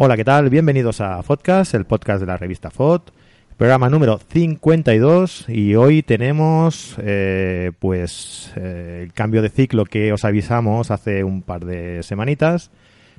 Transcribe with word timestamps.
Hola, 0.00 0.16
¿qué 0.16 0.24
tal? 0.24 0.48
Bienvenidos 0.48 1.00
a 1.00 1.20
Podcast, 1.24 1.74
el 1.74 1.84
podcast 1.84 2.20
de 2.20 2.26
la 2.26 2.36
revista 2.36 2.70
FOD, 2.70 3.00
programa 3.56 3.90
número 3.90 4.18
52 4.18 5.48
y 5.48 5.74
hoy 5.74 6.04
tenemos 6.04 6.94
eh, 7.02 7.72
pues 7.80 8.52
eh, 8.54 9.00
el 9.02 9.12
cambio 9.12 9.42
de 9.42 9.48
ciclo 9.48 9.84
que 9.84 10.12
os 10.12 10.24
avisamos 10.24 10.92
hace 10.92 11.24
un 11.24 11.42
par 11.42 11.64
de 11.64 12.04
semanitas, 12.04 12.70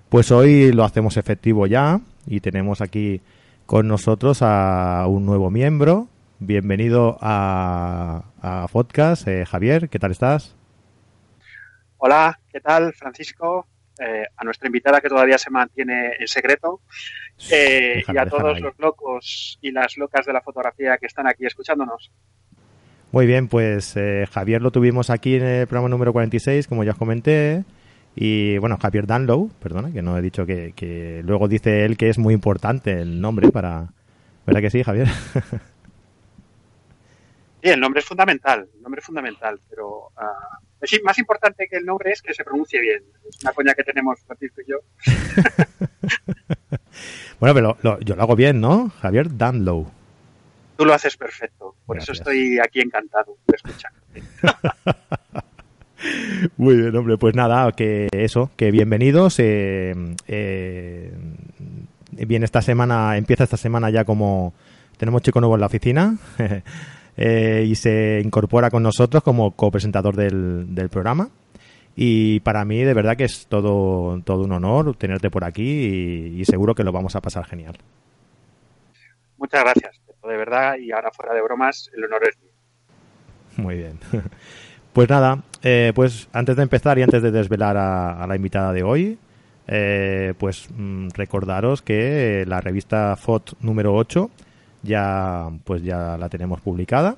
pues 0.07 0.31
hoy 0.31 0.71
lo 0.71 0.85
hacemos 0.85 1.17
efectivo 1.17 1.67
ya 1.67 1.99
y 2.25 2.39
tenemos 2.39 2.79
aquí 2.79 3.21
con 3.65 3.89
nosotros 3.89 4.39
a 4.41 5.05
un 5.05 5.25
nuevo 5.25 5.51
miembro. 5.51 6.07
Bienvenido 6.39 7.17
a, 7.19 8.23
a 8.41 8.67
eh, 9.25 9.45
Javier, 9.45 9.89
¿qué 9.89 9.99
tal 9.99 10.11
estás? 10.11 10.55
Hola, 11.97 12.39
¿qué 12.53 12.61
tal, 12.61 12.93
Francisco? 12.93 13.67
Eh, 14.01 14.23
a 14.37 14.45
nuestra 14.45 14.67
invitada 14.67 15.01
que 15.01 15.09
todavía 15.09 15.37
se 15.37 15.49
mantiene 15.49 16.13
en 16.17 16.27
secreto 16.27 16.79
eh, 17.51 17.95
Déjame, 17.97 18.17
y 18.17 18.21
a 18.21 18.25
todos 18.27 18.61
los 18.61 18.79
locos 18.79 19.59
y 19.61 19.71
las 19.71 19.97
locas 19.97 20.25
de 20.25 20.31
la 20.31 20.39
fotografía 20.41 20.97
que 20.97 21.05
están 21.07 21.27
aquí 21.27 21.45
escuchándonos. 21.45 22.09
Muy 23.11 23.25
bien, 23.25 23.49
pues 23.49 23.97
eh, 23.97 24.25
Javier 24.31 24.61
lo 24.61 24.71
tuvimos 24.71 25.09
aquí 25.09 25.35
en 25.35 25.43
el 25.43 25.67
programa 25.67 25.89
número 25.89 26.13
46, 26.13 26.67
como 26.67 26.85
ya 26.85 26.91
os 26.91 26.97
comenté. 26.97 27.65
Y 28.15 28.57
bueno, 28.59 28.77
Javier 28.77 29.05
Danlow, 29.05 29.49
perdona, 29.61 29.91
que 29.91 30.01
no 30.01 30.17
he 30.17 30.21
dicho 30.21 30.45
que, 30.45 30.71
que 30.75 31.21
luego 31.25 31.49
dice 31.49 31.83
él 31.83 31.97
que 31.97 32.09
es 32.09 32.17
muy 32.17 32.33
importante 32.33 33.01
el 33.01 33.19
nombre 33.19 33.49
para... 33.49 33.89
¿Verdad 34.45 34.61
que 34.61 34.69
sí, 34.69 34.83
Javier? 34.83 35.07
Sí, 37.61 37.69
el 37.69 37.79
nombre 37.79 37.99
es 37.99 38.05
fundamental, 38.05 38.67
el 38.75 38.81
nombre 38.81 38.99
es 38.99 39.05
fundamental, 39.05 39.59
pero 39.69 40.11
ah, 40.17 40.59
es 40.81 40.99
más 41.03 41.17
importante 41.19 41.67
que 41.69 41.77
el 41.77 41.85
nombre 41.85 42.11
es 42.11 42.21
que 42.21 42.33
se 42.33 42.43
pronuncie 42.43 42.79
bien. 42.79 43.03
Es 43.29 43.41
una 43.43 43.51
coña 43.53 43.73
que 43.73 43.83
tenemos 43.83 44.19
Francisco 44.25 44.61
y 44.61 44.71
yo. 44.71 44.77
bueno, 47.39 47.53
pero 47.53 47.77
lo- 47.81 47.99
yo 47.99 48.15
lo 48.15 48.21
hago 48.23 48.35
bien, 48.35 48.59
¿no? 48.61 48.89
Javier 49.01 49.35
Danlow. 49.37 49.91
Tú 50.77 50.85
lo 50.85 50.93
haces 50.93 51.17
perfecto, 51.17 51.75
por 51.85 51.97
Gracias. 51.97 52.15
eso 52.19 52.23
estoy 52.23 52.59
aquí 52.59 52.79
encantado 52.79 53.35
de 53.47 53.55
escuchar. 53.57 53.91
Muy 56.55 56.77
bien, 56.77 56.95
hombre, 56.95 57.17
pues 57.17 57.35
nada, 57.35 57.69
que 57.73 58.07
eso, 58.13 58.49
que 58.55 58.71
bienvenidos. 58.71 59.35
eh, 59.39 59.93
eh, 60.27 61.11
bien, 62.11 62.43
esta 62.43 62.61
semana, 62.61 63.17
empieza 63.17 63.43
esta 63.43 63.57
semana 63.57 63.89
ya 63.89 64.05
como 64.05 64.53
tenemos 64.97 65.21
chico 65.21 65.41
nuevo 65.41 65.55
en 65.55 65.61
la 65.61 65.67
oficina 65.67 66.17
eh, 67.21 67.65
y 67.67 67.75
se 67.75 68.21
incorpora 68.23 68.69
con 68.69 68.81
nosotros 68.81 69.21
como 69.23 69.51
copresentador 69.51 70.15
del, 70.15 70.73
del 70.73 70.87
programa. 70.87 71.29
Y 71.93 72.39
para 72.39 72.63
mí, 72.63 72.81
de 72.81 72.93
verdad 72.93 73.17
que 73.17 73.25
es 73.25 73.47
todo, 73.47 74.21
todo 74.23 74.45
un 74.45 74.53
honor 74.53 74.95
tenerte 74.95 75.29
por 75.29 75.43
aquí 75.43 75.63
y, 75.63 76.39
y 76.39 76.45
seguro 76.45 76.73
que 76.73 76.85
lo 76.85 76.93
vamos 76.93 77.17
a 77.17 77.21
pasar 77.21 77.43
genial. 77.45 77.77
Muchas 79.37 79.63
gracias, 79.63 79.99
de 80.23 80.37
verdad, 80.37 80.75
y 80.79 80.93
ahora 80.93 81.11
fuera 81.11 81.33
de 81.33 81.41
bromas, 81.41 81.91
el 81.93 82.05
honor 82.05 82.21
es 82.29 82.39
mío. 82.39 82.53
Muy 83.57 83.75
bien. 83.75 83.99
Pues 84.91 85.07
nada, 85.07 85.43
eh, 85.61 85.91
pues 85.93 86.29
antes 86.33 86.55
de 86.55 86.63
empezar 86.63 86.97
y 86.97 87.03
antes 87.03 87.21
de 87.21 87.29
desvelar 87.29 87.77
a, 87.77 88.23
a 88.23 88.25
la 88.25 88.35
invitada 88.35 88.73
de 88.73 88.81
hoy, 88.81 89.19
eh, 89.67 90.33
pues 90.39 90.67
mm, 90.75 91.09
recordaros 91.13 91.83
que 91.83 92.43
la 92.47 92.59
revista 92.59 93.15
FOT 93.15 93.53
número 93.61 93.93
8 93.93 94.31
ya 94.83 95.49
pues 95.63 95.83
ya 95.83 96.17
la 96.17 96.29
tenemos 96.29 96.61
publicada 96.61 97.17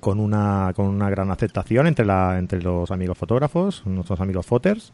con 0.00 0.20
una 0.20 0.72
con 0.74 0.86
una 0.86 1.10
gran 1.10 1.30
aceptación 1.30 1.86
entre 1.86 2.04
la 2.04 2.38
entre 2.38 2.62
los 2.62 2.90
amigos 2.90 3.18
fotógrafos, 3.18 3.84
nuestros 3.86 4.20
amigos 4.20 4.46
foters 4.46 4.92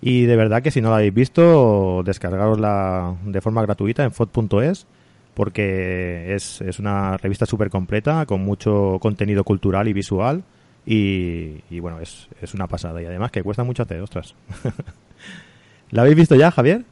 y 0.00 0.26
de 0.26 0.36
verdad 0.36 0.62
que 0.62 0.70
si 0.70 0.80
no 0.80 0.90
la 0.90 0.96
habéis 0.96 1.14
visto, 1.14 2.02
descargarosla 2.04 3.16
de 3.24 3.40
forma 3.40 3.62
gratuita 3.62 4.04
en 4.04 4.12
fot.es 4.12 4.86
porque 5.34 6.34
es, 6.34 6.60
es 6.62 6.78
una 6.78 7.16
revista 7.18 7.44
súper 7.44 7.70
completa 7.70 8.24
con 8.26 8.40
mucho 8.42 8.98
contenido 9.00 9.44
cultural 9.44 9.88
y 9.88 9.92
visual 9.92 10.44
y, 10.88 11.80
bueno, 11.80 12.00
es, 12.00 12.28
es 12.40 12.54
una 12.54 12.68
pasada 12.68 13.02
y 13.02 13.06
además 13.06 13.32
que 13.32 13.42
cuesta 13.42 13.64
mucho 13.64 13.82
hacer, 13.82 14.00
ostras. 14.00 14.36
¿La 15.90 16.02
habéis 16.02 16.16
visto 16.16 16.36
ya, 16.36 16.52
Javier? 16.52 16.84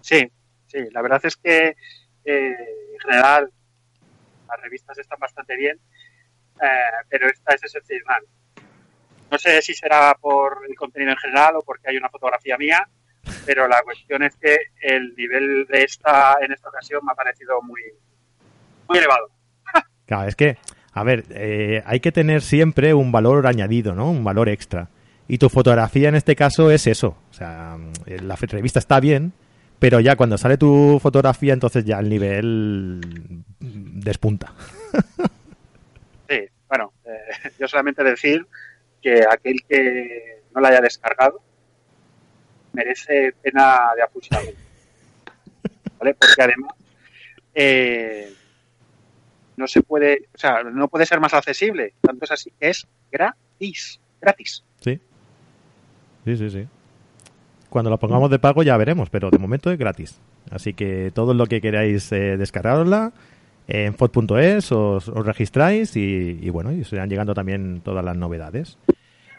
Sí, 0.00 0.26
sí, 0.66 0.78
la 0.90 1.02
verdad 1.02 1.20
es 1.24 1.36
que 1.36 1.76
eh, 2.24 2.54
en 2.94 3.00
general 3.00 3.50
las 4.48 4.60
revistas 4.60 4.98
están 4.98 5.18
bastante 5.18 5.56
bien, 5.56 5.78
eh, 6.60 6.66
pero 7.08 7.28
esta 7.28 7.54
es 7.54 7.62
excepcional. 7.62 8.22
No 9.30 9.38
sé 9.38 9.62
si 9.62 9.74
será 9.74 10.14
por 10.20 10.58
el 10.68 10.74
contenido 10.74 11.12
en 11.12 11.18
general 11.18 11.56
o 11.56 11.62
porque 11.62 11.90
hay 11.90 11.96
una 11.96 12.08
fotografía 12.08 12.58
mía, 12.58 12.88
pero 13.46 13.68
la 13.68 13.80
cuestión 13.82 14.22
es 14.22 14.36
que 14.36 14.56
el 14.82 15.14
nivel 15.14 15.66
de 15.66 15.84
esta 15.84 16.36
en 16.40 16.52
esta 16.52 16.68
ocasión 16.68 17.00
me 17.04 17.12
ha 17.12 17.14
parecido 17.14 17.62
muy, 17.62 17.82
muy 18.88 18.98
elevado. 18.98 19.30
Claro, 20.06 20.28
es 20.28 20.34
que, 20.34 20.58
a 20.92 21.04
ver, 21.04 21.24
eh, 21.30 21.84
hay 21.86 22.00
que 22.00 22.10
tener 22.10 22.42
siempre 22.42 22.94
un 22.94 23.12
valor 23.12 23.46
añadido, 23.46 23.94
¿no? 23.94 24.10
Un 24.10 24.24
valor 24.24 24.48
extra. 24.48 24.88
Y 25.28 25.38
tu 25.38 25.48
fotografía 25.48 26.08
en 26.08 26.16
este 26.16 26.34
caso 26.34 26.72
es 26.72 26.88
eso. 26.88 27.16
O 27.30 27.32
sea, 27.32 27.76
mm, 27.78 28.26
la 28.26 28.34
revista 28.34 28.80
está 28.80 28.98
bien, 28.98 29.32
pero 29.80 29.98
ya 29.98 30.14
cuando 30.14 30.38
sale 30.38 30.58
tu 30.58 31.00
fotografía, 31.00 31.54
entonces 31.54 31.84
ya 31.84 31.98
el 31.98 32.08
nivel 32.08 33.00
despunta. 33.58 34.52
Sí, 36.28 36.46
bueno, 36.68 36.92
eh, 37.04 37.50
yo 37.58 37.66
solamente 37.66 38.04
decir 38.04 38.46
que 39.02 39.24
aquel 39.28 39.64
que 39.68 40.42
no 40.54 40.60
la 40.60 40.68
haya 40.68 40.80
descargado 40.80 41.42
merece 42.72 43.34
pena 43.42 43.80
de 43.96 44.02
afusilamiento. 44.02 44.60
¿Vale? 45.98 46.14
Porque 46.14 46.40
además 46.40 46.72
eh, 47.52 48.32
no 49.56 49.66
se 49.66 49.82
puede, 49.82 50.28
o 50.32 50.38
sea, 50.38 50.62
no 50.62 50.86
puede 50.86 51.04
ser 51.04 51.18
más 51.18 51.34
accesible. 51.34 51.94
Tanto 52.00 52.26
es 52.26 52.30
así 52.30 52.52
que 52.60 52.70
es 52.70 52.86
gratis. 53.10 53.98
Gratis. 54.20 54.62
Sí. 54.80 55.00
Sí, 56.24 56.36
sí, 56.36 56.50
sí. 56.50 56.68
Cuando 57.70 57.88
lo 57.88 57.98
pongamos 57.98 58.30
de 58.30 58.38
pago 58.38 58.62
ya 58.62 58.76
veremos, 58.76 59.08
pero 59.10 59.30
de 59.30 59.38
momento 59.38 59.70
es 59.70 59.78
gratis. 59.78 60.20
Así 60.50 60.74
que 60.74 61.12
todo 61.14 61.32
lo 61.34 61.46
que 61.46 61.60
queráis 61.60 62.10
eh, 62.12 62.36
descargarosla 62.36 63.12
en 63.68 63.94
fot.es 63.94 64.72
os, 64.72 65.06
registráis 65.06 65.96
y, 65.96 66.50
bueno, 66.50 66.72
y 66.72 66.80
os 66.80 66.92
irán 66.92 67.08
llegando 67.08 67.32
también 67.32 67.80
todas 67.84 68.04
las 68.04 68.16
novedades. 68.16 68.76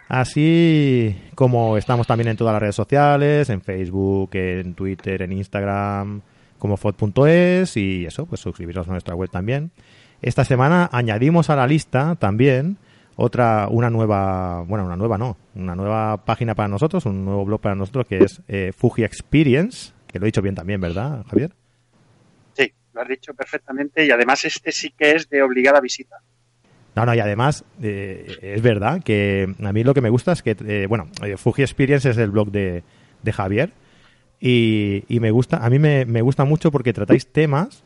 Así 0.08 1.16
como 1.36 1.78
estamos 1.78 2.08
también 2.08 2.30
en 2.30 2.38
todas 2.38 2.54
las 2.54 2.62
redes 2.62 2.76
sociales, 2.76 3.50
en 3.50 3.62
Facebook, 3.62 4.30
en 4.34 4.74
Twitter, 4.76 5.22
en 5.22 5.34
Instagram, 5.34 6.22
como 6.58 6.78
fot.es 6.78 7.76
y 7.76 8.06
eso, 8.06 8.26
pues 8.26 8.40
suscribiros 8.40 8.88
a 8.88 8.92
nuestra 8.92 9.16
web 9.16 9.30
también. 9.30 9.72
Esta 10.22 10.46
semana 10.46 10.90
añadimos 10.94 11.50
a 11.50 11.56
la 11.58 11.68
lista 11.68 12.16
también 12.16 12.78
otra, 13.16 13.68
una 13.70 13.90
nueva, 13.90 14.64
bueno, 14.68 14.86
una 14.86 14.96
nueva 14.96 15.18
no, 15.18 15.38
una 15.56 15.76
nueva 15.76 16.18
página 16.26 16.56
para 16.56 16.68
nosotros, 16.68 17.06
un 17.06 17.26
nuevo 17.26 17.46
blog 17.46 17.62
para 17.62 17.76
nosotros 17.76 18.06
que 18.08 18.20
es 18.20 18.42
eh, 18.48 18.72
Fuji 18.76 19.04
Experience, 19.04 19.94
que 20.08 20.20
lo 20.20 20.26
he 20.26 20.28
dicho 20.28 20.42
bien 20.42 20.56
también, 20.56 20.82
¿verdad, 20.82 21.26
Javier? 21.30 21.52
Sí, 22.54 22.72
lo 22.94 23.02
has 23.02 23.08
dicho 23.08 23.34
perfectamente 23.34 24.06
y 24.06 24.12
además 24.12 24.46
este 24.46 24.72
sí 24.72 24.94
que 24.98 25.12
es 25.12 25.30
de 25.30 25.42
obligada 25.42 25.80
visita. 25.80 26.18
No, 26.96 27.06
no, 27.06 27.16
y 27.16 27.20
además 27.20 27.64
eh, 27.82 28.38
es 28.42 28.62
verdad 28.62 29.02
que 29.02 29.54
a 29.64 29.74
mí 29.74 29.84
lo 29.84 29.94
que 29.94 30.02
me 30.02 30.10
gusta 30.10 30.34
es 30.34 30.44
que, 30.44 30.58
eh, 30.66 30.88
bueno, 30.88 31.08
eh, 31.24 31.38
Fuji 31.38 31.62
Experience 31.62 32.10
es 32.10 32.18
el 32.18 32.32
blog 32.32 32.52
de, 32.52 32.84
de 33.24 33.32
Javier 33.32 33.72
y, 34.40 35.06
y 35.08 35.20
me 35.20 35.32
gusta, 35.32 35.58
a 35.66 35.70
mí 35.70 35.80
me, 35.80 36.06
me 36.06 36.22
gusta 36.22 36.44
mucho 36.44 36.72
porque 36.72 36.92
tratáis 36.92 37.28
temas 37.28 37.84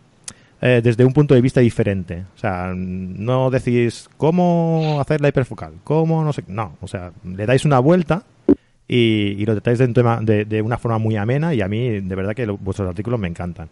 eh, 0.62 0.82
desde 0.84 1.06
un 1.06 1.14
punto 1.14 1.34
de 1.36 1.42
vista 1.42 1.60
diferente. 1.62 2.26
O 2.36 2.38
sea, 2.38 2.74
no 2.76 3.50
decís 3.50 4.10
cómo 4.18 4.98
hacer 5.02 5.22
la 5.22 5.30
hiperfocal, 5.30 5.74
cómo 5.84 6.24
no 6.24 6.34
sé, 6.34 6.44
no, 6.48 6.78
o 6.82 6.88
sea, 6.88 7.12
le 7.24 7.46
dais 7.46 7.66
una 7.66 7.80
vuelta 7.80 8.24
y, 8.88 9.32
y 9.42 9.46
lo 9.46 9.54
tratáis 9.54 9.80
de, 9.80 9.86
un 9.86 9.94
tema, 9.94 10.20
de, 10.22 10.46
de 10.46 10.62
una 10.62 10.78
forma 10.78 10.98
muy 10.98 11.16
amena 11.18 11.54
y 11.54 11.62
a 11.62 11.68
mí 11.68 12.02
de 12.02 12.16
verdad 12.16 12.36
que 12.36 12.46
lo- 12.46 12.58
vuestros 12.58 12.88
artículos 12.90 13.20
me 13.20 13.28
encantan. 13.28 13.70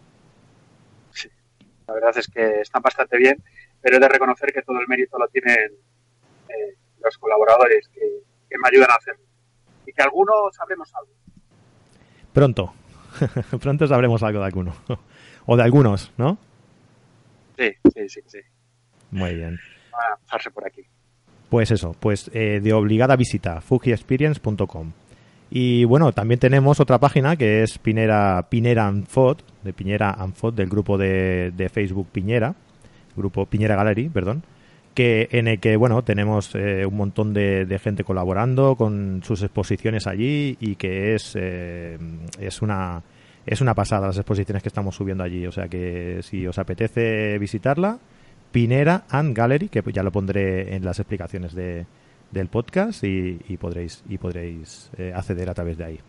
La 1.86 1.94
verdad 1.94 2.16
es 2.16 2.26
que 2.28 2.60
están 2.60 2.80
bastante 2.82 3.18
bien, 3.18 3.36
pero 3.82 3.96
he 3.96 4.00
de 4.00 4.08
reconocer 4.08 4.52
que 4.52 4.62
todo 4.62 4.80
el 4.80 4.88
mérito 4.88 5.18
lo 5.18 5.28
tienen 5.28 5.70
eh, 6.48 6.74
los 7.04 7.18
colaboradores 7.18 7.88
que, 7.88 8.00
que 8.48 8.56
me 8.58 8.68
ayudan 8.68 8.90
a 8.90 8.94
hacerlo. 8.94 9.22
y 9.86 9.92
que 9.92 10.02
algunos 10.02 10.34
sabremos 10.56 10.90
algo. 10.94 11.12
Pronto, 12.32 12.72
pronto 13.60 13.86
sabremos 13.86 14.22
algo 14.22 14.40
de 14.40 14.46
alguno. 14.46 14.74
o 15.46 15.56
de 15.56 15.62
algunos, 15.62 16.10
¿no? 16.16 16.38
Sí, 17.56 17.72
sí, 17.94 18.08
sí, 18.08 18.20
sí. 18.26 18.38
Muy 19.10 19.34
bien. 19.34 19.58
Va 19.92 20.14
a 20.14 20.16
pasarse 20.18 20.50
por 20.50 20.66
aquí. 20.66 20.82
Pues 21.48 21.70
eso, 21.70 21.94
pues 21.98 22.30
eh, 22.34 22.60
de 22.60 22.72
obligada 22.72 23.16
visita, 23.16 23.60
fujiexperience.com. 23.60 24.92
Y 25.50 25.84
bueno, 25.84 26.12
también 26.12 26.40
tenemos 26.40 26.80
otra 26.80 26.98
página 26.98 27.36
que 27.36 27.62
es 27.62 27.78
Pinera, 27.78 28.48
Pinera 28.50 28.88
Anfot, 28.88 29.44
de 29.62 29.72
Piñera 29.72 30.10
Anfot, 30.10 30.54
del 30.54 30.68
grupo 30.68 30.98
de, 30.98 31.52
de 31.54 31.68
Facebook 31.68 32.08
Piñera, 32.10 32.56
grupo 33.14 33.46
Piñera 33.46 33.76
Gallery, 33.76 34.08
perdón, 34.08 34.42
que 34.94 35.28
en 35.30 35.46
el 35.46 35.60
que 35.60 35.76
bueno 35.76 36.02
tenemos 36.02 36.54
eh, 36.54 36.84
un 36.86 36.96
montón 36.96 37.34
de, 37.34 37.66
de, 37.66 37.78
gente 37.78 38.04
colaborando 38.04 38.74
con 38.74 39.22
sus 39.24 39.42
exposiciones 39.42 40.06
allí 40.06 40.56
y 40.58 40.76
que 40.76 41.14
es 41.14 41.36
eh, 41.36 41.98
es 42.40 42.62
una 42.62 43.02
es 43.46 43.60
una 43.60 43.74
pasada 43.74 44.06
las 44.08 44.16
exposiciones 44.16 44.62
que 44.62 44.68
estamos 44.68 44.94
subiendo 44.94 45.24
allí 45.24 45.46
o 45.46 45.52
sea 45.52 45.68
que 45.68 46.20
si 46.22 46.46
os 46.46 46.58
apetece 46.58 47.38
visitarla 47.38 47.98
Pinera 48.52 49.04
and 49.08 49.36
Gallery 49.36 49.68
que 49.68 49.82
ya 49.92 50.02
lo 50.02 50.12
pondré 50.12 50.74
en 50.74 50.84
las 50.84 50.98
explicaciones 50.98 51.54
de, 51.54 51.86
del 52.30 52.48
podcast 52.48 53.02
y, 53.04 53.38
podréis 53.58 54.02
y 54.08 54.18
podréis 54.18 54.90
eh, 54.96 55.12
acceder 55.14 55.50
a 55.50 55.54
través 55.54 55.78
de 55.78 55.84
ahí 55.84 56.00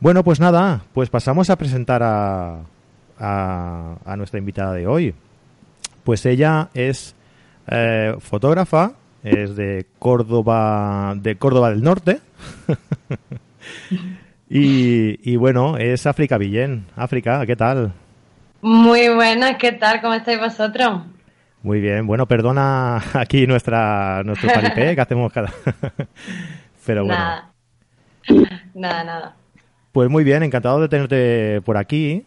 bueno 0.00 0.24
pues 0.24 0.40
nada 0.40 0.84
pues 0.92 1.10
pasamos 1.10 1.50
a 1.50 1.56
presentar 1.56 2.02
a, 2.02 2.60
a, 3.18 3.96
a 4.04 4.16
nuestra 4.16 4.38
invitada 4.38 4.74
de 4.74 4.86
hoy 4.86 5.14
pues 6.04 6.26
ella 6.26 6.68
es 6.74 7.14
eh, 7.68 8.16
fotógrafa, 8.18 8.92
es 9.22 9.54
de 9.56 9.86
Córdoba, 9.98 11.14
de 11.16 11.36
Córdoba 11.36 11.70
del 11.70 11.82
Norte. 11.82 12.20
y, 14.54 15.18
y, 15.22 15.36
bueno, 15.36 15.78
es 15.78 16.06
África 16.06 16.36
Villén. 16.36 16.84
África, 16.94 17.46
¿qué 17.46 17.56
tal? 17.56 17.94
Muy 18.60 19.08
buenas, 19.08 19.56
¿qué 19.56 19.72
tal? 19.72 20.00
¿Cómo 20.00 20.12
estáis 20.12 20.38
vosotros? 20.38 21.02
Muy 21.62 21.80
bien, 21.80 22.06
bueno, 22.06 22.26
perdona 22.26 23.02
aquí 23.14 23.46
nuestra 23.46 24.22
nuestro 24.24 24.52
paripé 24.52 24.94
que 24.94 25.00
hacemos 25.00 25.32
cada. 25.32 25.50
Pero 26.86 27.04
bueno. 27.04 27.18
Nada. 27.18 27.52
Nada, 28.74 29.04
nada. 29.04 29.36
Pues 29.92 30.10
muy 30.10 30.24
bien, 30.24 30.42
encantado 30.42 30.80
de 30.80 30.88
tenerte 30.88 31.60
por 31.62 31.76
aquí. 31.76 32.26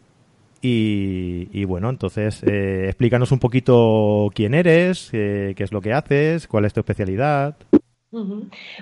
Y, 0.61 1.47
y, 1.51 1.65
bueno, 1.65 1.89
entonces 1.89 2.41
eh, 2.43 2.85
explícanos 2.85 3.31
un 3.31 3.37
poquito 3.37 4.31
quién 4.33 4.55
eres, 4.55 5.09
eh, 5.13 5.53
qué 5.55 5.63
es 5.63 5.71
lo 5.71 5.79
que 5.79 5.93
haces, 5.93 6.47
cuál 6.47 6.65
es 6.65 6.73
tu 6.73 6.79
especialidad. 6.79 7.55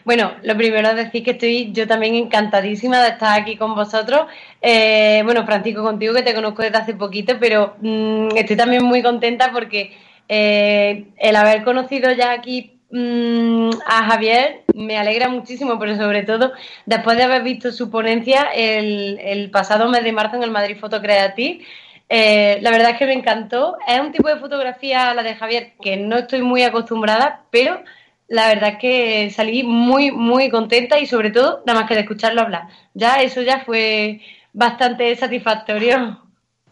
Bueno, 0.06 0.34
lo 0.44 0.56
primero 0.56 0.90
es 0.90 0.96
decir 0.96 1.24
que 1.24 1.32
estoy 1.32 1.72
yo 1.72 1.88
también 1.88 2.16
encantadísima 2.16 3.02
de 3.02 3.10
estar 3.10 3.40
aquí 3.40 3.56
con 3.58 3.74
vosotros. 3.74 4.28
Eh, 4.62 5.22
bueno, 5.24 5.44
Francisco, 5.46 5.82
contigo 5.82 6.14
que 6.14 6.22
te 6.22 6.36
conozco 6.36 6.62
desde 6.62 6.78
hace 6.78 6.94
poquito, 6.94 7.38
pero 7.40 7.76
mmm, 7.82 8.30
estoy 8.36 8.56
también 8.56 8.84
muy 8.84 9.02
contenta 9.02 9.52
porque 9.52 9.92
eh, 10.30 11.06
el 11.18 11.36
haber 11.36 11.64
conocido 11.64 12.12
ya 12.12 12.32
aquí 12.32 12.80
mmm, 12.92 13.72
a 13.88 14.06
Javier 14.12 14.66
me 14.76 14.98
alegra 14.98 15.30
muchísimo, 15.30 15.80
pero 15.80 15.96
sobre 15.96 16.24
todo 16.24 16.54
después 16.86 17.18
de 17.18 17.24
haber 17.24 17.42
visto 17.42 17.72
su 17.72 17.90
ponencia 17.90 18.50
el, 18.54 19.50
pasado 19.52 19.90
mes 19.90 20.04
de 20.04 20.12
marzo 20.12 20.36
en 20.36 20.44
el 20.44 20.52
Madrid 20.52 20.78
Foto 20.80 21.02
Creative. 21.02 21.66
Eh, 22.08 22.60
la 22.62 22.70
verdad 22.70 22.92
es 22.92 22.98
que 23.00 23.08
me 23.08 23.14
encantó. 23.14 23.78
Es 23.88 24.00
un 24.00 24.12
tipo 24.12 24.30
de 24.30 24.38
fotografía, 24.38 25.14
la 25.16 25.24
de 25.24 25.34
Javier, 25.34 25.74
que 25.82 25.98
no 25.98 26.18
estoy 26.18 26.44
muy 26.44 26.62
acostumbrada, 26.62 27.42
pero 27.50 27.82
la 28.28 28.48
verdad 28.48 28.70
es 28.70 28.78
que 28.78 29.30
salí 29.30 29.64
muy, 29.64 30.12
muy 30.12 30.50
contenta 30.50 31.00
y 31.00 31.06
sobre 31.06 31.32
todo, 31.32 31.64
nada 31.66 31.82
más 31.82 31.88
que 31.88 31.96
de 31.96 32.02
escucharlo 32.02 32.42
hablar. 32.42 32.68
Ya 32.94 33.22
eso 33.22 33.42
ya 33.42 33.64
fue 33.64 34.22
bastante 34.54 35.16
satisfactorio. 35.16 36.22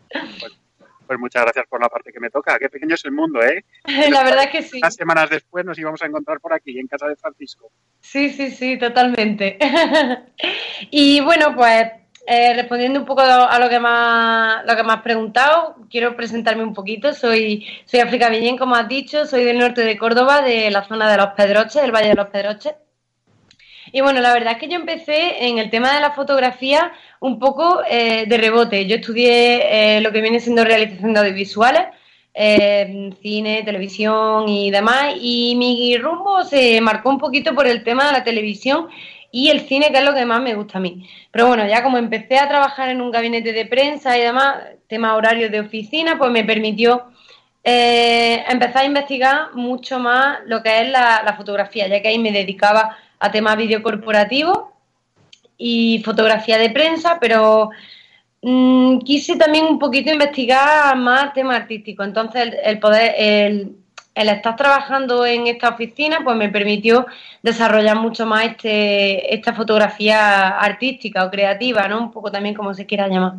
Pues, 0.10 0.60
pues 1.08 1.20
muchas 1.20 1.44
gracias 1.44 1.66
por 1.68 1.82
la 1.82 1.90
parte 1.90 2.12
que 2.12 2.20
me 2.20 2.30
toca. 2.30 2.58
Qué 2.58 2.70
pequeño 2.70 2.96
es 2.96 3.04
el 3.06 3.12
mundo, 3.12 3.44
¿eh? 3.44 3.66
la 4.10 4.24
verdad 4.24 4.46
es 4.46 4.50
que 4.50 4.62
sí. 4.62 4.78
Unas 4.78 4.96
semanas 4.96 5.30
después 5.30 5.66
nos 5.66 5.78
íbamos 5.78 6.02
a 6.02 6.06
encontrar 6.06 6.40
por 6.40 6.54
aquí, 6.54 6.80
en 6.80 6.88
casa 6.88 7.08
de 7.08 7.16
Francisco. 7.16 7.72
Sí, 8.00 8.30
sí, 8.30 8.52
sí, 8.52 8.78
totalmente. 8.78 9.58
y 10.90 11.20
bueno, 11.22 11.54
pues 11.56 12.01
eh, 12.28 12.54
respondiendo 12.54 13.00
un 13.00 13.06
poco 13.06 13.22
a 13.22 13.60
lo 13.60 13.70
que 13.70 13.80
más 13.80 14.64
lo 14.66 14.76
que 14.76 14.84
me 14.84 14.94
has 14.94 15.02
preguntado, 15.02 15.76
quiero 15.90 16.16
presentarme 16.16 16.64
un 16.64 16.74
poquito. 16.74 17.14
Soy 17.14 17.66
soy 17.86 18.00
África 18.00 18.30
Villén, 18.30 18.58
como 18.58 18.76
has 18.76 18.88
dicho, 18.88 19.26
soy 19.26 19.44
del 19.44 19.58
norte 19.58 19.82
de 19.82 19.98
Córdoba, 19.98 20.42
de 20.42 20.70
la 20.72 20.88
zona 20.88 21.10
de 21.10 21.18
los 21.18 21.32
Pedroches, 21.34 21.82
del 21.82 21.92
Valle 21.92 22.10
de 22.10 22.16
los 22.16 22.28
Pedroches. 22.28 22.74
Y 23.92 24.02
bueno, 24.02 24.22
la 24.22 24.34
verdad 24.34 24.54
es 24.54 24.60
que 24.60 24.70
yo 24.70 24.76
empecé 24.76 25.48
en 25.48 25.58
el 25.58 25.70
tema 25.70 25.94
de 25.94 26.00
la 26.00 26.12
fotografía 26.12 26.94
un 27.20 27.40
poco 27.40 27.82
eh, 27.90 28.26
de 28.28 28.38
rebote. 28.38 28.86
Yo 28.88 28.98
estudié 28.98 29.98
eh, 29.98 30.02
lo 30.02 30.12
que 30.12 30.22
viene 30.22 30.40
siendo 30.40 30.64
realización 30.64 31.14
de 31.14 31.20
audiovisuales, 31.20 31.88
cine, 33.22 33.64
televisión 33.66 34.48
y 34.48 34.72
demás, 34.72 35.16
y 35.20 35.56
mi 35.58 35.98
rumbo 35.98 36.44
se 36.44 36.80
marcó 36.80 37.10
un 37.10 37.18
poquito 37.18 37.54
por 37.54 37.68
el 37.68 37.84
tema 37.84 38.06
de 38.06 38.14
la 38.14 38.24
televisión 38.24 38.88
y 39.32 39.50
el 39.50 39.62
cine, 39.62 39.92
que 39.92 40.00
es 40.00 40.04
lo 40.04 40.14
que 40.14 40.26
más 40.26 40.42
me 40.42 40.54
gusta 40.54 40.78
a 40.78 40.82
mí. 40.82 41.08
Pero 41.32 41.48
bueno, 41.48 41.66
ya 41.66 41.82
como 41.82 41.98
empecé 41.98 42.38
a 42.38 42.50
trabajar 42.50 42.90
en 42.90 43.02
un 43.02 43.12
gabinete 43.12 43.54
de 43.54 43.66
prensa 43.66 44.18
y 44.18 44.22
demás, 44.22 44.58
tema 44.88 45.16
horario 45.16 45.50
de 45.50 45.62
oficina, 45.62 46.18
pues 46.18 46.32
me 46.32 46.44
permitió 46.44 47.06
eh, 47.64 48.44
empezar 48.50 48.84
a 48.84 48.86
investigar 48.86 49.54
mucho 49.54 50.00
más 50.00 50.40
lo 50.46 50.62
que 50.62 50.82
es 50.82 50.90
la, 50.90 51.34
fotografía, 51.38 51.88
ya 51.88 52.02
que 52.02 52.10
ahí 52.10 52.20
me 52.20 52.32
dedicaba 52.32 52.98
a 53.20 53.32
temas 53.32 53.56
videocorporativos 53.56 54.64
y 55.58 56.02
fotografía 56.04 56.58
de 56.58 56.72
prensa, 56.72 57.18
pero 57.22 57.70
mmm, 58.42 59.00
quise 59.00 59.38
también 59.38 59.66
un 59.66 59.80
poquito 59.80 60.12
investigar 60.12 60.98
más 60.98 61.34
temas 61.34 61.56
artísticos. 61.58 62.06
Entonces, 62.06 62.42
el, 62.42 62.56
el 62.64 62.80
poder, 62.80 63.14
el, 63.18 63.81
el 64.14 64.30
estar 64.30 64.56
trabajando 64.56 65.26
en 65.26 65.48
esta 65.48 65.70
oficina 65.70 66.20
pues 66.24 66.36
me 66.36 66.50
permitió 66.50 67.06
desarrollar 67.42 67.96
mucho 67.98 68.26
más 68.26 68.46
este, 68.46 69.34
esta 69.34 69.54
fotografía 69.54 70.50
artística 70.50 71.26
o 71.26 71.32
creativa, 71.32 71.88
¿no? 71.88 72.00
Un 72.02 72.12
poco 72.12 72.32
también 72.32 72.56
como 72.56 72.74
se 72.74 72.86
quiera 72.86 73.08
llamar. 73.08 73.34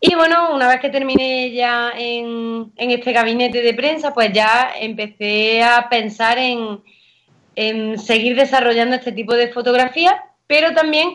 Y 0.00 0.14
bueno, 0.14 0.52
una 0.54 0.66
vez 0.66 0.80
que 0.80 0.90
terminé 0.90 1.52
ya 1.52 1.92
en, 1.96 2.72
en 2.76 2.90
este 2.90 3.12
gabinete 3.12 3.62
de 3.62 3.74
prensa, 3.74 4.12
pues 4.12 4.32
ya 4.32 4.72
empecé 4.80 5.62
a 5.62 5.88
pensar 5.88 6.38
en, 6.38 6.80
en 7.54 7.98
seguir 7.98 8.34
desarrollando 8.34 8.96
este 8.96 9.12
tipo 9.12 9.34
de 9.34 9.48
fotografía, 9.48 10.24
pero 10.48 10.74
también 10.74 11.10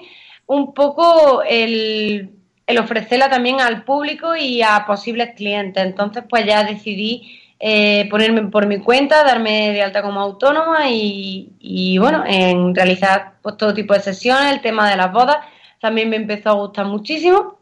un 0.45 0.73
poco 0.73 1.43
el, 1.43 2.29
el 2.65 2.77
ofrecerla 2.77 3.29
también 3.29 3.59
al 3.59 3.83
público 3.83 4.35
y 4.37 4.61
a 4.61 4.85
posibles 4.87 5.35
clientes. 5.35 5.83
Entonces, 5.83 6.23
pues 6.29 6.45
ya 6.45 6.63
decidí 6.63 7.41
eh, 7.59 8.07
ponerme 8.09 8.43
por 8.43 8.67
mi 8.67 8.79
cuenta, 8.79 9.23
darme 9.23 9.71
de 9.71 9.81
alta 9.81 10.01
como 10.03 10.21
autónoma 10.21 10.89
y, 10.89 11.97
bueno, 11.99 12.23
en 12.27 12.75
realizar 12.75 13.33
pues, 13.41 13.57
todo 13.57 13.73
tipo 13.73 13.93
de 13.93 13.99
sesiones, 13.99 14.53
el 14.53 14.61
tema 14.61 14.89
de 14.89 14.97
las 14.97 15.11
bodas 15.11 15.37
también 15.81 16.09
me 16.09 16.17
empezó 16.17 16.49
a 16.49 16.53
gustar 16.53 16.85
muchísimo. 16.85 17.57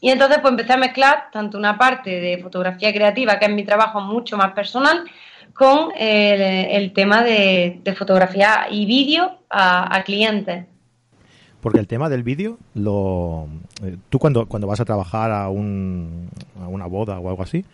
Y 0.00 0.10
entonces 0.10 0.38
pues 0.40 0.52
empecé 0.52 0.74
a 0.74 0.76
mezclar 0.76 1.24
tanto 1.32 1.58
una 1.58 1.76
parte 1.76 2.20
de 2.20 2.38
fotografía 2.38 2.92
creativa, 2.92 3.38
que 3.38 3.46
es 3.46 3.50
mi 3.50 3.64
trabajo 3.64 4.00
mucho 4.00 4.36
más 4.36 4.52
personal, 4.52 5.04
con 5.54 5.90
el, 5.96 6.92
tema 6.92 7.24
de, 7.24 7.80
de, 7.82 7.94
fotografía 7.96 8.68
y 8.70 8.86
vídeo 8.86 9.38
a, 9.50 9.96
a, 9.96 10.04
clientes. 10.04 10.66
Porque 11.60 11.80
el 11.80 11.88
tema 11.88 12.08
del 12.08 12.22
vídeo, 12.22 12.58
lo, 12.74 13.48
eh, 13.82 13.96
tú 14.08 14.20
cuando, 14.20 14.46
cuando 14.46 14.68
vas 14.68 14.78
a 14.78 14.84
trabajar 14.84 15.32
a, 15.32 15.48
un, 15.48 16.30
a 16.62 16.68
una 16.68 16.86
boda 16.86 17.18
o 17.18 17.28
algo 17.28 17.42
así, 17.42 17.64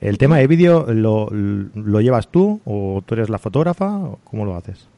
¿El 0.00 0.16
tema 0.16 0.38
de 0.38 0.46
vídeo 0.46 0.86
lo, 0.88 1.28
lo, 1.30 2.00
llevas 2.00 2.28
tú 2.28 2.60
o 2.64 3.02
tú 3.04 3.14
eres 3.14 3.28
la 3.28 3.38
fotógrafa? 3.38 3.86
O 3.86 4.18
¿Cómo 4.24 4.46
lo 4.46 4.56
haces? 4.56 4.88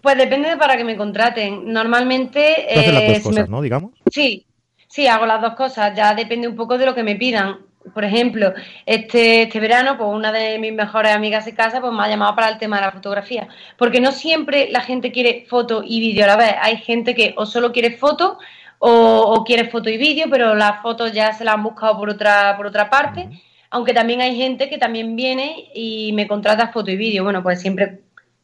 Pues 0.00 0.16
depende 0.16 0.50
de 0.50 0.56
para 0.56 0.76
que 0.76 0.84
me 0.84 0.96
contraten. 0.96 1.72
Normalmente... 1.72 2.66
Tú 2.72 2.80
haces 2.80 2.94
las 2.94 3.08
dos 3.08 3.18
cosas, 3.20 3.48
me... 3.48 3.56
¿no? 3.56 3.62
Digamos. 3.62 3.90
Sí, 4.10 4.46
sí, 4.86 5.08
hago 5.08 5.26
las 5.26 5.42
dos 5.42 5.54
cosas. 5.54 5.96
Ya 5.96 6.14
depende 6.14 6.46
un 6.46 6.54
poco 6.54 6.78
de 6.78 6.86
lo 6.86 6.94
que 6.94 7.02
me 7.02 7.16
pidan. 7.16 7.58
Por 7.92 8.04
ejemplo, 8.04 8.52
este, 8.86 9.42
este 9.42 9.58
verano, 9.58 9.98
pues 9.98 10.08
una 10.08 10.30
de 10.30 10.60
mis 10.60 10.72
mejores 10.72 11.12
amigas 11.12 11.44
de 11.44 11.54
casa 11.54 11.80
pues 11.80 11.92
me 11.92 12.04
ha 12.04 12.08
llamado 12.08 12.36
para 12.36 12.48
el 12.48 12.58
tema 12.58 12.76
de 12.76 12.82
la 12.82 12.92
fotografía. 12.92 13.48
Porque 13.76 14.00
no 14.00 14.12
siempre 14.12 14.68
la 14.70 14.80
gente 14.80 15.10
quiere 15.10 15.44
foto 15.48 15.82
y 15.84 15.98
vídeo 15.98 16.24
a 16.24 16.28
la 16.28 16.36
vez. 16.36 16.54
Hay 16.60 16.76
gente 16.76 17.16
que 17.16 17.34
o 17.36 17.46
solo 17.46 17.72
quiere 17.72 17.96
foto 17.96 18.38
o, 18.78 18.90
o 18.90 19.44
quiere 19.44 19.68
foto 19.68 19.90
y 19.90 19.98
vídeo, 19.98 20.26
pero 20.30 20.54
las 20.54 20.80
fotos 20.82 21.12
ya 21.12 21.32
se 21.32 21.44
las 21.44 21.54
han 21.54 21.64
buscado 21.64 21.98
por 21.98 22.10
otra, 22.10 22.56
por 22.56 22.66
otra 22.66 22.88
parte. 22.88 23.22
Uh 23.28 23.32
-huh 23.32 23.51
aunque 23.72 23.94
también 23.94 24.20
hay 24.20 24.36
gente 24.36 24.68
que 24.68 24.78
también 24.78 25.16
viene 25.16 25.70
y 25.74 26.12
me 26.12 26.28
contrata 26.28 26.68
foto 26.68 26.90
y 26.90 26.96
vídeo. 26.96 27.24
Bueno, 27.24 27.42
pues 27.42 27.60
siempre 27.60 28.00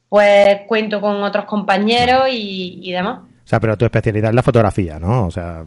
pues 0.08 0.62
cuento 0.66 1.00
con 1.00 1.22
otros 1.22 1.44
compañeros 1.44 2.28
y, 2.30 2.80
y, 2.82 2.92
demás. 2.92 3.20
O 3.20 3.46
sea, 3.46 3.60
pero 3.60 3.76
tu 3.76 3.84
especialidad 3.84 4.30
es 4.30 4.34
la 4.34 4.42
fotografía, 4.42 4.98
¿no? 4.98 5.26
O 5.26 5.30
sea, 5.30 5.64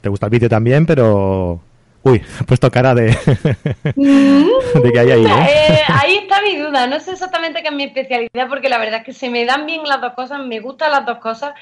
te 0.00 0.08
gusta 0.08 0.26
el 0.26 0.30
vídeo 0.30 0.48
también, 0.48 0.84
pero... 0.86 1.60
Uy, 2.02 2.22
he 2.40 2.44
puesto 2.44 2.70
cara 2.70 2.94
de... 2.94 3.06
de 3.96 4.92
que 4.92 4.98
hay 4.98 5.10
ahí, 5.10 5.24
¿eh? 5.24 5.46
¿eh? 5.48 5.78
Ahí 5.88 6.16
está 6.18 6.42
mi 6.42 6.56
duda. 6.56 6.86
No 6.86 7.00
sé 7.00 7.12
exactamente 7.12 7.62
qué 7.62 7.68
es 7.68 7.74
mi 7.74 7.84
especialidad 7.84 8.48
porque 8.48 8.68
la 8.68 8.78
verdad 8.78 9.00
es 9.00 9.06
que 9.06 9.12
se 9.14 9.30
me 9.30 9.46
dan 9.46 9.64
bien 9.64 9.82
las 9.84 10.02
dos 10.02 10.12
cosas, 10.12 10.44
me 10.44 10.60
gustan 10.60 10.92
las 10.92 11.06
dos 11.06 11.18
cosas 11.18 11.54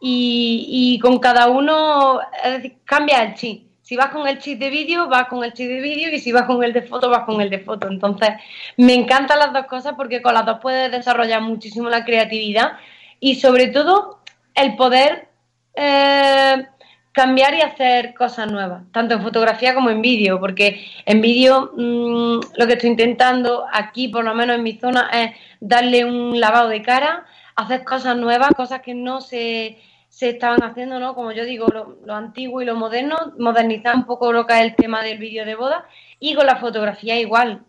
y, 0.00 0.98
con 1.02 1.18
cada 1.18 1.48
uno, 1.48 2.20
es 2.44 2.52
decir, 2.54 2.76
cambia 2.84 3.22
el 3.22 3.34
chip. 3.34 3.63
Si 3.84 3.96
vas 3.96 4.08
con 4.08 4.26
el 4.26 4.38
chip 4.38 4.58
de 4.58 4.70
vídeo, 4.70 5.08
vas 5.08 5.28
con 5.28 5.44
el 5.44 5.52
chip 5.52 5.68
de 5.68 5.80
vídeo 5.80 6.10
y 6.10 6.18
si 6.18 6.32
vas 6.32 6.44
con 6.44 6.64
el 6.64 6.72
de 6.72 6.82
foto, 6.82 7.10
vas 7.10 7.24
con 7.24 7.42
el 7.42 7.50
de 7.50 7.58
foto. 7.58 7.86
Entonces, 7.86 8.30
me 8.78 8.94
encantan 8.94 9.38
las 9.38 9.52
dos 9.52 9.66
cosas 9.66 9.92
porque 9.94 10.22
con 10.22 10.32
las 10.32 10.46
dos 10.46 10.58
puedes 10.62 10.90
desarrollar 10.90 11.42
muchísimo 11.42 11.90
la 11.90 12.02
creatividad 12.02 12.78
y 13.20 13.34
sobre 13.34 13.68
todo 13.68 14.20
el 14.54 14.74
poder 14.76 15.28
eh, 15.74 16.66
cambiar 17.12 17.54
y 17.54 17.60
hacer 17.60 18.14
cosas 18.14 18.50
nuevas, 18.50 18.84
tanto 18.90 19.14
en 19.14 19.22
fotografía 19.22 19.74
como 19.74 19.90
en 19.90 20.00
vídeo, 20.00 20.40
porque 20.40 20.86
en 21.04 21.20
vídeo 21.20 21.72
mm, 21.76 22.40
lo 22.56 22.66
que 22.66 22.72
estoy 22.72 22.88
intentando 22.88 23.66
aquí, 23.70 24.08
por 24.08 24.24
lo 24.24 24.34
menos 24.34 24.56
en 24.56 24.62
mi 24.62 24.78
zona, 24.78 25.10
es 25.12 25.32
darle 25.60 26.06
un 26.06 26.40
lavado 26.40 26.70
de 26.70 26.80
cara, 26.80 27.26
hacer 27.54 27.84
cosas 27.84 28.16
nuevas, 28.16 28.48
cosas 28.56 28.80
que 28.80 28.94
no 28.94 29.20
se, 29.20 29.78
se 30.14 30.30
estaban 30.30 30.62
haciendo, 30.62 31.00
¿no? 31.00 31.16
Como 31.16 31.32
yo 31.32 31.44
digo, 31.44 31.66
lo, 31.66 32.14
antiguo 32.14 32.62
y 32.62 32.64
lo 32.64 32.76
moderno, 32.76 33.16
modernizar 33.36 33.96
un 33.96 34.06
poco 34.06 34.32
lo 34.32 34.46
que 34.46 34.54
es 34.54 34.60
el 34.60 34.76
tema 34.76 35.02
del 35.02 35.18
vídeo 35.18 35.44
de 35.44 35.56
boda 35.56 35.86
y 36.20 36.36
con 36.36 36.46
la 36.46 36.54
fotografía 36.54 37.18
igual. 37.18 37.62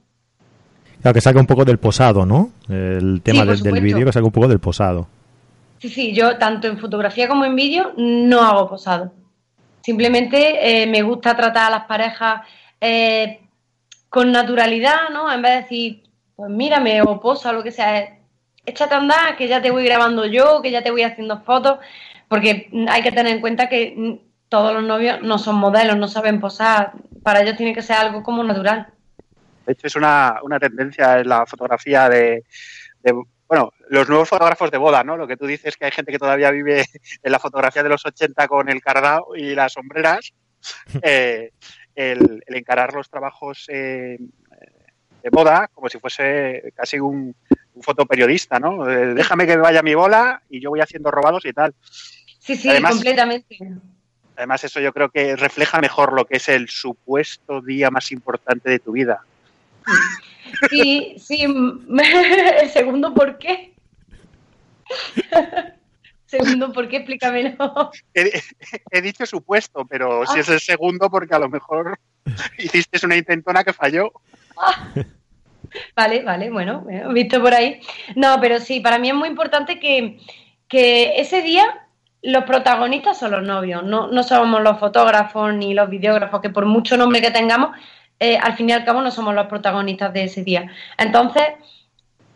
Claro, 1.01 1.15
que 1.15 1.21
saca 1.21 1.39
un 1.39 1.47
poco 1.47 1.65
del 1.65 1.79
posado, 1.79 2.23
¿no? 2.23 2.51
El 2.69 3.21
tema 3.23 3.45
del, 3.45 3.63
del 3.63 3.81
vídeo 3.81 4.05
que 4.05 4.11
saca 4.11 4.27
un 4.27 4.31
poco 4.31 4.47
del 4.47 4.59
posado. 4.59 5.07
Sí, 5.79 5.89
sí, 5.89 6.13
yo 6.13 6.37
tanto 6.37 6.67
en 6.67 6.77
fotografía 6.77 7.27
como 7.27 7.45
en 7.45 7.55
vídeo 7.55 7.93
no 7.97 8.41
hago 8.41 8.69
posado. 8.69 9.11
Simplemente 9.81 10.83
eh, 10.83 10.85
me 10.85 11.01
gusta 11.01 11.35
tratar 11.35 11.67
a 11.67 11.77
las 11.77 11.85
parejas 11.85 12.41
eh, 12.79 13.39
con 14.07 14.31
naturalidad, 14.31 15.09
¿no? 15.11 15.33
En 15.33 15.41
vez 15.41 15.51
de 15.51 15.61
decir, 15.61 16.03
pues 16.35 16.51
mírame 16.51 17.01
o 17.01 17.19
posa 17.19 17.49
o 17.49 17.53
lo 17.53 17.63
que 17.63 17.71
sea, 17.71 18.19
échate 18.67 18.93
a 18.93 18.97
andar, 18.97 19.35
que 19.35 19.47
ya 19.47 19.63
te 19.63 19.71
voy 19.71 19.83
grabando 19.83 20.27
yo, 20.27 20.61
que 20.61 20.69
ya 20.69 20.83
te 20.83 20.91
voy 20.91 21.01
haciendo 21.01 21.41
fotos, 21.41 21.79
porque 22.27 22.70
hay 22.89 23.01
que 23.01 23.12
tener 23.12 23.34
en 23.34 23.41
cuenta 23.41 23.70
que 23.70 24.20
todos 24.50 24.74
los 24.74 24.84
novios 24.84 25.22
no 25.22 25.38
son 25.38 25.55
modelos, 25.55 25.98
no 25.98 26.08
saben 26.08 26.39
posar, 26.39 26.94
para 27.24 27.41
ellos 27.41 27.58
tiene 27.58 27.74
que 27.74 27.82
ser 27.82 27.98
algo 27.98 28.24
como 28.24 28.44
natural. 28.44 28.88
De 29.65 29.74
hecho, 29.74 29.88
es 29.88 29.96
una, 29.96 30.39
una 30.44 30.60
tendencia 30.60 31.20
en 31.20 31.27
la 31.27 31.46
fotografía 31.46 32.08
de, 32.08 32.44
bueno, 33.48 33.72
los 33.89 34.08
nuevos 34.08 34.29
fotógrafos 34.29 34.72
de 34.72 34.77
boda, 34.77 35.03
¿no? 35.03 35.17
Lo 35.17 35.27
que 35.27 35.38
tú 35.38 35.46
dices 35.46 35.75
que 35.77 35.86
hay 35.86 35.91
gente 35.91 36.12
que 36.12 36.20
todavía 36.20 36.51
vive 36.51 36.86
en 37.24 37.32
la 37.32 37.39
fotografía 37.39 37.84
de 37.84 37.89
los 37.89 38.05
80 38.05 38.48
con 38.48 38.70
el 38.70 38.82
cardao 38.82 39.36
y 39.36 39.55
las 39.55 39.74
sombreras, 39.74 40.34
eh, 41.01 41.51
el, 41.96 42.44
encarar 42.48 42.94
los 42.94 43.10
trabajos 43.10 43.65
eh, 43.70 44.17
de 45.24 45.29
boda 45.32 45.70
como 45.74 45.89
si 45.89 46.00
fuese 46.00 46.72
casi 46.75 47.00
un, 47.00 47.36
fotoperiodista, 47.82 48.60
¿no? 48.60 48.89
Eh, 48.89 49.13
déjame 49.13 49.46
que 49.46 49.58
vaya 49.58 49.82
mi 49.82 49.96
bola 49.96 50.41
y 50.50 50.60
yo 50.60 50.70
voy 50.70 50.82
haciendo 50.82 51.12
robados 51.12 51.46
y 51.46 51.53
tal. 51.53 51.74
Sí, 52.39 52.55
sí, 52.55 52.70
completamente. 52.82 53.58
Además, 54.36 54.63
eso 54.63 54.79
yo 54.79 54.94
creo 54.94 55.10
que 55.10 55.36
refleja 55.36 55.79
mejor 55.79 56.13
lo 56.13 56.25
que 56.25 56.38
es 56.38 56.50
el 56.50 56.70
supuesto 56.70 57.62
día 57.62 57.89
más 57.89 58.12
importante 58.12 58.70
de 58.70 58.79
tu 58.79 58.91
vida. 58.91 59.22
Sí, 60.70 61.15
sí, 61.20 61.44
el 62.62 62.70
segundo 62.70 63.13
por 63.13 63.38
qué. 63.38 63.74
segundo 66.25 66.74
por 66.74 66.88
qué, 66.88 66.98
explícamelo. 66.98 67.91
He, 68.13 68.41
he 68.91 69.01
dicho 69.01 69.25
supuesto, 69.25 69.86
pero 69.86 70.25
si 70.25 70.39
es 70.39 70.50
el 70.50 70.60
segundo 70.60 71.10
porque 71.10 71.34
a 71.34 71.39
lo 71.39 71.50
mejor 71.50 72.00
hiciste 72.58 73.05
una 73.05 73.15
intentona 73.15 73.63
que 73.63 73.74
falló. 73.74 74.12
Vale, 75.95 76.24
vale, 76.24 76.50
bueno, 76.50 76.86
visto 77.13 77.41
por 77.41 77.53
ahí. 77.53 77.79
No, 78.15 78.39
pero 78.41 78.60
sí, 78.60 78.79
para 78.79 79.00
mí 79.00 79.10
es 79.10 79.15
muy 79.15 79.29
importante 79.29 79.79
que, 79.79 80.17
que 80.67 81.19
ese 81.19 81.41
día 81.41 81.86
los 82.25 82.43
protagonistas 82.43 83.19
son 83.19 83.31
los 83.31 83.43
novios, 83.43 83.84
no, 83.84 84.07
no 84.07 84.24
somos 84.24 84.62
los 84.62 84.79
fotógrafos 84.79 85.53
ni 85.53 85.74
los 85.75 85.89
videógrafos, 85.89 86.41
que 86.41 86.50
por 86.50 86.65
mucho 86.65 86.98
nombre 86.98 87.22
que 87.22 87.29
tengamos, 87.29 87.69
eh, 88.19 88.38
al 88.38 88.55
fin 88.55 88.69
y 88.69 88.74
al 88.74 88.84
cabo 88.84 89.01
no 89.01 89.12
somos 89.12 89.36
los 89.36 89.45
protagonistas 89.48 90.12
de 90.12 90.24
ese 90.24 90.43
día. 90.43 90.72
Entonces, 90.98 91.43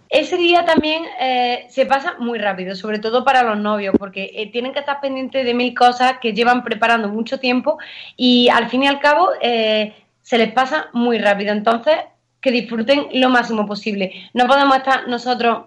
ese 0.09 0.37
día 0.37 0.65
también 0.65 1.03
eh, 1.19 1.65
se 1.69 1.85
pasa 1.87 2.15
muy 2.19 2.37
rápido, 2.37 2.75
sobre 2.75 2.99
todo 2.99 3.25
para 3.25 3.43
los 3.43 3.57
novios, 3.57 3.95
porque 3.97 4.31
eh, 4.35 4.51
tienen 4.51 4.73
que 4.73 4.79
estar 4.79 5.01
pendientes 5.01 5.43
de 5.43 5.53
mil 5.55 5.73
cosas 5.73 6.19
que 6.21 6.33
llevan 6.33 6.63
preparando 6.63 7.09
mucho 7.09 7.39
tiempo 7.39 7.79
y 8.15 8.49
al 8.49 8.69
fin 8.69 8.83
y 8.83 8.87
al 8.87 8.99
cabo 8.99 9.29
se 9.41 10.37
les 10.37 10.51
pasa 10.51 10.89
muy 10.93 11.17
rápido. 11.17 11.51
Entonces, 11.51 11.95
que 12.41 12.51
disfruten 12.51 13.07
lo 13.13 13.29
máximo 13.29 13.65
posible. 13.65 14.29
No 14.33 14.47
podemos 14.47 14.77
estar 14.77 15.07
nosotros 15.07 15.65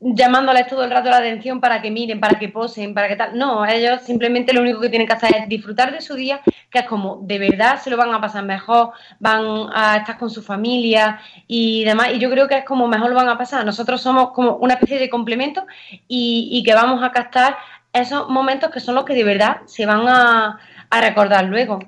llamándoles 0.00 0.66
todo 0.66 0.84
el 0.84 0.90
rato 0.90 1.08
la 1.08 1.18
atención 1.18 1.60
para 1.60 1.80
que 1.80 1.90
miren, 1.90 2.20
para 2.20 2.38
que 2.38 2.48
posen, 2.48 2.94
para 2.94 3.08
que 3.08 3.16
tal. 3.16 3.38
No, 3.38 3.64
ellos 3.64 4.02
simplemente 4.02 4.52
lo 4.52 4.60
único 4.60 4.80
que 4.80 4.88
tienen 4.88 5.06
que 5.06 5.14
hacer 5.14 5.34
es 5.36 5.48
disfrutar 5.48 5.92
de 5.92 6.00
su 6.00 6.14
día, 6.14 6.40
que 6.70 6.80
es 6.80 6.86
como 6.86 7.20
de 7.22 7.38
verdad 7.38 7.80
se 7.80 7.90
lo 7.90 7.96
van 7.96 8.12
a 8.12 8.20
pasar 8.20 8.44
mejor, 8.44 8.90
van 9.18 9.68
a 9.72 9.96
estar 9.96 10.18
con 10.18 10.30
su 10.30 10.42
familia 10.42 11.20
y 11.46 11.84
demás. 11.84 12.08
Y 12.12 12.18
yo 12.18 12.30
creo 12.30 12.48
que 12.48 12.58
es 12.58 12.64
como 12.64 12.86
mejor 12.86 13.10
lo 13.10 13.16
van 13.16 13.28
a 13.28 13.38
pasar. 13.38 13.64
Nosotros 13.64 14.00
somos 14.02 14.32
como 14.32 14.56
una 14.56 14.74
especie 14.74 14.98
de 14.98 15.08
complemento 15.08 15.66
y, 16.08 16.62
que 16.64 16.74
vamos 16.74 17.02
a 17.02 17.12
captar 17.12 17.56
esos 17.92 18.28
momentos 18.28 18.70
que 18.70 18.80
son 18.80 18.94
los 18.94 19.04
que 19.04 19.14
de 19.14 19.24
verdad 19.24 19.58
se 19.66 19.86
van 19.86 20.06
a 20.08 20.58
recordar 20.90 21.44
luego. 21.44 21.78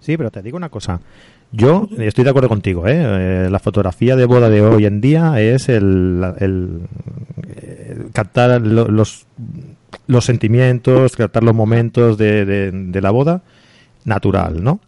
Sí, 0.00 0.16
pero 0.16 0.30
te 0.30 0.42
digo 0.42 0.56
una 0.56 0.70
cosa. 0.70 1.00
Yo 1.52 1.88
estoy 1.98 2.24
de 2.24 2.30
acuerdo 2.30 2.48
contigo, 2.48 2.86
¿eh? 2.86 2.94
¿eh? 2.96 3.48
La 3.50 3.58
fotografía 3.58 4.14
de 4.14 4.24
boda 4.24 4.48
de 4.48 4.62
hoy 4.62 4.86
en 4.86 5.00
día 5.00 5.40
es 5.40 5.68
el, 5.68 6.24
el, 6.38 6.82
eh, 7.56 8.04
captar 8.12 8.60
los, 8.60 9.26
los 10.06 10.24
sentimientos, 10.24 11.16
captar 11.16 11.42
los 11.42 11.54
momentos 11.54 12.16
de, 12.18 12.44
de, 12.70 13.00
la 13.00 13.10
boda 13.10 13.42
natural, 14.04 14.62
¿no? 14.62 14.78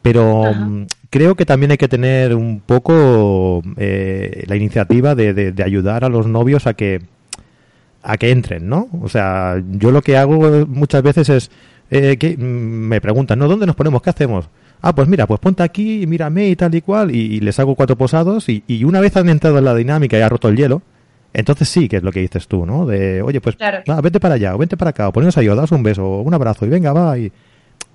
Pero 0.00 0.44
mm, 0.54 0.86
creo 1.10 1.34
que 1.34 1.44
también 1.44 1.72
hay 1.72 1.76
que 1.76 1.88
tener 1.88 2.34
un 2.34 2.60
poco 2.60 3.62
eh, 3.76 4.44
la 4.46 4.56
iniciativa 4.56 5.14
de, 5.14 5.34
de, 5.34 5.62
ayudar 5.62 6.04
a 6.04 6.08
los 6.08 6.26
novios 6.26 6.66
a 6.66 6.72
que 6.72 7.02
a 8.02 8.16
que 8.16 8.30
entren, 8.30 8.66
¿no? 8.66 8.88
O 9.02 9.10
sea, 9.10 9.62
yo 9.72 9.90
lo 9.90 10.00
que 10.00 10.16
hago 10.16 10.66
muchas 10.66 11.02
veces 11.02 11.28
es 11.28 11.50
que 11.90 12.36
mm, 12.38 12.42
me 12.42 13.00
preguntan, 13.02 13.38
¿no? 13.38 13.46
¿Dónde 13.46 13.66
nos 13.66 13.76
ponemos? 13.76 14.00
¿Qué 14.00 14.08
hacemos? 14.08 14.48
Ah, 14.80 14.94
pues 14.94 15.08
mira, 15.08 15.26
pues 15.26 15.40
ponte 15.40 15.62
aquí, 15.62 16.06
mírame 16.06 16.48
y 16.48 16.56
tal 16.56 16.74
y 16.74 16.80
cual, 16.80 17.14
y, 17.14 17.40
les 17.40 17.58
hago 17.58 17.74
cuatro 17.74 17.96
posados, 17.96 18.48
y, 18.48 18.62
y, 18.66 18.84
una 18.84 19.00
vez 19.00 19.16
han 19.16 19.28
entrado 19.28 19.58
en 19.58 19.64
la 19.64 19.74
dinámica 19.74 20.18
y 20.18 20.20
ha 20.20 20.28
roto 20.28 20.48
el 20.48 20.56
hielo, 20.56 20.82
entonces 21.32 21.68
sí 21.68 21.88
que 21.88 21.96
es 21.96 22.02
lo 22.02 22.12
que 22.12 22.20
dices 22.20 22.48
tú, 22.48 22.66
¿no? 22.66 22.86
De, 22.86 23.22
oye, 23.22 23.40
pues 23.40 23.56
vete 24.02 24.20
para 24.20 24.34
allá, 24.34 24.54
o 24.54 24.58
vente 24.58 24.76
para 24.76 24.90
acá, 24.90 25.08
o 25.08 25.12
poneros 25.12 25.36
ahí, 25.36 25.48
o 25.48 25.56
das 25.56 25.72
un 25.72 25.82
beso, 25.82 26.04
o 26.04 26.22
un 26.22 26.34
abrazo, 26.34 26.66
y 26.66 26.68
venga, 26.68 26.92
va, 26.92 27.18
y, 27.18 27.30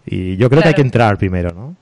y 0.06 0.38
yo 0.38 0.50
creo 0.50 0.62
que 0.62 0.70
hay 0.70 0.74
que 0.74 0.82
entrar 0.82 1.18
primero, 1.18 1.54
¿no? 1.54 1.76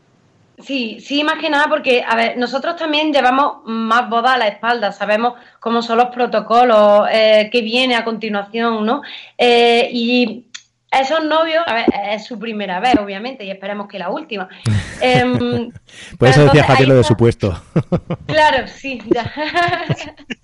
Sí, 0.62 1.00
sí, 1.00 1.24
más 1.24 1.39
que 1.39 1.50
nada 1.50 1.67
porque, 1.67 2.03
a 2.08 2.15
ver, 2.15 2.38
nosotros 2.38 2.75
también 2.75 3.12
llevamos 3.12 3.58
más 3.65 4.10
bodas 4.10 4.34
a 4.34 4.38
la 4.38 4.48
espalda, 4.48 4.91
sabemos 4.91 5.34
cómo 5.60 5.81
son 5.81 5.98
los 5.98 6.08
protocolos, 6.08 7.08
eh, 7.12 7.50
qué 7.51 7.62
viene 7.62 7.96
a 7.96 8.03
continuación, 8.03 8.86
¿no? 8.86 9.01
Eh, 9.38 9.89
y 9.91 10.46
esos 10.91 11.24
novios, 11.24 11.63
a 11.65 11.74
ver, 11.74 11.86
es 12.10 12.25
su 12.25 12.38
primera 12.38 12.79
vez, 12.79 12.95
obviamente, 13.00 13.45
y 13.45 13.51
esperemos 13.51 13.88
que 13.88 14.00
la 14.00 14.10
última. 14.10 14.50
Eh, 15.03 15.71
Por 16.19 16.27
eso 16.27 16.43
decía 16.43 16.63
Javier 16.63 16.89
lo 16.89 16.95
de 16.98 17.03
supuesto. 17.03 17.60
claro, 18.27 18.67
sí, 18.67 19.01
ya. 19.07 19.24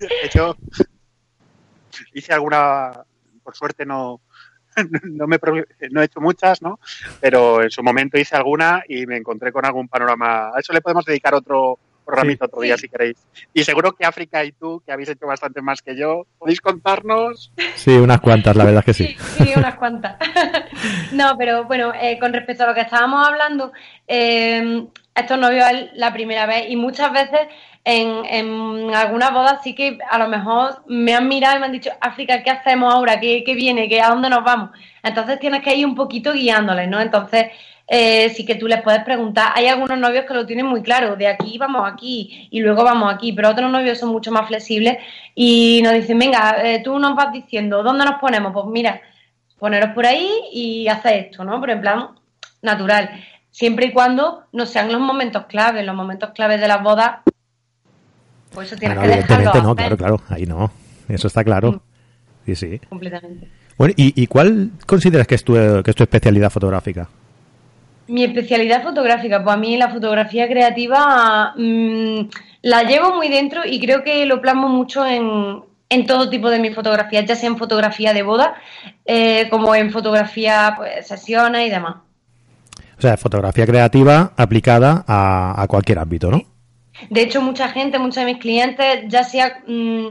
de 0.00 0.08
hecho, 0.24 0.56
hice 2.12 2.32
alguna, 2.32 3.04
por 3.44 3.54
suerte 3.54 3.86
no, 3.86 4.20
no, 5.04 5.28
me, 5.28 5.38
no 5.92 6.02
he 6.02 6.04
hecho 6.04 6.20
muchas, 6.20 6.60
¿no? 6.60 6.80
Pero 7.20 7.62
en 7.62 7.70
su 7.70 7.84
momento 7.84 8.18
hice 8.18 8.34
alguna 8.34 8.82
y 8.88 9.06
me 9.06 9.16
encontré 9.16 9.52
con 9.52 9.64
algún 9.64 9.86
panorama. 9.86 10.48
A 10.48 10.58
eso 10.58 10.72
le 10.72 10.80
podemos 10.80 11.04
dedicar 11.04 11.34
otro, 11.34 11.78
programita 12.08 12.46
otro 12.46 12.62
día 12.62 12.78
si 12.78 12.88
queréis. 12.88 13.18
Y 13.52 13.62
seguro 13.64 13.92
que 13.92 14.06
África 14.06 14.42
y 14.42 14.52
tú, 14.52 14.82
que 14.84 14.90
habéis 14.90 15.10
hecho 15.10 15.26
bastante 15.26 15.60
más 15.60 15.82
que 15.82 15.94
yo, 15.94 16.26
¿podéis 16.38 16.62
contarnos? 16.62 17.52
Sí, 17.74 17.90
unas 17.90 18.22
cuantas, 18.22 18.56
la 18.56 18.64
verdad 18.64 18.82
que 18.82 18.94
sí. 18.94 19.14
Sí, 19.36 19.52
unas 19.54 19.74
cuantas. 19.74 20.16
no, 21.12 21.36
pero 21.36 21.64
bueno, 21.64 21.92
eh, 22.00 22.18
con 22.18 22.32
respecto 22.32 22.64
a 22.64 22.68
lo 22.68 22.74
que 22.74 22.80
estábamos 22.80 23.28
hablando, 23.28 23.72
eh, 24.06 24.86
estos 25.14 25.38
novios 25.38 25.66
es 25.70 25.90
la 25.94 26.10
primera 26.14 26.46
vez 26.46 26.70
y 26.70 26.76
muchas 26.76 27.12
veces 27.12 27.40
en, 27.84 28.24
en, 28.24 28.94
algunas 28.94 29.30
bodas 29.30 29.60
sí 29.62 29.74
que 29.74 29.98
a 30.10 30.16
lo 30.16 30.28
mejor 30.28 30.82
me 30.86 31.14
han 31.14 31.28
mirado 31.28 31.58
y 31.58 31.60
me 31.60 31.66
han 31.66 31.72
dicho, 31.72 31.90
África, 32.00 32.42
¿qué 32.42 32.50
hacemos 32.50 32.94
ahora? 32.94 33.20
¿Qué, 33.20 33.44
qué 33.44 33.54
viene? 33.54 33.86
¿Qué, 33.86 34.00
¿A 34.00 34.08
dónde 34.08 34.30
nos 34.30 34.44
vamos? 34.44 34.70
Entonces 35.02 35.38
tienes 35.38 35.62
que 35.62 35.74
ir 35.74 35.84
un 35.84 35.94
poquito 35.94 36.32
guiándoles, 36.32 36.88
¿no? 36.88 37.00
Entonces 37.00 37.48
eh, 37.90 38.28
sí 38.30 38.44
que 38.44 38.56
tú 38.56 38.68
les 38.68 38.82
puedes 38.82 39.02
preguntar. 39.02 39.52
Hay 39.54 39.66
algunos 39.66 39.98
novios 39.98 40.26
que 40.26 40.34
lo 40.34 40.44
tienen 40.46 40.66
muy 40.66 40.82
claro, 40.82 41.16
de 41.16 41.26
aquí 41.26 41.56
vamos 41.56 41.90
aquí 41.90 42.48
y 42.50 42.60
luego 42.60 42.84
vamos 42.84 43.12
aquí, 43.12 43.32
pero 43.32 43.48
otros 43.48 43.70
novios 43.70 43.98
son 43.98 44.10
mucho 44.10 44.30
más 44.30 44.46
flexibles 44.46 44.98
y 45.34 45.80
nos 45.82 45.94
dicen, 45.94 46.18
venga, 46.18 46.56
eh, 46.62 46.82
tú 46.84 46.98
nos 46.98 47.16
vas 47.16 47.32
diciendo, 47.32 47.82
¿dónde 47.82 48.04
nos 48.04 48.20
ponemos? 48.20 48.52
Pues 48.52 48.66
mira, 48.66 49.00
poneros 49.58 49.90
por 49.94 50.04
ahí 50.04 50.30
y 50.52 50.86
hacer 50.88 51.26
esto, 51.26 51.44
¿no? 51.44 51.58
Pero 51.62 51.72
en 51.72 51.80
plan 51.80 52.08
natural, 52.60 53.10
siempre 53.50 53.86
y 53.86 53.92
cuando 53.92 54.44
no 54.52 54.66
sean 54.66 54.92
los 54.92 55.00
momentos 55.00 55.46
claves, 55.46 55.86
los 55.86 55.96
momentos 55.96 56.30
claves 56.34 56.60
de 56.60 56.68
las 56.68 56.82
bodas, 56.82 57.20
pues 58.52 58.68
eso 58.68 58.76
tienes 58.78 58.98
que 58.98 59.08
dejarlo 59.08 59.62
no, 59.62 59.74
claro, 59.74 59.96
claro, 59.96 60.20
ahí 60.28 60.44
no, 60.44 60.70
eso 61.08 61.26
está 61.26 61.42
claro. 61.42 61.72
Mm. 61.72 61.80
Sí, 62.46 62.56
sí. 62.56 62.80
Completamente. 62.88 63.48
Bueno, 63.76 63.94
¿y, 63.96 64.26
cuál 64.26 64.70
consideras 64.86 65.26
que 65.26 65.36
es, 65.36 65.44
tu, 65.44 65.54
que 65.54 65.90
es 65.90 65.94
tu 65.94 66.02
especialidad 66.02 66.50
fotográfica? 66.50 67.08
Mi 68.08 68.24
especialidad 68.24 68.82
fotográfica, 68.82 69.42
pues 69.42 69.54
a 69.54 69.58
mí 69.58 69.76
la 69.76 69.90
fotografía 69.90 70.48
creativa 70.48 71.54
mm, 71.56 72.28
la 72.62 72.82
llevo 72.82 73.14
muy 73.14 73.28
dentro 73.28 73.62
y 73.64 73.78
creo 73.80 74.02
que 74.02 74.26
lo 74.26 74.40
plasmo 74.40 74.68
mucho 74.68 75.06
en, 75.06 75.62
en 75.90 76.06
todo 76.06 76.28
tipo 76.28 76.50
de 76.50 76.58
mis 76.58 76.74
fotografías, 76.74 77.24
ya 77.24 77.36
sea 77.36 77.48
en 77.48 77.56
fotografía 77.56 78.12
de 78.12 78.22
boda, 78.22 78.54
eh, 79.04 79.48
como 79.50 79.74
en 79.74 79.90
fotografía, 79.90 80.74
pues, 80.76 81.06
sesiones 81.06 81.66
y 81.66 81.70
demás. 81.70 81.96
O 82.98 83.00
sea, 83.00 83.16
fotografía 83.16 83.64
creativa 83.64 84.32
aplicada 84.36 85.04
a, 85.06 85.66
cualquier 85.68 85.98
ámbito, 86.00 86.30
¿no? 86.30 86.42
De 87.08 87.22
hecho, 87.22 87.40
mucha 87.40 87.68
gente, 87.68 87.98
muchos 87.98 88.16
de 88.16 88.32
mis 88.32 88.38
clientes, 88.38 89.04
ya 89.06 89.22
sea, 89.22 89.62
mm, 89.66 90.06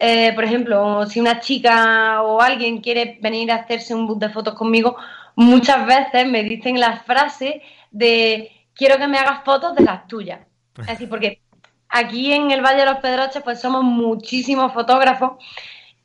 eh, 0.00 0.32
por 0.34 0.44
ejemplo, 0.44 1.06
si 1.06 1.20
una 1.20 1.38
chica 1.40 2.22
o 2.22 2.40
alguien 2.40 2.80
quiere 2.80 3.18
venir 3.22 3.52
a 3.52 3.56
hacerse 3.56 3.94
un 3.94 4.06
book 4.06 4.18
de 4.18 4.30
fotos 4.30 4.54
conmigo, 4.54 4.96
muchas 5.36 5.86
veces 5.86 6.26
me 6.26 6.42
dicen 6.42 6.80
la 6.80 6.96
frase 6.98 7.62
de 7.90 8.50
quiero 8.74 8.98
que 8.98 9.06
me 9.06 9.18
hagas 9.18 9.44
fotos 9.44 9.74
de 9.76 9.84
las 9.84 10.06
tuyas. 10.08 10.40
Es 10.78 10.86
decir, 10.86 11.08
porque 11.08 11.40
aquí 11.88 12.32
en 12.32 12.50
el 12.50 12.62
Valle 12.62 12.80
de 12.80 12.86
los 12.86 12.98
Pedroches 12.98 13.42
pues 13.42 13.60
somos 13.60 13.84
muchísimos 13.84 14.72
fotógrafos 14.72 15.42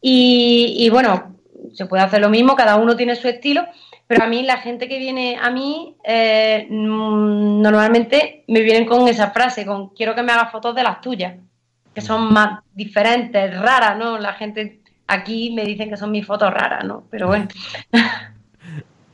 y, 0.01 0.89
bueno, 0.89 1.35
se 1.73 1.85
puede 1.85 2.03
hacer 2.03 2.21
lo 2.21 2.29
mismo, 2.29 2.55
cada 2.55 2.77
uno 2.77 2.95
tiene 2.95 3.15
su 3.15 3.27
estilo, 3.27 3.65
pero 4.07 4.23
a 4.23 4.27
mí 4.27 4.43
la 4.43 4.57
gente 4.57 4.87
que 4.87 4.97
viene 4.97 5.37
a 5.39 5.51
mí 5.51 5.95
eh, 6.03 6.67
mm, 6.69 7.61
normalmente 7.61 8.43
me 8.47 8.61
vienen 8.61 8.85
con 8.85 9.07
esa 9.07 9.31
frase, 9.31 9.65
con 9.65 9.89
quiero 9.89 10.15
que 10.15 10.23
me 10.23 10.31
hagas 10.31 10.51
fotos 10.51 10.75
de 10.75 10.83
las 10.83 11.01
tuyas, 11.01 11.35
que 11.93 12.01
son 12.01 12.33
más 12.33 12.61
diferentes, 12.73 13.57
raras, 13.59 13.97
¿no? 13.97 14.17
La 14.17 14.33
gente 14.33 14.81
aquí 15.07 15.51
me 15.51 15.65
dicen 15.65 15.89
que 15.89 15.97
son 15.97 16.11
mis 16.11 16.25
fotos 16.25 16.51
raras, 16.51 16.83
¿no? 16.83 17.03
Pero 17.11 17.27
bueno. 17.27 17.47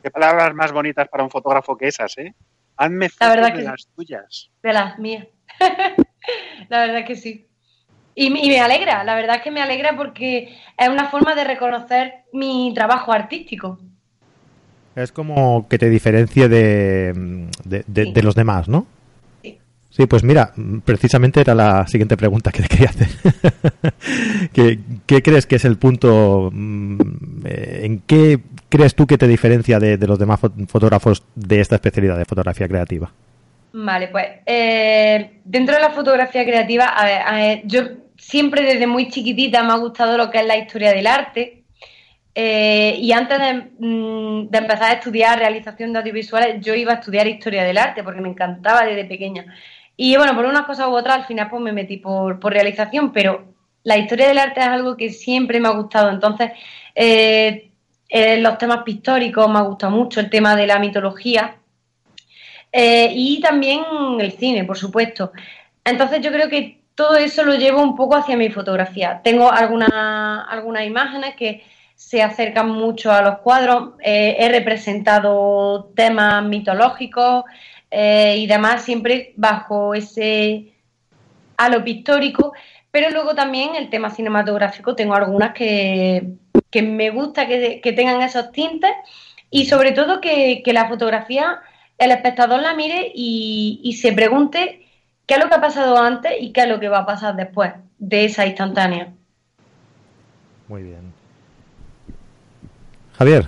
Qué 0.04 0.12
palabras 0.12 0.54
más 0.54 0.72
bonitas 0.72 1.08
para 1.08 1.24
un 1.24 1.30
fotógrafo 1.30 1.78
que 1.78 1.88
esas, 1.88 2.18
¿eh? 2.18 2.34
Hazme 2.78 3.10
fotos 3.10 3.54
de 3.54 3.64
las 3.64 3.88
tuyas. 3.96 4.50
De 4.62 4.74
las 4.74 5.00
mías. 5.00 5.28
la 6.70 6.86
verdad 6.86 7.06
que 7.06 7.16
sí. 7.16 7.48
Y, 8.20 8.32
me 8.32 8.60
alegra, 8.60 9.04
la 9.04 9.14
verdad 9.14 9.36
es 9.36 9.42
que 9.44 9.52
me 9.52 9.62
alegra 9.62 9.96
porque 9.96 10.58
es 10.76 10.90
una 10.90 11.08
forma 11.08 11.36
de 11.36 11.44
reconocer 11.44 12.14
mi 12.34 12.72
trabajo 12.74 13.12
artístico. 13.12 13.80
Es 14.96 15.12
como 15.12 15.68
que 15.68 15.78
te 15.78 15.88
diferencie 15.88 16.50
de, 16.50 17.14
de, 17.64 18.24
los 18.24 18.34
demás, 18.34 18.68
¿no? 18.68 18.88
Sí. 19.44 19.60
Sí, 19.92 20.08
pues 20.08 20.24
mira, 20.24 20.52
precisamente 20.84 21.42
era 21.42 21.54
la 21.54 21.86
siguiente 21.86 22.18
pregunta 22.18 22.52
que 22.52 22.64
te 22.64 22.70
quería 22.70 22.90
hacer. 22.90 23.08
¿Qué, 24.52 24.80
¿Qué, 25.06 25.22
crees 25.22 25.46
que 25.46 25.58
es 25.58 25.66
el 25.66 25.78
punto? 25.78 26.50
Mm, 26.52 27.00
eh, 27.46 27.82
¿En 27.84 28.00
qué 28.00 28.40
crees 28.70 28.96
tú 28.96 29.08
que 29.08 29.18
te 29.18 29.28
diferencia 29.28 29.80
de, 29.80 29.98
los 30.08 30.20
demás 30.20 30.40
fotógrafos 30.68 31.24
de 31.36 31.60
esta 31.60 31.76
especialidad 31.76 32.18
de 32.18 32.26
fotografía 32.26 32.68
creativa? 32.68 33.12
Vale, 33.74 34.08
pues 34.08 34.26
eh, 34.46 35.40
dentro 35.44 35.76
de 35.76 35.82
la 35.82 35.92
fotografía 35.92 36.44
creativa, 36.46 36.96
yo 37.66 37.82
siempre 38.18 38.64
desde 38.64 38.88
muy 38.88 39.10
chiquitita 39.10 39.64
me 39.64 39.74
ha 39.74 39.78
gustado 39.78 40.18
lo 40.18 40.30
que 40.30 40.40
es 40.40 40.46
la 40.46 40.58
historia 40.58 40.92
del 40.92 41.08
arte. 41.08 41.64
Eh, 42.40 42.98
y 43.00 43.12
antes 43.14 43.40
mm, 43.80 44.50
de, 44.50 44.58
empezar 44.58 44.92
a 44.92 44.94
estudiar 44.94 45.40
realización 45.40 45.92
de 45.92 46.00
audiovisuales, 46.00 46.64
yo 46.64 46.76
iba 46.76 46.94
a 46.94 46.96
estudiar 46.96 47.28
historia 47.28 47.64
del 47.64 47.80
arte 47.80 48.04
porque 48.04 48.22
me 48.22 48.30
encantaba 48.30 48.86
desde 48.86 49.06
pequeña. 49.06 49.46
Y 49.96 50.16
bueno, 50.18 50.36
por 50.36 50.46
unas 50.46 50.66
cosas 50.66 50.88
u 50.88 50.92
otras, 50.92 51.18
al 51.18 51.26
final 51.26 51.50
pues 51.50 51.62
me 51.64 51.72
metí 51.74 51.98
por, 51.98 52.40
realización, 52.44 53.12
pero 53.12 53.54
la 53.84 53.98
historia 53.98 54.28
del 54.28 54.38
arte 54.38 54.60
es 54.60 54.68
algo 54.68 54.96
que 54.96 55.10
siempre 55.10 55.60
me 55.60 55.68
ha 55.68 55.72
gustado. 55.72 56.12
Entonces, 56.12 56.52
eh, 56.94 57.67
los 58.10 58.58
temas 58.58 58.84
pictóricos 58.84 59.50
me 59.50 59.60
ha 59.60 59.64
gustado 59.64 59.96
mucho, 59.96 60.20
el 60.20 60.30
tema 60.30 60.56
de 60.56 60.68
la 60.68 60.80
mitología. 60.80 61.58
Eh, 62.72 63.12
y 63.14 63.40
también 63.42 63.82
el 64.20 64.32
cine, 64.34 64.64
por 64.64 64.78
supuesto. 64.78 65.32
Entonces 65.84 66.22
yo 66.22 66.32
creo 66.32 66.50
que 66.50 66.82
todo 66.96 67.16
eso 67.16 67.44
lo 67.44 67.56
llevo 67.56 67.82
un 67.82 67.96
poco 67.96 68.16
hacia 68.16 68.38
mi 68.38 68.50
fotografía. 68.50 69.22
Tengo 69.24 69.52
algunas 69.52 69.90
algunas 70.50 70.86
imágenes 70.86 71.36
que 71.36 71.64
se 71.96 72.22
acercan 72.22 72.70
mucho 72.70 73.12
a 73.12 73.22
los 73.22 73.40
cuadros. 73.40 73.94
Eh, 74.04 74.36
he 74.40 74.50
representado 74.50 75.92
temas 75.96 76.44
mitológicos 76.44 77.46
eh, 77.90 78.36
y 78.38 78.48
demás, 78.48 78.84
siempre 78.84 79.34
bajo 79.38 79.94
ese 79.94 80.74
halo 81.58 81.84
pictórico. 81.84 82.54
Pero 82.98 83.12
luego 83.12 83.36
también 83.36 83.76
el 83.76 83.92
tema 83.92 84.10
cinematográfico, 84.10 84.96
tengo 84.96 85.14
algunas 85.14 85.54
que, 85.54 86.32
me 86.82 87.12
gusta 87.12 87.46
que, 87.46 87.94
tengan 87.96 88.24
esos 88.24 88.52
tintes 88.52 88.90
y 89.52 89.68
sobre 89.68 89.92
todo 89.92 90.20
que, 90.20 90.64
que 90.66 90.74
la 90.74 90.90
fotografía 90.90 91.62
el 92.00 92.10
espectador 92.10 92.60
la 92.60 92.74
mire 92.74 93.12
y, 93.14 93.96
se 94.02 94.14
pregunte 94.14 94.88
qué 95.28 95.36
es 95.36 95.40
lo 95.40 95.48
que 95.48 95.54
ha 95.54 95.62
pasado 95.62 96.00
antes 96.00 96.32
y 96.42 96.52
qué 96.52 96.62
es 96.62 96.70
lo 96.70 96.80
que 96.80 96.90
va 96.90 97.02
a 97.02 97.06
pasar 97.06 97.36
después 97.36 97.72
de 98.00 98.26
esa 98.26 98.48
instantánea. 98.48 99.14
Muy 100.68 100.82
bien. 100.82 101.14
Javier. 103.16 103.46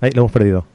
Ahí 0.00 0.10
lo 0.10 0.22
hemos 0.22 0.32
perdido. 0.32 0.71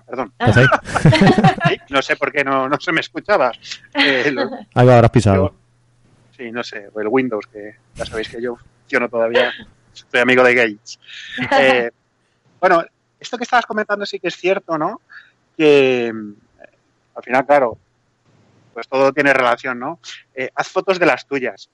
Perdón. 0.00 0.32
no 1.90 2.02
sé 2.02 2.16
por 2.16 2.32
qué 2.32 2.44
no, 2.44 2.68
se 2.80 2.92
me 2.92 3.00
escuchaba. 3.00 3.52
Eh, 3.94 4.34
Ahí 4.74 4.86
va, 4.86 4.94
habrás 4.94 5.10
pisado. 5.10 5.54
sí, 6.36 6.50
no 6.50 6.62
sé, 6.62 6.88
o 6.92 7.00
el 7.00 7.08
Windows, 7.08 7.46
que 7.46 7.76
ya 7.94 8.04
sabéis 8.04 8.28
que 8.28 8.40
yo 8.40 8.56
funciono 8.56 9.08
todavía, 9.08 9.52
soy 9.92 10.20
amigo 10.20 10.42
de 10.42 10.54
Gates. 10.54 10.98
Eh, 11.58 11.90
bueno, 12.60 12.84
esto 13.18 13.36
que 13.36 13.44
estabas 13.44 13.66
comentando 13.66 14.06
sí 14.06 14.18
que 14.18 14.28
es 14.28 14.36
cierto, 14.36 14.78
¿no? 14.78 15.00
Que 15.56 16.06
eh, 16.06 16.12
al 17.14 17.22
final, 17.22 17.46
claro, 17.46 17.78
pues 18.72 18.88
todo 18.88 19.12
tiene 19.12 19.32
relación, 19.32 19.78
¿no? 19.78 20.00
Eh, 20.34 20.50
haz 20.54 20.68
fotos 20.68 20.98
de 20.98 21.06
las 21.06 21.26
tuyas. 21.26 21.70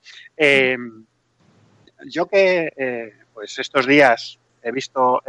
Yo 2.05 2.27
que, 2.27 3.13
pues 3.33 3.59
estos 3.59 3.85
días 3.85 4.38
he 4.63 4.71
visto 4.71 5.21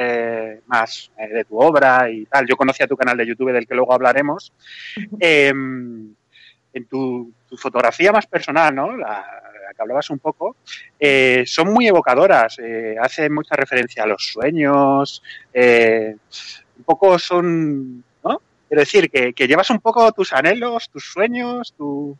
más 0.66 1.10
de 1.16 1.44
tu 1.44 1.60
obra 1.60 2.10
y 2.10 2.26
tal, 2.26 2.46
yo 2.46 2.56
conocía 2.56 2.86
tu 2.86 2.96
canal 2.96 3.16
de 3.16 3.26
YouTube 3.26 3.52
del 3.52 3.66
que 3.66 3.74
luego 3.74 3.92
hablaremos, 3.92 4.52
en 6.72 6.84
tu, 6.88 7.32
fotografía 7.56 8.12
más 8.12 8.26
personal, 8.26 8.74
¿no? 8.74 8.96
La, 8.96 9.24
que 9.74 9.82
hablabas 9.82 10.10
un 10.10 10.18
poco, 10.18 10.56
eh, 10.98 11.44
son 11.46 11.72
muy 11.72 11.86
evocadoras, 11.86 12.58
eh, 12.58 12.96
hacen 13.00 13.32
mucha 13.32 13.54
referencia 13.56 14.02
a 14.02 14.06
los 14.06 14.24
sueños, 14.32 15.22
eh, 15.52 16.16
un 16.78 16.84
poco 16.84 17.18
son, 17.18 18.04
¿no? 18.24 18.40
Quiero 18.68 18.80
decir, 18.80 19.10
que, 19.10 19.46
llevas 19.46 19.70
un 19.70 19.80
poco 19.80 20.10
tus 20.12 20.32
anhelos, 20.32 20.88
tus 20.90 21.04
sueños, 21.04 21.72
tu... 21.76 22.16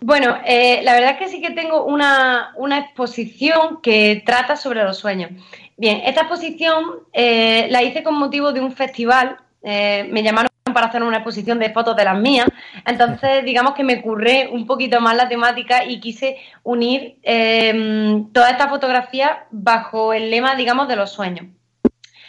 Bueno, 0.00 0.36
la 0.36 0.92
verdad 0.92 1.12
es 1.12 1.18
que 1.18 1.28
sí 1.28 1.40
que 1.40 1.52
tengo 1.52 1.84
una, 1.84 2.52
una, 2.56 2.78
exposición 2.78 3.80
que 3.80 4.22
trata 4.26 4.54
sobre 4.54 4.84
los 4.84 4.98
sueños. 4.98 5.30
Bien, 5.76 6.00
esta 6.04 6.22
exposición 6.22 7.00
la 7.14 7.82
hice 7.82 8.02
con 8.02 8.14
motivo 8.14 8.52
de 8.52 8.60
un 8.60 8.72
festival, 8.72 9.36
me 9.62 10.22
llamaron 10.22 10.48
para 10.76 10.88
hacer 10.88 11.02
una 11.02 11.16
exposición 11.16 11.58
de 11.58 11.72
fotos 11.72 11.96
de 11.96 12.04
las 12.04 12.18
mías. 12.18 12.48
Entonces, 12.84 13.44
digamos 13.46 13.74
que 13.74 13.82
me 13.82 14.02
curré 14.02 14.48
un 14.52 14.66
poquito 14.66 15.00
más 15.00 15.16
la 15.16 15.26
temática 15.26 15.84
y 15.84 16.00
quise 16.00 16.36
unir 16.62 17.18
eh, 17.22 18.22
toda 18.32 18.50
esta 18.50 18.68
fotografía 18.68 19.46
bajo 19.50 20.12
el 20.12 20.30
lema, 20.30 20.54
digamos, 20.54 20.86
de 20.88 20.96
los 20.96 21.10
sueños. 21.10 21.46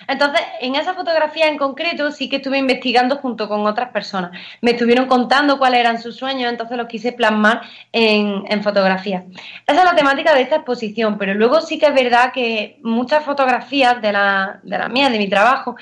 Entonces, 0.08 0.42
en 0.62 0.76
esa 0.76 0.94
fotografía 0.94 1.48
en 1.48 1.58
concreto 1.58 2.12
sí 2.12 2.30
que 2.30 2.38
estuve 2.38 2.58
investigando 2.58 3.18
junto 3.18 3.48
con 3.48 3.66
otras 3.66 3.90
personas. 3.90 4.32
Me 4.62 4.72
estuvieron 4.72 5.08
contando 5.08 5.58
cuáles 5.58 5.80
eran 5.80 6.02
sus 6.02 6.16
sueños, 6.16 6.52
entonces 6.52 6.78
los 6.78 6.88
quise 6.88 7.12
plasmar 7.12 7.62
en, 7.92 8.64
fotografía. 8.64 9.26
Esa 9.68 9.80
es 9.80 9.86
la 9.86 9.96
temática 9.96 10.34
de 10.34 10.42
esta 10.42 10.58
exposición, 10.58 11.18
pero 11.18 11.34
luego 11.34 11.62
sí 11.62 11.78
que 11.78 11.86
es 11.86 11.94
verdad 11.94 12.32
que 12.34 12.80
muchas 12.84 13.24
fotografías 13.24 14.02
de 14.02 14.12
la, 14.12 14.60
de 14.64 14.78
la 14.78 14.90
mía, 14.90 15.10
de 15.10 15.18
mi 15.20 15.30
trabajo, 15.30 15.76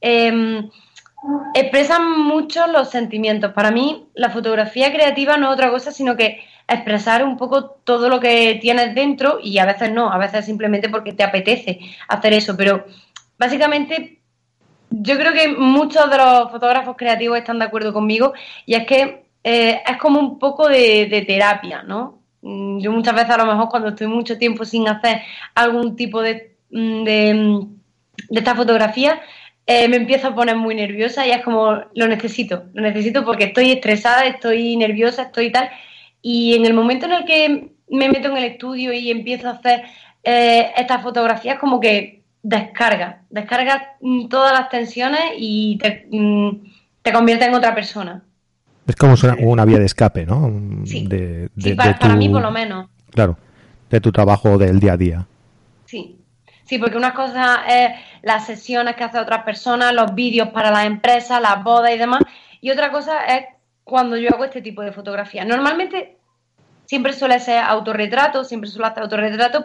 eh, 0.00 0.62
expresan 1.54 2.20
mucho 2.20 2.66
los 2.66 2.90
sentimientos. 2.90 3.52
Para 3.52 3.70
mí, 3.70 4.08
la 4.14 4.30
fotografía 4.30 4.92
creativa 4.92 5.36
no 5.36 5.48
es 5.48 5.54
otra 5.54 5.70
cosa 5.70 5.92
sino 5.92 6.16
que 6.16 6.44
expresar 6.68 7.24
un 7.24 7.36
poco 7.36 7.70
todo 7.84 8.08
lo 8.08 8.20
que 8.20 8.58
tienes 8.60 8.94
dentro 8.94 9.38
y 9.42 9.58
a 9.58 9.66
veces 9.66 9.92
no, 9.92 10.10
a 10.12 10.18
veces 10.18 10.44
simplemente 10.44 10.88
porque 10.88 11.12
te 11.12 11.22
apetece 11.22 11.80
hacer 12.08 12.32
eso. 12.32 12.56
Pero 12.56 12.86
básicamente, 13.42 14.22
yo 14.90 15.16
creo 15.16 15.32
que 15.32 15.48
muchos 15.48 16.08
de 16.08 16.16
los 16.16 16.50
fotógrafos 16.52 16.96
creativos 16.96 17.38
están 17.38 17.58
de 17.58 17.64
acuerdo 17.64 17.92
conmigo 17.92 18.32
y 18.66 18.74
es 18.74 18.86
que 18.86 19.24
eh, 19.42 19.82
es 19.84 19.96
como 19.96 20.20
un 20.20 20.38
poco 20.38 20.68
de, 20.68 21.24
terapia, 21.26 21.82
¿no? 21.82 22.22
Mm, 22.42 22.78
yo 22.78 22.92
muchas 22.92 23.14
veces 23.14 23.30
a 23.30 23.38
lo 23.38 23.46
mejor 23.46 23.68
cuando 23.68 23.88
estoy 23.88 24.06
mucho 24.06 24.38
tiempo 24.38 24.64
sin 24.64 24.86
hacer 24.86 25.22
algún 25.56 25.96
tipo 25.96 26.22
de, 26.22 26.56
mm, 26.70 27.02
de, 27.04 27.66
esta 28.30 28.54
fotografía, 28.54 29.20
eh, 29.66 29.88
me 29.88 29.96
empiezo 29.96 30.28
a 30.28 30.34
poner 30.36 30.54
muy 30.56 30.76
nerviosa 30.76 31.26
y 31.26 31.32
es 31.32 31.42
como, 31.42 31.80
lo 31.94 32.06
necesito, 32.06 32.64
lo 32.74 32.82
necesito 32.82 33.24
porque 33.24 33.44
estoy 33.46 33.72
estresada, 33.72 34.26
estoy 34.26 34.76
nerviosa, 34.76 35.22
estoy 35.22 35.50
tal. 35.50 35.68
Y 36.22 36.54
en 36.54 36.64
el 36.66 36.74
momento 36.74 37.06
en 37.06 37.12
el 37.12 37.24
que 37.24 37.72
me 37.88 38.08
meto 38.08 38.28
en 38.28 38.36
el 38.36 38.44
estudio 38.44 38.92
y 38.92 39.10
empiezo 39.10 39.48
a 39.48 39.52
hacer 39.52 39.82
eh, 40.22 40.72
estas 40.76 41.02
fotografías 41.02 41.58
como 41.58 41.80
que 41.80 42.21
descarga, 42.42 43.22
descarga 43.30 43.96
mm, 44.00 44.28
todas 44.28 44.52
las 44.52 44.68
tensiones 44.68 45.20
y 45.38 45.78
te, 45.78 46.06
mm, 46.10 46.50
te 47.02 47.12
convierte 47.12 47.44
en 47.46 47.54
otra 47.54 47.74
persona. 47.74 48.22
Es 48.86 48.96
como 48.96 49.14
una, 49.22 49.36
una 49.40 49.64
vía 49.64 49.78
de 49.78 49.86
escape, 49.86 50.26
¿no? 50.26 50.50
Sí, 50.84 51.06
De, 51.06 51.48
Sí, 51.56 51.70
de- 51.70 51.76
para, 51.76 51.92
de 51.92 51.98
para 51.98 52.12
tu- 52.14 52.18
mí 52.18 52.28
por 52.28 52.42
lo 52.42 52.50
menos. 52.50 52.88
Claro, 53.10 53.36
de 53.90 54.00
tu 54.00 54.10
trabajo 54.10 54.58
del 54.58 54.80
día 54.80 54.94
a 54.94 54.96
día. 54.96 55.26
Sí. 55.84 56.18
Sí, 56.64 56.78
porque 56.78 56.96
una 56.96 57.12
cosa 57.12 57.64
es 57.68 57.90
las 58.22 58.46
sesiones 58.46 58.96
que 58.96 59.04
hacen 59.04 59.20
otras 59.20 59.42
personas, 59.44 59.92
los 59.92 60.14
vídeos 60.14 60.48
para 60.48 60.70
las 60.70 60.86
empresas, 60.86 61.40
las 61.42 61.62
bodas 61.62 61.92
y 61.94 61.98
demás. 61.98 62.22
Y 62.60 62.70
otra 62.70 62.90
cosa 62.90 63.24
es 63.26 63.44
cuando 63.84 64.16
yo 64.16 64.30
hago 64.32 64.44
este 64.44 64.62
tipo 64.62 64.80
de 64.82 64.92
fotografías. 64.92 65.46
Normalmente 65.46 66.16
siempre 66.86 67.12
suele 67.12 67.38
ser 67.40 67.58
autorretrato, 67.58 68.42
siempre 68.44 68.70
suele 68.70 68.88
hacer 68.88 69.02
autorretrato. 69.02 69.64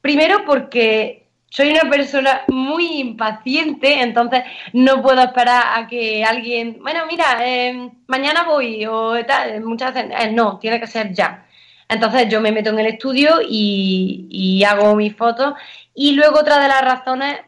Primero 0.00 0.44
porque 0.46 1.25
soy 1.56 1.70
una 1.70 1.88
persona 1.88 2.42
muy 2.48 3.00
impaciente, 3.00 4.02
entonces 4.02 4.42
no 4.74 5.00
puedo 5.00 5.22
esperar 5.22 5.64
a 5.74 5.86
que 5.86 6.22
alguien, 6.22 6.80
bueno, 6.82 7.06
mira, 7.08 7.38
eh, 7.40 7.92
mañana 8.08 8.44
voy 8.44 8.84
o 8.84 9.24
tal. 9.24 9.62
Muchas 9.62 9.94
veces, 9.94 10.12
eh, 10.20 10.32
no, 10.32 10.58
tiene 10.58 10.78
que 10.78 10.86
ser 10.86 11.14
ya. 11.14 11.46
Entonces 11.88 12.28
yo 12.28 12.42
me 12.42 12.52
meto 12.52 12.68
en 12.70 12.80
el 12.80 12.88
estudio 12.88 13.38
y, 13.48 14.62
hago 14.68 14.94
mis 14.96 15.16
fotos. 15.16 15.54
Y 15.94 16.12
luego 16.12 16.40
otra 16.40 16.60
de 16.60 16.68
las 16.68 16.82
razones 16.82 17.40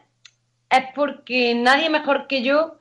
es 0.71 0.85
porque 0.95 1.53
nadie 1.53 1.91
mejor 1.91 2.25
que 2.25 2.41
yo 2.41 2.79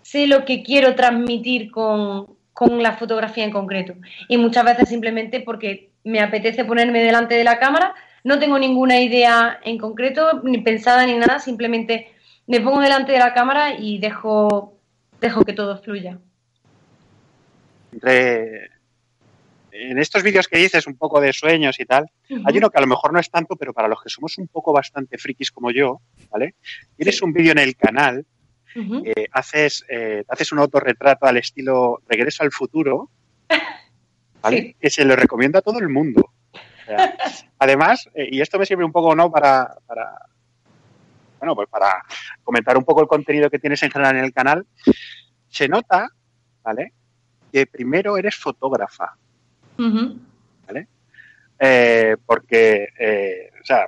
sé 0.00 0.26
lo 0.26 0.46
que 0.46 0.62
quiero 0.62 0.94
transmitir 0.94 1.70
con, 1.70 2.38
con 2.54 2.82
la 2.82 2.92
fotografía 2.92 3.44
en 3.44 3.50
concreto. 3.50 3.92
Y 4.26 4.38
muchas 4.38 4.64
veces 4.64 4.88
simplemente 4.88 5.40
porque 5.40 5.90
me 6.02 6.20
apetece 6.20 6.64
ponerme 6.64 7.02
delante 7.02 7.34
de 7.34 7.44
la 7.44 7.58
cámara, 7.58 7.94
no 8.24 8.38
tengo 8.38 8.58
ninguna 8.58 9.00
idea 9.00 9.60
en 9.64 9.78
concreto, 9.78 10.40
ni 10.44 10.58
pensada 10.58 11.06
ni 11.06 11.16
nada, 11.16 11.38
simplemente 11.38 12.12
me 12.46 12.60
pongo 12.60 12.80
delante 12.80 13.12
de 13.12 13.18
la 13.18 13.34
cámara 13.34 13.74
y 13.78 13.98
dejo, 13.98 14.78
dejo 15.20 15.44
que 15.44 15.52
todo 15.52 15.80
fluya. 15.82 16.18
En 19.72 19.98
estos 19.98 20.22
vídeos 20.22 20.48
que 20.48 20.58
dices 20.58 20.86
un 20.86 20.96
poco 20.96 21.20
de 21.20 21.32
sueños 21.32 21.78
y 21.80 21.84
tal, 21.84 22.06
hay 22.28 22.58
uno 22.58 22.70
que 22.70 22.78
a 22.78 22.82
lo 22.82 22.86
mejor 22.86 23.12
no 23.12 23.18
es 23.20 23.30
tanto, 23.30 23.56
pero 23.56 23.72
para 23.72 23.88
los 23.88 24.02
que 24.02 24.08
somos 24.08 24.38
un 24.38 24.48
poco 24.48 24.72
bastante 24.72 25.18
frikis 25.18 25.50
como 25.50 25.70
yo, 25.70 26.00
¿vale? 26.30 26.54
Tienes 26.96 27.22
un 27.22 27.32
vídeo 27.32 27.52
en 27.52 27.58
el 27.58 27.76
canal, 27.76 28.26
eh, 28.74 29.26
haces, 29.32 29.84
eh, 29.88 30.24
haces 30.28 30.52
un 30.52 30.58
autorretrato 30.58 31.26
al 31.26 31.36
estilo 31.36 32.02
Regreso 32.08 32.42
al 32.42 32.52
futuro, 32.52 33.10
¿vale? 34.42 34.56
Sí. 34.56 34.76
Que 34.80 34.90
se 34.90 35.04
lo 35.04 35.16
recomiendo 35.16 35.58
a 35.58 35.62
todo 35.62 35.78
el 35.78 35.88
mundo. 35.88 36.31
Sea, 36.96 37.16
además, 37.58 38.08
eh, 38.14 38.28
y 38.32 38.40
esto 38.40 38.58
me 38.58 38.66
sirve 38.66 38.84
un 38.84 38.92
poco, 38.92 39.14
¿no? 39.14 39.30
Para, 39.30 39.76
para, 39.86 40.18
bueno, 41.38 41.54
pues 41.54 41.68
para 41.68 42.02
comentar 42.42 42.76
un 42.76 42.84
poco 42.84 43.00
el 43.00 43.08
contenido 43.08 43.50
que 43.50 43.58
tienes 43.58 43.82
en 43.82 43.90
general 43.90 44.16
en 44.16 44.24
el 44.24 44.32
canal, 44.32 44.66
se 45.48 45.68
nota, 45.68 46.08
¿vale? 46.62 46.92
Que 47.52 47.66
primero 47.66 48.16
eres 48.16 48.36
fotógrafa. 48.36 49.16
Ujú. 49.78 50.18
Eh, 51.64 52.16
porque, 52.26 52.88
eh, 52.98 53.52
o 53.60 53.64
sea, 53.64 53.86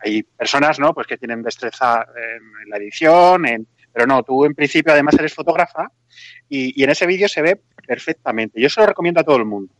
hay 0.00 0.22
personas, 0.22 0.78
¿no? 0.78 0.92
Pues 0.92 1.06
que 1.06 1.16
tienen 1.16 1.42
destreza 1.42 2.06
en, 2.14 2.42
en 2.62 2.68
la 2.68 2.76
edición, 2.76 3.46
en, 3.46 3.66
pero 3.90 4.06
no, 4.06 4.22
tú 4.22 4.44
en 4.44 4.54
principio 4.54 4.92
además 4.92 5.14
eres 5.18 5.32
fotógrafa 5.32 5.90
y, 6.46 6.78
y 6.78 6.84
en 6.84 6.90
ese 6.90 7.06
vídeo 7.06 7.26
se 7.26 7.40
ve 7.40 7.58
perfectamente. 7.86 8.60
Yo 8.60 8.68
se 8.68 8.80
lo 8.80 8.86
recomiendo 8.86 9.20
a 9.20 9.24
todo 9.24 9.36
el 9.36 9.46
mundo. 9.46 9.72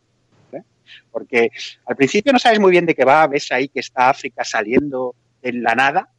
Porque 1.11 1.49
al 1.85 1.95
principio 1.95 2.33
no 2.33 2.39
sabes 2.39 2.59
muy 2.59 2.71
bien 2.71 2.85
de 2.85 2.95
qué 2.95 3.05
va, 3.05 3.27
ves 3.27 3.51
ahí 3.51 3.67
que 3.67 3.79
está 3.79 4.09
África 4.09 4.43
saliendo 4.43 5.15
en 5.41 5.63
la 5.63 5.75
nada 5.75 6.09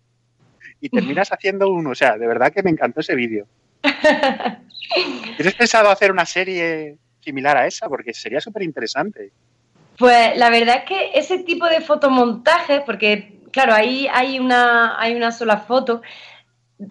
y 0.81 0.88
terminas 0.88 1.31
haciendo 1.33 1.70
uno. 1.70 1.90
O 1.90 1.94
sea, 1.94 2.16
de 2.16 2.26
verdad 2.26 2.52
que 2.52 2.62
me 2.62 2.70
encantó 2.70 3.00
ese 3.00 3.14
vídeo. 3.14 3.46
¿Tienes 5.37 5.55
pensado 5.55 5.90
hacer 5.90 6.11
una 6.12 6.26
serie 6.26 6.96
similar 7.20 7.57
a 7.57 7.66
esa? 7.66 7.88
Porque 7.88 8.14
sería 8.14 8.40
súper 8.40 8.62
interesante. 8.62 9.33
Pues 9.98 10.37
la 10.37 10.50
verdad 10.50 10.79
es 10.79 10.85
que 10.85 11.11
ese 11.14 11.38
tipo 11.38 11.66
de 11.66 11.81
fotomontajes, 11.81 12.83
porque 12.85 13.40
claro, 13.50 13.74
ahí 13.74 14.09
hay 14.12 14.38
una, 14.38 15.00
hay 15.00 15.14
una 15.14 15.33
sola 15.33 15.59
foto, 15.59 16.02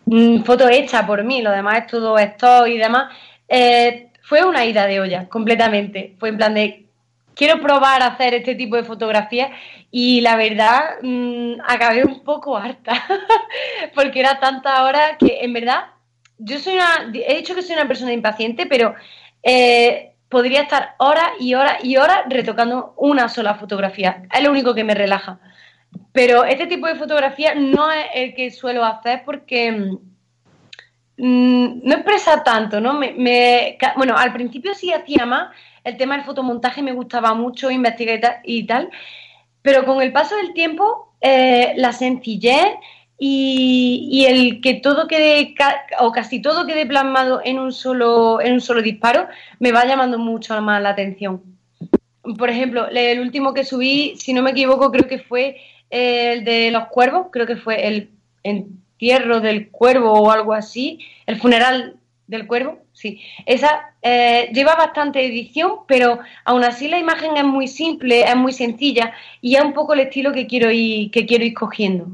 mm, 0.05 0.41
foto 0.43 0.67
hecha 0.67 1.05
por 1.05 1.23
mí, 1.23 1.41
lo 1.41 1.51
demás 1.51 1.79
es 1.79 1.87
todo 1.87 2.17
stock 2.17 2.67
y 2.67 2.77
demás, 2.77 3.13
eh, 3.47 4.09
fue 4.23 4.43
una 4.43 4.65
ida 4.65 4.87
de 4.87 4.99
olla, 4.99 5.29
completamente. 5.29 6.15
Fue 6.17 6.29
en 6.29 6.37
plan 6.37 6.55
de, 6.55 6.84
quiero 7.35 7.59
probar 7.59 8.01
a 8.01 8.07
hacer 8.07 8.33
este 8.33 8.55
tipo 8.55 8.75
de 8.75 8.83
fotografías 8.83 9.51
y 9.91 10.21
la 10.21 10.35
verdad 10.35 10.95
mm, 11.01 11.61
acabé 11.67 12.03
un 12.03 12.23
poco 12.23 12.57
harta, 12.57 13.03
porque 13.95 14.19
era 14.19 14.39
tanta 14.39 14.83
hora 14.83 15.17
que 15.17 15.39
en 15.41 15.53
verdad 15.53 15.85
yo 16.37 16.59
soy 16.59 16.73
una, 16.73 17.11
he 17.13 17.35
dicho 17.35 17.55
que 17.55 17.61
soy 17.61 17.75
una 17.75 17.87
persona 17.87 18.13
impaciente, 18.13 18.65
pero 18.65 18.95
eh, 19.43 20.13
podría 20.29 20.63
estar 20.63 20.95
horas 20.97 21.29
y 21.39 21.53
horas 21.53 21.83
y 21.83 21.97
horas 21.97 22.23
retocando 22.27 22.93
una 22.97 23.29
sola 23.29 23.55
fotografía. 23.55 24.23
Es 24.33 24.43
lo 24.43 24.51
único 24.51 24.73
que 24.73 24.83
me 24.83 24.95
relaja. 24.95 25.39
Pero 26.11 26.43
este 26.43 26.67
tipo 26.67 26.87
de 26.87 26.95
fotografía 26.95 27.55
no 27.55 27.91
es 27.91 28.05
el 28.13 28.33
que 28.33 28.51
suelo 28.51 28.83
hacer 28.83 29.23
porque 29.25 29.71
mm, 31.17 31.79
no 31.83 31.93
expresa 31.93 32.43
tanto, 32.43 32.81
¿no? 32.81 32.93
Me, 32.93 33.77
bueno, 33.95 34.17
al 34.17 34.33
principio 34.33 34.73
sí 34.73 34.91
hacía 34.91 35.25
más, 35.25 35.55
el 35.85 35.97
tema 35.97 36.15
del 36.15 36.25
fotomontaje 36.25 36.81
me 36.81 36.91
gustaba 36.91 37.33
mucho, 37.33 37.71
investigar 37.71 38.41
y 38.43 38.65
tal, 38.65 38.89
pero 39.61 39.85
con 39.85 40.01
el 40.01 40.11
paso 40.11 40.35
del 40.35 40.53
tiempo, 40.53 41.13
eh, 41.21 41.73
la 41.77 41.93
sencillez 41.93 42.67
y, 43.17 44.09
y 44.11 44.25
el 44.25 44.61
que 44.61 44.73
todo 44.75 45.07
quede, 45.07 45.55
o 45.99 46.11
casi 46.11 46.41
todo 46.41 46.65
quede 46.65 46.85
plasmado 46.85 47.39
en 47.43 47.59
un 47.59 47.71
solo, 47.71 48.41
en 48.41 48.53
un 48.53 48.61
solo 48.61 48.81
disparo, 48.81 49.27
me 49.59 49.71
va 49.71 49.85
llamando 49.85 50.17
mucho 50.17 50.59
más 50.61 50.81
la 50.81 50.89
atención. 50.89 51.41
Por 52.37 52.49
ejemplo, 52.49 52.87
el 52.89 53.19
último 53.19 53.53
que 53.53 53.63
subí, 53.63 54.15
si 54.17 54.33
no 54.33 54.41
me 54.41 54.51
equivoco, 54.51 54.91
creo 54.91 55.07
que 55.07 55.19
fue 55.19 55.57
el 55.91 56.43
de 56.43 56.71
los 56.71 56.87
cuervos, 56.87 57.27
creo 57.31 57.45
que 57.45 57.55
fue 57.57 57.87
el 57.87 58.09
entierro 58.43 59.39
del 59.39 59.69
cuervo 59.69 60.13
o 60.13 60.31
algo 60.31 60.53
así, 60.53 60.99
el 61.27 61.37
funeral 61.37 61.97
del 62.27 62.47
cuervo, 62.47 62.79
sí. 62.95 63.19
Esa 63.45 63.91
eh, 64.01 64.49
lleva 64.53 64.73
bastante 64.75 65.23
edición, 65.23 65.71
pero 65.87 66.17
aún 66.45 66.63
así 66.63 66.87
la 66.87 66.97
imagen 66.97 67.37
es 67.37 67.43
muy 67.43 67.67
simple, 67.67 68.21
es 68.27 68.35
muy 68.35 68.53
sencilla 68.53 69.13
y 69.41 69.55
es 69.55 69.63
un 69.63 69.73
poco 69.73 69.93
el 69.93 69.99
estilo 69.99 70.33
que 70.33 70.47
quiero 70.47 70.71
ir, 70.71 71.11
que 71.11 71.27
quiero 71.27 71.45
ir 71.45 71.53
cogiendo. 71.53 72.07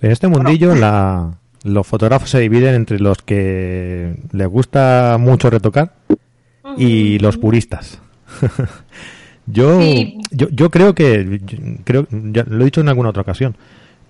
En 0.00 0.10
este 0.10 0.28
mundillo 0.28 0.74
la, 0.74 1.34
los 1.64 1.86
fotógrafos 1.86 2.30
se 2.30 2.40
dividen 2.40 2.74
entre 2.74 2.98
los 3.00 3.18
que 3.18 4.14
les 4.32 4.48
gusta 4.48 5.16
mucho 5.18 5.50
retocar 5.50 5.94
y 6.76 7.18
los 7.18 7.36
puristas. 7.38 8.00
yo, 9.46 9.80
Sí. 9.80 10.18
yo 10.30 10.48
yo 10.50 10.70
creo 10.70 10.94
que 10.94 11.40
yo 11.44 11.58
creo 11.84 12.06
ya 12.10 12.44
lo 12.44 12.62
he 12.62 12.64
dicho 12.66 12.80
en 12.80 12.88
alguna 12.88 13.10
otra 13.10 13.22
ocasión 13.22 13.56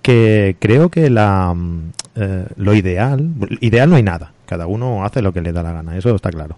que 0.03 0.55
creo 0.59 0.89
que 0.89 1.09
la 1.09 1.53
mm, 1.55 1.91
eh, 2.15 2.45
lo 2.57 2.75
ideal 2.75 3.31
ideal 3.61 3.89
no 3.89 3.95
hay 3.95 4.03
nada. 4.03 4.33
Cada 4.45 4.67
uno 4.67 5.03
hace 5.03 5.23
lo 5.23 5.33
que 5.33 5.41
le 5.41 5.51
da 5.51 5.63
la 5.63 5.73
gana 5.73 5.97
eso 5.97 6.13
está 6.13 6.29
claro. 6.29 6.57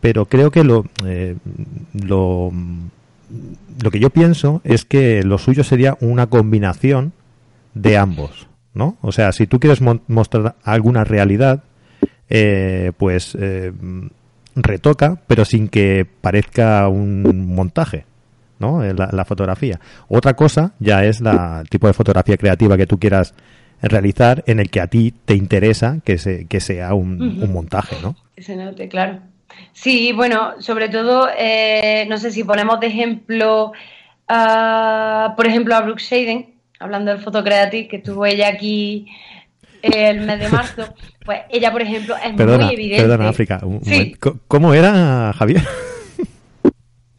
Pero 0.00 0.26
creo 0.26 0.50
que 0.50 0.64
lo 0.64 0.84
eh, 1.04 1.36
lo 1.92 2.50
lo 3.82 3.90
que 3.90 4.00
yo 4.00 4.10
pienso 4.10 4.60
es 4.64 4.84
que 4.84 5.22
lo 5.22 5.38
suyo 5.38 5.62
sería 5.62 5.96
una 6.00 6.26
combinación 6.26 7.12
de 7.74 7.96
ambos, 7.96 8.48
¿no? 8.74 8.96
O 9.02 9.12
sea, 9.12 9.32
si 9.32 9.46
tú 9.46 9.60
quieres 9.60 9.80
mostrar 9.80 10.56
alguna 10.64 11.04
realidad, 11.04 11.62
eh, 12.28 12.92
pues 12.96 13.36
eh, 13.38 13.72
retoca, 14.56 15.20
pero 15.26 15.44
sin 15.44 15.68
que 15.68 16.06
parezca 16.20 16.88
un 16.88 17.54
montaje, 17.54 18.04
¿no? 18.58 18.82
Eh, 18.84 18.94
La, 18.94 19.08
la 19.12 19.24
fotografía. 19.24 19.78
Otra 20.08 20.34
cosa 20.34 20.72
ya 20.78 21.04
es 21.04 21.20
la 21.20 21.58
el 21.62 21.68
tipo 21.68 21.86
de 21.86 21.92
fotografía 21.92 22.36
creativa 22.36 22.76
que 22.76 22.86
tú 22.86 22.98
quieras 22.98 23.34
realizar 23.80 24.42
en 24.46 24.58
el 24.60 24.70
que 24.70 24.80
a 24.80 24.86
ti 24.88 25.14
te 25.24 25.34
interesa 25.34 25.98
que, 26.04 26.18
se, 26.18 26.46
que 26.46 26.60
sea 26.60 26.94
un, 26.94 27.20
un 27.42 27.52
montaje, 27.52 27.96
¿no? 28.02 28.16
Que 28.34 28.42
se 28.42 28.56
note, 28.56 28.88
claro. 28.88 29.20
Sí, 29.72 30.12
bueno, 30.12 30.60
sobre 30.60 30.88
todo, 30.88 31.28
eh, 31.38 32.04
no 32.08 32.18
sé 32.18 32.30
si 32.32 32.42
ponemos 32.44 32.80
de 32.80 32.88
ejemplo, 32.88 33.72
ah, 34.28 35.32
por 35.36 35.46
ejemplo, 35.46 35.74
a 35.76 35.80
Brooke 35.80 36.02
Shaden, 36.02 36.54
hablando 36.80 37.12
del 37.12 37.20
Photocreative, 37.20 37.88
que 37.88 37.96
estuvo 37.96 38.26
ella 38.26 38.48
aquí 38.48 39.06
eh, 39.82 40.10
el 40.10 40.20
mes 40.26 40.40
de 40.40 40.48
marzo, 40.48 40.94
pues 41.24 41.40
ella, 41.48 41.70
por 41.72 41.82
ejemplo, 41.82 42.16
es 42.16 42.34
Perdona, 42.34 42.64
muy 42.66 42.74
evidente. 42.74 43.02
perdona, 43.02 43.28
África. 43.28 43.60
un 43.62 43.82
Sí. 43.84 44.16
¿Cómo 44.48 44.74
era, 44.74 45.32
Javier? 45.34 45.62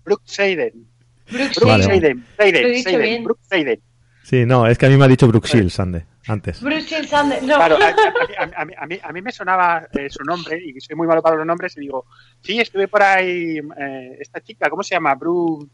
Brooke 0.03 0.23
Seiden. 0.25 0.88
Brooke 1.31 1.65
Vale, 1.65 1.83
Shaden. 1.83 2.01
Seiden. 2.01 2.25
Seiden, 2.37 2.61
Lo 2.63 2.67
he 2.67 2.71
dicho 2.71 2.89
Seiden, 2.89 3.01
bien. 3.01 3.23
Brooke 3.23 3.41
Seiden. 3.49 3.79
Sí, 4.23 4.45
no, 4.45 4.67
es 4.67 4.77
que 4.77 4.85
a 4.85 4.89
mí 4.89 4.97
me 4.97 5.05
ha 5.05 5.07
dicho 5.07 5.27
Brooke 5.27 5.47
Shields 5.47 5.79
ande- 5.79 6.05
antes. 6.27 6.61
Bruce 6.61 6.87
Shields 6.87 7.09
Sanders, 7.09 7.41
no. 7.41 7.55
Claro, 7.55 7.77
a, 7.81 7.87
a- 7.87 8.43
a- 8.43 8.61
a 8.61 8.65
mí- 8.65 8.73
a 8.77 8.85
mí, 8.85 8.99
a 9.01 9.11
mí 9.11 9.21
me 9.23 9.31
sonaba 9.31 9.87
eh, 9.93 10.07
su 10.09 10.23
nombre 10.23 10.61
y 10.63 10.79
soy 10.79 10.95
muy 10.95 11.07
malo 11.07 11.21
para 11.23 11.35
los 11.37 11.45
nombres 11.47 11.75
y 11.77 11.81
digo, 11.81 12.05
sí, 12.41 12.59
estuve 12.59 12.87
por 12.87 13.01
ahí, 13.01 13.57
eh, 13.57 14.17
esta 14.19 14.39
chica, 14.41 14.69
¿cómo 14.69 14.83
se 14.83 14.93
llama? 14.95 15.15
Bruce. 15.15 15.67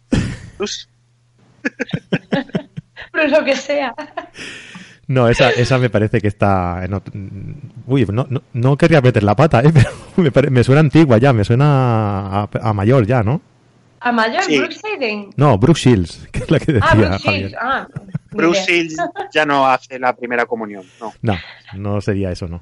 Bruce. 0.58 0.88
Pero 3.12 3.28
lo 3.28 3.44
que 3.46 3.56
sea. 3.56 3.94
No, 5.08 5.28
esa, 5.30 5.52
esa 5.52 5.78
me 5.78 5.89
parece 5.89 6.20
que 6.20 6.28
está... 6.28 6.88
Uy, 7.86 8.06
no, 8.12 8.26
no, 8.30 8.41
no, 8.54 8.78
querría 8.78 9.02
meter 9.02 9.24
la 9.24 9.36
pata, 9.36 9.62
¿eh? 9.62 9.72
pero 10.34 10.50
me, 10.50 10.63
suena 10.63 10.80
antigua 10.82 11.18
ya, 11.20 11.32
me 11.32 11.44
suena 11.44 12.44
a, 12.44 12.74
mayor 12.74 13.06
ya, 13.06 13.22
¿no? 13.22 13.41
¿A 14.06 14.12
mayor? 14.12 14.44
¿Brooke 14.46 14.78
Hayden? 14.84 15.32
No, 15.36 15.58
Brooke 15.58 15.80
Shields, 15.80 16.28
que 16.32 16.39
es 16.39 16.52
la 16.52 16.60
que 16.60 16.74
decía 16.74 16.89
Ah, 16.91 16.96
Brooke 16.96 17.24
Shields, 17.24 17.56
ah. 17.60 17.88
Brooke 18.30 18.58
Shields 18.60 18.98
ya 19.34 19.46
no 19.48 19.65
hace 19.65 19.98
la 19.98 20.15
primera 20.15 20.46
comunión, 20.46 20.86
no. 21.02 21.12
No, 21.24 21.36
no 21.74 22.00
sería 22.02 22.30
eso, 22.30 22.48
no. 22.48 22.62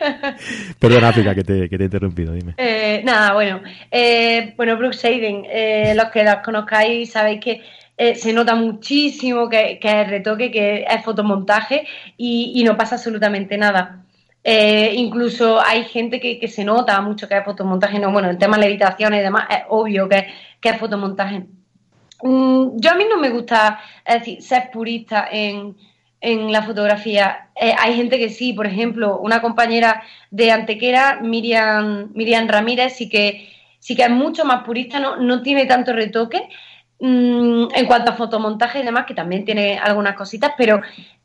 Perdón, 0.80 1.04
África, 1.04 1.32
que 1.32 1.44
te, 1.44 1.68
que 1.68 1.78
te 1.78 1.84
he 1.84 1.86
interrumpido, 1.86 2.32
dime. 2.32 2.54
Eh, 2.56 3.02
nada, 3.04 3.34
bueno. 3.34 3.60
Eh, 3.88 4.52
bueno, 4.56 4.76
Brooke 4.76 4.98
Hayden, 5.06 5.44
eh, 5.48 5.94
los 5.94 6.06
que 6.06 6.24
las 6.24 6.38
conozcáis 6.38 7.12
sabéis 7.12 7.40
que 7.40 7.62
eh, 7.96 8.16
se 8.16 8.32
nota 8.32 8.56
muchísimo 8.56 9.48
que, 9.48 9.78
es 9.80 10.10
retoque, 10.10 10.50
que 10.50 10.84
es 10.88 11.04
fotomontaje 11.04 11.86
y, 12.16 12.60
no 12.64 12.76
pasa 12.76 12.96
absolutamente 12.96 13.56
nada. 13.56 14.01
Eh, 14.44 14.94
incluso 14.96 15.60
hay 15.60 15.84
gente 15.84 16.18
que, 16.18 16.48
se 16.48 16.64
nota 16.64 17.00
mucho 17.00 17.28
que 17.28 17.36
es 17.36 17.44
fotomontaje. 17.44 17.98
No, 17.98 18.10
bueno, 18.10 18.30
el 18.30 18.38
tema 18.38 18.56
de 18.56 18.64
levitación 18.64 19.14
y 19.14 19.20
demás 19.20 19.46
es 19.50 19.62
obvio 19.68 20.08
que, 20.08 20.26
es 20.62 20.78
fotomontaje. 20.78 21.46
Mm, 22.22 22.76
yo 22.76 22.90
a 22.90 22.94
mí 22.94 23.04
no 23.08 23.18
me 23.18 23.30
gusta 23.30 23.80
decir, 24.06 24.42
ser 24.42 24.70
purista 24.72 25.28
en, 25.30 25.76
la 26.52 26.62
fotografía. 26.62 27.48
Eh, 27.60 27.74
hay 27.76 27.96
gente 27.96 28.16
que 28.18 28.28
sí, 28.28 28.52
por 28.52 28.66
ejemplo, 28.66 29.18
una 29.18 29.42
compañera 29.42 30.02
de 30.30 30.52
Antequera, 30.52 31.18
Miriam, 31.20 32.12
Miriam 32.14 32.46
Ramírez, 32.46 32.94
sí 32.96 33.08
que, 33.08 33.48
sí 33.80 33.96
que 33.96 34.04
es 34.04 34.10
mucho 34.10 34.44
más 34.44 34.62
purista, 34.62 35.00
no, 35.00 35.16
no 35.16 35.42
tiene 35.42 35.66
tanto 35.66 35.92
retoque. 35.92 36.48
Mm, 37.04 37.66
en 37.74 37.86
cuanto 37.86 38.12
a 38.12 38.14
fotomontaje 38.14 38.78
y 38.78 38.84
demás, 38.84 39.06
que 39.06 39.14
también 39.14 39.44
tiene 39.44 39.76
algunas 39.76 40.14
cositas, 40.14 40.52
pero 40.56 40.80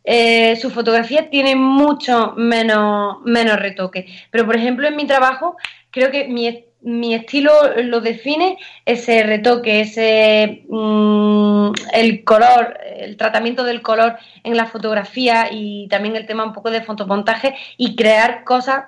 eh, 0.10 0.56
su 0.56 0.72
fotografía 0.72 1.30
tiene 1.30 1.58
mucho 1.58 2.34
menos, 2.38 3.18
menos 3.26 3.60
retoque. 3.60 4.06
Pero, 4.32 4.46
por 4.46 4.56
ejemplo, 4.56 4.88
en 4.88 4.96
mi 4.96 5.06
trabajo, 5.06 5.58
creo 5.92 6.12
que 6.12 6.30
mi, 6.30 6.64
mi 6.80 7.14
estilo 7.14 7.52
lo 7.84 8.00
define 8.00 8.58
ese 8.86 9.24
retoque, 9.24 9.82
ese 9.82 10.64
mm, 10.70 11.72
el 11.92 12.24
color, 12.24 12.78
el 12.96 13.18
tratamiento 13.18 13.66
del 13.66 13.82
color 13.82 14.16
en 14.46 14.56
la 14.56 14.68
fotografía 14.68 15.50
y 15.52 15.90
también 15.90 16.16
el 16.16 16.26
tema 16.26 16.46
un 16.46 16.54
poco 16.54 16.72
de 16.72 16.84
fotomontaje 16.84 17.54
y 17.76 17.98
crear 17.98 18.46
cosas, 18.46 18.86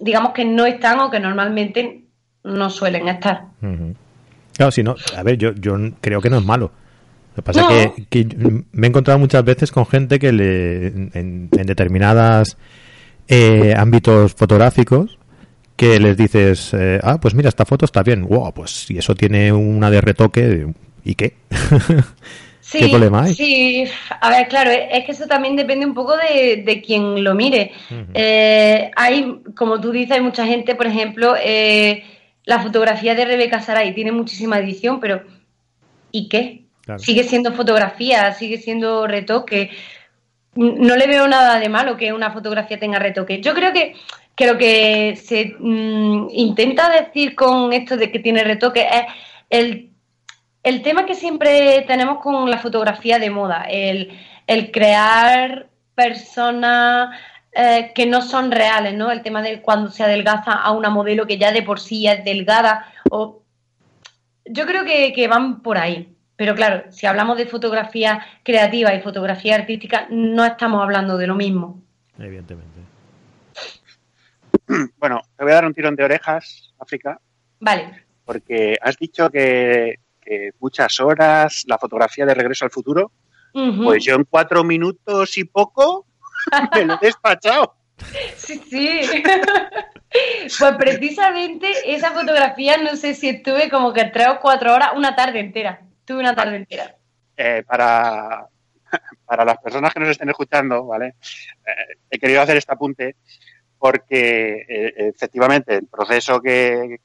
digamos, 0.00 0.32
que 0.32 0.46
no 0.46 0.64
están 0.64 0.98
o 1.00 1.10
que 1.10 1.20
normalmente 1.20 2.04
no 2.42 2.70
suelen 2.70 3.06
estar. 3.08 3.48
Claro, 4.56 4.72
si 4.72 4.82
no, 4.82 4.96
a 5.14 5.22
ver, 5.22 5.36
yo, 5.36 5.52
yo 5.52 5.76
creo 6.00 6.22
que 6.22 6.30
no 6.30 6.38
es 6.38 6.44
malo. 6.44 6.72
Lo 7.34 7.36
que 7.36 7.42
pasa 7.42 7.82
es 7.82 7.92
que, 8.10 8.26
me 8.72 8.86
he 8.86 8.88
encontrado 8.88 9.18
muchas 9.18 9.44
veces 9.44 9.72
con 9.72 9.86
gente 9.86 10.18
que 10.18 10.32
le, 10.32 10.86
en, 10.86 11.48
determinadas 11.50 12.58
eh, 13.28 13.74
ámbitos 13.76 14.34
fotográficos 14.34 15.18
que 15.76 15.98
les 15.98 16.16
dices, 16.16 16.74
eh, 16.74 17.00
ah, 17.02 17.18
pues 17.20 17.34
mira, 17.34 17.48
esta 17.48 17.64
foto 17.64 17.86
está 17.86 18.02
bien. 18.02 18.26
Wow, 18.26 18.52
pues 18.52 18.70
si 18.70 18.98
eso 18.98 19.14
tiene 19.14 19.52
una 19.52 19.90
de 19.90 20.00
retoque, 20.00 20.66
¿y 21.04 21.14
qué? 21.14 21.34
¿Qué 22.70 22.88
problema 22.88 23.24
hay? 23.24 23.34
Sí, 23.34 23.84
a 24.20 24.30
ver, 24.30 24.48
claro, 24.48 24.70
es 24.70 25.04
que 25.04 25.12
eso 25.12 25.26
también 25.26 25.56
depende 25.56 25.84
un 25.84 25.94
poco 25.94 26.16
de, 26.16 26.62
de 26.64 26.80
quien 26.80 27.22
lo 27.22 27.34
mire. 27.34 27.72
Eh, 28.14 28.90
hay, 28.96 29.42
como 29.54 29.80
tú 29.80 29.90
dices, 29.90 30.12
hay 30.12 30.22
mucha 30.22 30.46
gente, 30.46 30.74
por 30.74 30.86
ejemplo, 30.86 31.34
eh, 31.42 32.04
la 32.44 32.60
fotografía 32.60 33.14
de 33.14 33.24
Rebeca 33.24 33.60
Saray 33.60 33.94
tiene 33.94 34.12
muchísima 34.12 34.58
edición, 34.58 35.00
pero 35.00 35.22
¿y 36.10 36.28
qué? 36.28 36.64
Sigue 36.98 37.24
siendo 37.24 37.52
fotografía, 37.52 38.32
sigue 38.32 38.58
siendo 38.58 39.06
retoque. 39.06 39.70
No 40.54 40.96
le 40.96 41.06
veo 41.06 41.26
nada 41.28 41.58
de 41.58 41.68
malo 41.68 41.96
que 41.96 42.12
una 42.12 42.30
fotografía 42.30 42.78
tenga 42.78 42.98
retoque. 42.98 43.40
Yo 43.40 43.54
creo 43.54 43.72
que, 43.72 43.94
que 44.36 44.46
lo 44.46 44.58
que 44.58 45.16
se 45.16 45.54
mm, 45.58 46.28
intenta 46.30 46.90
decir 46.90 47.34
con 47.34 47.72
esto 47.72 47.96
de 47.96 48.10
que 48.10 48.18
tiene 48.18 48.44
retoque 48.44 48.82
es 48.82 49.04
el, 49.50 49.90
el, 50.62 50.82
tema 50.82 51.06
que 51.06 51.14
siempre 51.14 51.84
tenemos 51.86 52.18
con 52.18 52.50
la 52.50 52.58
fotografía 52.58 53.18
de 53.18 53.30
moda, 53.30 53.64
el, 53.68 54.10
el 54.46 54.70
crear 54.70 55.68
personas 55.94 57.16
eh, 57.54 57.92
que 57.94 58.06
no 58.06 58.22
son 58.22 58.50
reales, 58.50 58.94
¿no? 58.94 59.10
El 59.10 59.22
tema 59.22 59.42
de 59.42 59.60
cuando 59.60 59.90
se 59.90 60.02
adelgaza 60.02 60.52
a 60.52 60.72
una 60.72 60.88
modelo 60.88 61.26
que 61.26 61.36
ya 61.36 61.52
de 61.52 61.62
por 61.62 61.80
sí 61.80 62.06
es 62.06 62.24
delgada. 62.24 62.86
O... 63.10 63.42
Yo 64.46 64.66
creo 64.66 64.84
que, 64.84 65.28
van 65.28 65.60
por 65.62 65.76
ahí. 65.76 66.16
Pero 66.42 66.56
claro, 66.56 66.90
si 66.90 67.06
hablamos 67.06 67.38
de 67.38 67.46
fotografía 67.46 68.26
creativa 68.42 68.92
y 68.92 69.00
fotografía 69.00 69.54
artística, 69.54 70.08
no 70.10 70.44
estamos 70.44 70.82
hablando 70.82 71.16
de 71.16 71.28
lo 71.28 71.36
mismo. 71.36 71.80
Evidentemente. 72.18 72.80
Bueno, 74.98 75.20
te 75.36 75.44
voy 75.44 75.52
a 75.52 75.54
dar 75.54 75.66
un 75.66 75.72
tirón 75.72 75.94
de 75.94 76.02
orejas, 76.02 76.74
África. 76.80 77.20
Vale. 77.60 78.06
Porque 78.24 78.76
has 78.82 78.96
dicho 78.96 79.30
que, 79.30 80.00
muchas 80.58 80.98
horas, 80.98 81.62
la 81.68 81.78
fotografía 81.78 82.26
de 82.26 82.34
regreso 82.34 82.64
al 82.64 82.72
futuro. 82.72 83.12
Pues 83.52 84.04
yo 84.04 84.16
en 84.16 84.24
cuatro 84.24 84.64
minutos 84.64 85.38
y 85.38 85.44
poco 85.44 86.06
me 86.74 86.86
lo 86.86 86.94
he 86.94 87.06
despachado. 87.06 87.76
Sí, 88.36 88.60
sí. 88.68 89.22
Pues 90.58 90.74
precisamente 90.76 91.68
esa 91.86 92.10
fotografía, 92.10 92.78
no 92.78 92.96
sé 92.96 93.14
si 93.14 93.28
estuve 93.28 93.70
como 93.70 93.92
que 93.92 94.06
tres 94.06 94.26
o 94.28 94.40
cuatro 94.40 94.74
horas, 94.74 94.90
una 94.96 95.14
tarde 95.14 95.38
entera. 95.38 95.86
Tuve 96.04 96.20
una 96.20 96.34
tarde 96.34 96.56
entera. 96.56 96.96
Eh, 97.36 97.62
para, 97.66 98.46
para 99.24 99.44
las 99.44 99.58
personas 99.58 99.92
que 99.92 100.00
nos 100.00 100.10
estén 100.10 100.30
escuchando, 100.30 100.86
¿vale? 100.86 101.14
Eh, 101.66 101.96
he 102.10 102.18
querido 102.18 102.42
hacer 102.42 102.56
este 102.56 102.72
apunte 102.72 103.16
porque 103.78 104.64
eh, 104.68 104.94
efectivamente 104.96 105.74
el 105.74 105.86
proceso 105.86 106.40
que, 106.40 107.00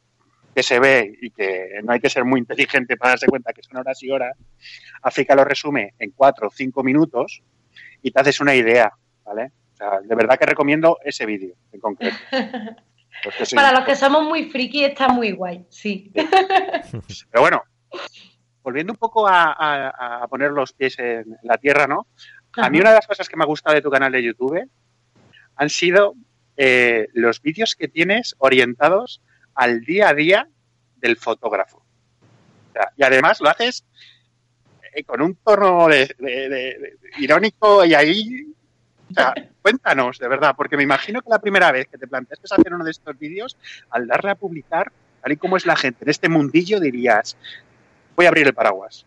que 0.54 0.64
se 0.64 0.80
ve 0.80 1.18
y 1.22 1.32
que 1.32 1.80
no 1.84 1.94
hay 1.94 2.00
que 2.00 2.10
ser 2.10 2.24
muy 2.24 2.40
inteligente 2.40 2.98
para 2.98 3.12
darse 3.12 3.28
cuenta 3.28 3.52
que 3.52 3.64
son 3.64 3.78
horas 3.78 4.02
y 4.04 4.12
horas, 4.12 4.38
África 5.02 5.36
lo 5.36 5.44
resume 5.44 5.94
en 5.98 6.12
cuatro 6.12 6.50
o 6.50 6.52
cinco 6.52 6.84
minutos 6.84 7.42
y 8.04 8.12
te 8.12 8.20
haces 8.20 8.40
una 8.42 8.54
idea 8.54 8.92
¿vale? 9.28 9.52
O 9.74 9.78
sea, 9.78 10.00
de 10.02 10.16
verdad 10.16 10.40
que 10.40 10.46
recomiendo 10.46 10.98
ese 11.04 11.26
vídeo 11.26 11.56
en 11.72 11.80
concreto. 11.80 12.18
Para 13.56 13.72
los 13.72 13.86
que 13.86 13.96
somos 13.96 14.24
muy 14.24 14.50
friki 14.50 14.84
está 14.84 15.08
muy 15.08 15.32
guay, 15.32 15.66
sí. 15.70 16.12
Pero 16.14 17.42
bueno, 17.42 17.64
volviendo 18.68 18.92
un 18.92 18.98
poco 18.98 19.26
a, 19.30 20.28
poner 20.30 20.52
los 20.52 20.74
pies 20.74 21.00
en 21.00 21.38
la 21.44 21.58
tierra, 21.58 21.88
¿no? 21.88 22.06
A 22.58 22.70
mí 22.70 22.82
una 22.82 22.90
de 22.90 22.98
las 22.98 23.08
cosas 23.08 23.30
que 23.30 23.38
me 23.38 23.44
ha 23.44 23.48
gustado 23.48 23.76
de 23.76 23.82
tu 23.82 23.90
canal 23.90 24.12
de 24.12 24.22
YouTube 24.22 24.70
han 25.56 25.70
sido 25.70 26.16
eh, 26.58 27.08
los 27.14 27.42
vídeos 27.42 27.78
que 27.78 27.88
tienes 27.88 28.36
orientados 28.40 29.22
al 29.56 29.86
día 29.86 30.10
a 30.10 30.14
día 30.14 30.50
del 30.98 31.16
fotógrafo. 31.16 31.82
y 32.98 33.04
además 33.04 33.40
lo 33.40 33.48
haces 33.48 33.86
eh, 34.94 35.06
con 35.06 35.22
un 35.22 35.36
tono 35.36 35.88
irónico 37.20 37.86
y 37.86 37.94
ahí 37.94 38.54
o 39.10 39.14
sea, 39.14 39.34
cuéntanos, 39.62 40.20
de 40.20 40.28
verdad, 40.28 40.56
porque 40.58 40.76
me 40.76 40.84
imagino 40.84 41.22
que 41.22 41.30
la 41.30 41.40
primera 41.40 41.72
vez 41.72 41.88
que 41.88 41.98
te 41.98 42.06
planteaste 42.06 42.54
hacer 42.54 42.74
uno 42.74 42.84
de 42.84 42.92
estos 42.92 43.18
vídeos, 43.18 43.56
al 43.92 44.08
darle 44.08 44.32
a 44.32 44.36
publicar, 44.36 44.92
tal 45.22 45.32
y 45.32 45.38
como 45.38 45.56
es 45.56 45.66
la 45.66 45.78
gente 45.78 46.04
en 46.04 46.10
este 46.10 46.28
mundillo, 46.28 46.82
dirías, 46.82 47.38
voy 48.18 48.26
a 48.26 48.30
abrir 48.30 48.48
el 48.48 48.54
paraguas. 48.54 49.06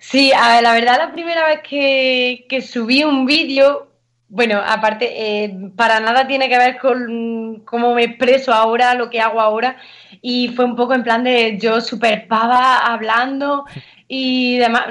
Sí, 0.00 0.32
la 0.32 0.72
verdad 0.72 0.96
la 0.98 1.12
primera 1.12 1.46
vez 1.46 1.60
que, 1.60 2.66
subí 2.66 3.04
un 3.04 3.26
vídeo, 3.26 3.88
bueno, 4.28 4.60
aparte, 4.66 5.44
eh, 5.44 5.54
para 5.76 6.00
nada 6.00 6.26
tiene 6.26 6.48
que 6.48 6.56
ver 6.56 6.78
con 6.78 7.62
cómo 7.66 7.94
me 7.94 8.04
expreso 8.04 8.52
ahora, 8.52 8.94
lo 8.94 9.10
que 9.10 9.20
hago 9.20 9.40
ahora, 9.40 9.76
y 10.22 10.48
fue 10.48 10.64
un 10.64 10.74
poco 10.74 10.94
en 10.94 11.04
plan 11.04 11.22
de 11.22 11.58
yo 11.58 11.80
super 11.80 12.26
pava 12.26 12.78
hablando 12.78 13.66
y 14.08 14.56
demás, 14.56 14.86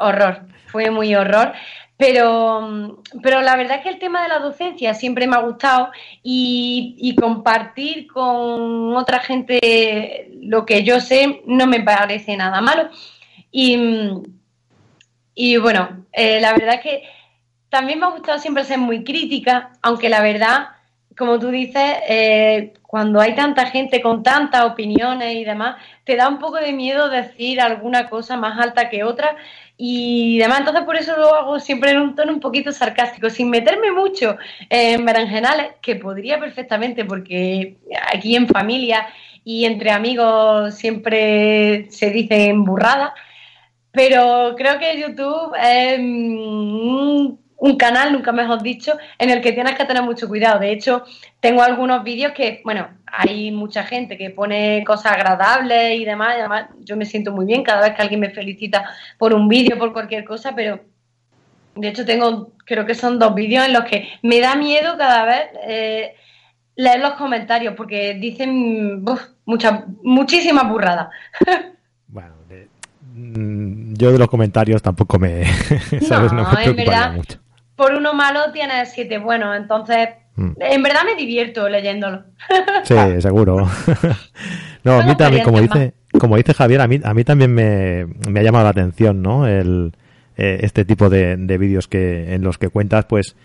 horror, 0.00 0.40
fue 0.66 0.90
muy 0.90 1.14
horror. 1.14 1.52
Pero, 1.96 3.02
pero 3.22 3.40
la 3.40 3.54
verdad 3.54 3.76
es 3.76 3.82
que 3.84 3.88
el 3.88 4.00
tema 4.00 4.22
de 4.22 4.28
la 4.28 4.40
docencia 4.40 4.94
siempre 4.94 5.28
me 5.28 5.36
ha 5.36 5.40
gustado 5.40 5.90
y, 6.22 7.14
compartir 7.20 8.08
con 8.08 8.96
otra 8.96 9.20
gente 9.20 10.30
lo 10.42 10.66
que 10.66 10.82
yo 10.82 11.00
sé 11.00 11.42
no 11.46 11.66
me 11.66 11.80
parece 11.80 12.36
nada 12.36 12.60
malo. 12.60 12.88
Y, 13.52 15.56
bueno, 15.58 16.04
eh, 16.12 16.40
la 16.40 16.52
verdad 16.52 16.74
es 16.74 16.80
que 16.80 17.02
también 17.68 18.00
me 18.00 18.06
ha 18.06 18.10
gustado 18.10 18.38
siempre 18.38 18.64
ser 18.64 18.78
muy 18.78 19.04
crítica, 19.04 19.70
aunque 19.80 20.08
la 20.08 20.22
verdad, 20.22 20.68
como 21.16 21.38
tú 21.38 21.50
dices, 21.50 21.96
eh, 22.08 22.74
cuando 22.82 23.20
hay 23.20 23.34
tanta 23.34 23.66
gente 23.66 24.00
con 24.00 24.22
tantas 24.22 24.64
opiniones 24.64 25.34
y 25.34 25.44
demás, 25.44 25.76
te 26.04 26.16
da 26.16 26.28
un 26.28 26.38
poco 26.38 26.56
de 26.56 26.72
miedo 26.72 27.08
decir 27.08 27.60
alguna 27.60 28.08
cosa 28.08 28.36
más 28.36 28.58
alta 28.58 28.90
que 28.90 29.04
otra 29.04 29.36
y 29.76 30.38
demás, 30.38 30.60
entonces 30.60 30.84
por 30.84 30.96
eso 30.96 31.16
lo 31.16 31.34
hago 31.34 31.58
siempre 31.58 31.90
en 31.90 31.98
un 31.98 32.14
tono 32.14 32.32
un 32.32 32.40
poquito 32.40 32.70
sarcástico, 32.70 33.28
sin 33.28 33.50
meterme 33.50 33.90
mucho 33.90 34.36
en 34.70 35.04
berenjenales, 35.04 35.72
que 35.82 35.96
podría 35.96 36.38
perfectamente, 36.38 37.04
porque 37.04 37.76
aquí 38.12 38.36
en 38.36 38.46
familia 38.46 39.06
y 39.44 39.64
entre 39.64 39.90
amigos 39.90 40.74
siempre 40.74 41.90
se 41.90 42.10
dicen 42.10 42.64
burradas, 42.64 43.12
Pero 43.92 44.54
creo 44.56 44.78
que 44.78 45.00
YouTube 45.00 45.54
es 45.62 45.98
un, 45.98 47.40
canal, 47.76 48.12
nunca 48.12 48.32
mejor 48.32 48.62
dicho, 48.62 48.92
en 49.18 49.30
el 49.30 49.40
que 49.40 49.52
tienes 49.52 49.74
que 49.74 49.84
tener 49.84 50.02
mucho 50.02 50.28
cuidado. 50.28 50.60
De 50.60 50.70
hecho, 50.70 51.04
tengo 51.40 51.62
algunos 51.62 52.04
vídeos 52.04 52.32
que, 52.32 52.60
bueno, 52.64 52.88
hay 53.06 53.50
mucha 53.50 53.84
gente 53.84 54.18
que 54.18 54.30
pone 54.30 54.84
cosas 54.84 55.12
agradables 55.12 55.98
y 55.98 56.04
demás, 56.04 56.34
y 56.36 56.40
además 56.40 56.66
yo 56.80 56.96
me 56.96 57.06
siento 57.06 57.32
muy 57.32 57.46
bien 57.46 57.62
cada 57.62 57.82
vez 57.82 57.94
que 57.94 58.02
alguien 58.02 58.20
me 58.20 58.30
felicita 58.30 58.90
por 59.18 59.32
un 59.32 59.48
vídeo, 59.48 59.78
por 59.78 59.92
cualquier 59.92 60.24
cosa, 60.24 60.54
pero 60.54 60.80
de 61.74 61.88
hecho 61.88 62.04
tengo, 62.04 62.52
creo 62.64 62.86
que 62.86 62.94
son 62.94 63.18
dos 63.18 63.34
vídeos 63.34 63.66
en 63.66 63.72
los 63.72 63.84
que 63.84 64.08
me 64.22 64.40
da 64.40 64.54
miedo 64.54 64.96
cada 64.96 65.24
vez 65.24 65.42
eh, 65.66 66.14
leer 66.76 67.00
los 67.00 67.14
comentarios 67.14 67.74
porque 67.76 68.14
dicen 68.14 69.04
muchas, 69.44 69.84
muchísimas 70.02 70.68
burradas. 70.68 71.08
Bueno, 72.06 72.34
mm, 73.12 73.94
yo 73.94 74.12
de 74.12 74.18
los 74.18 74.28
comentarios 74.28 74.80
tampoco 74.80 75.18
me, 75.18 75.44
¿sabes? 76.00 76.32
No, 76.32 76.48
me 76.48 76.64
en 76.64 76.76
verdad, 76.76 77.12
mucho. 77.12 77.40
Por 77.76 77.94
uno 77.94 78.14
malo 78.14 78.52
tienes 78.52 78.92
siete 78.92 79.18
buenos, 79.18 79.56
entonces 79.56 80.08
mm. 80.36 80.52
en 80.60 80.82
verdad 80.82 81.00
me 81.04 81.16
divierto 81.16 81.68
leyéndolo. 81.68 82.24
Sí, 82.84 82.94
seguro. 83.20 83.68
no, 84.84 85.00
a 85.00 85.02
mí 85.04 85.16
también, 85.16 85.44
como 85.44 85.60
dice, 85.60 85.94
como 86.18 86.36
dice 86.36 86.54
Javier, 86.54 86.80
a 86.80 86.88
mí, 86.88 87.00
a 87.02 87.14
mí 87.14 87.24
también 87.24 87.52
me, 87.52 88.06
me 88.28 88.40
ha 88.40 88.42
llamado 88.42 88.64
la 88.64 88.70
atención, 88.70 89.22
¿no? 89.22 89.46
El, 89.46 89.92
eh, 90.36 90.60
este 90.62 90.84
tipo 90.84 91.08
de, 91.08 91.36
de 91.36 91.58
vídeos 91.58 91.88
que 91.88 92.34
en 92.34 92.42
los 92.42 92.58
que 92.58 92.68
cuentas, 92.68 93.04
pues, 93.06 93.36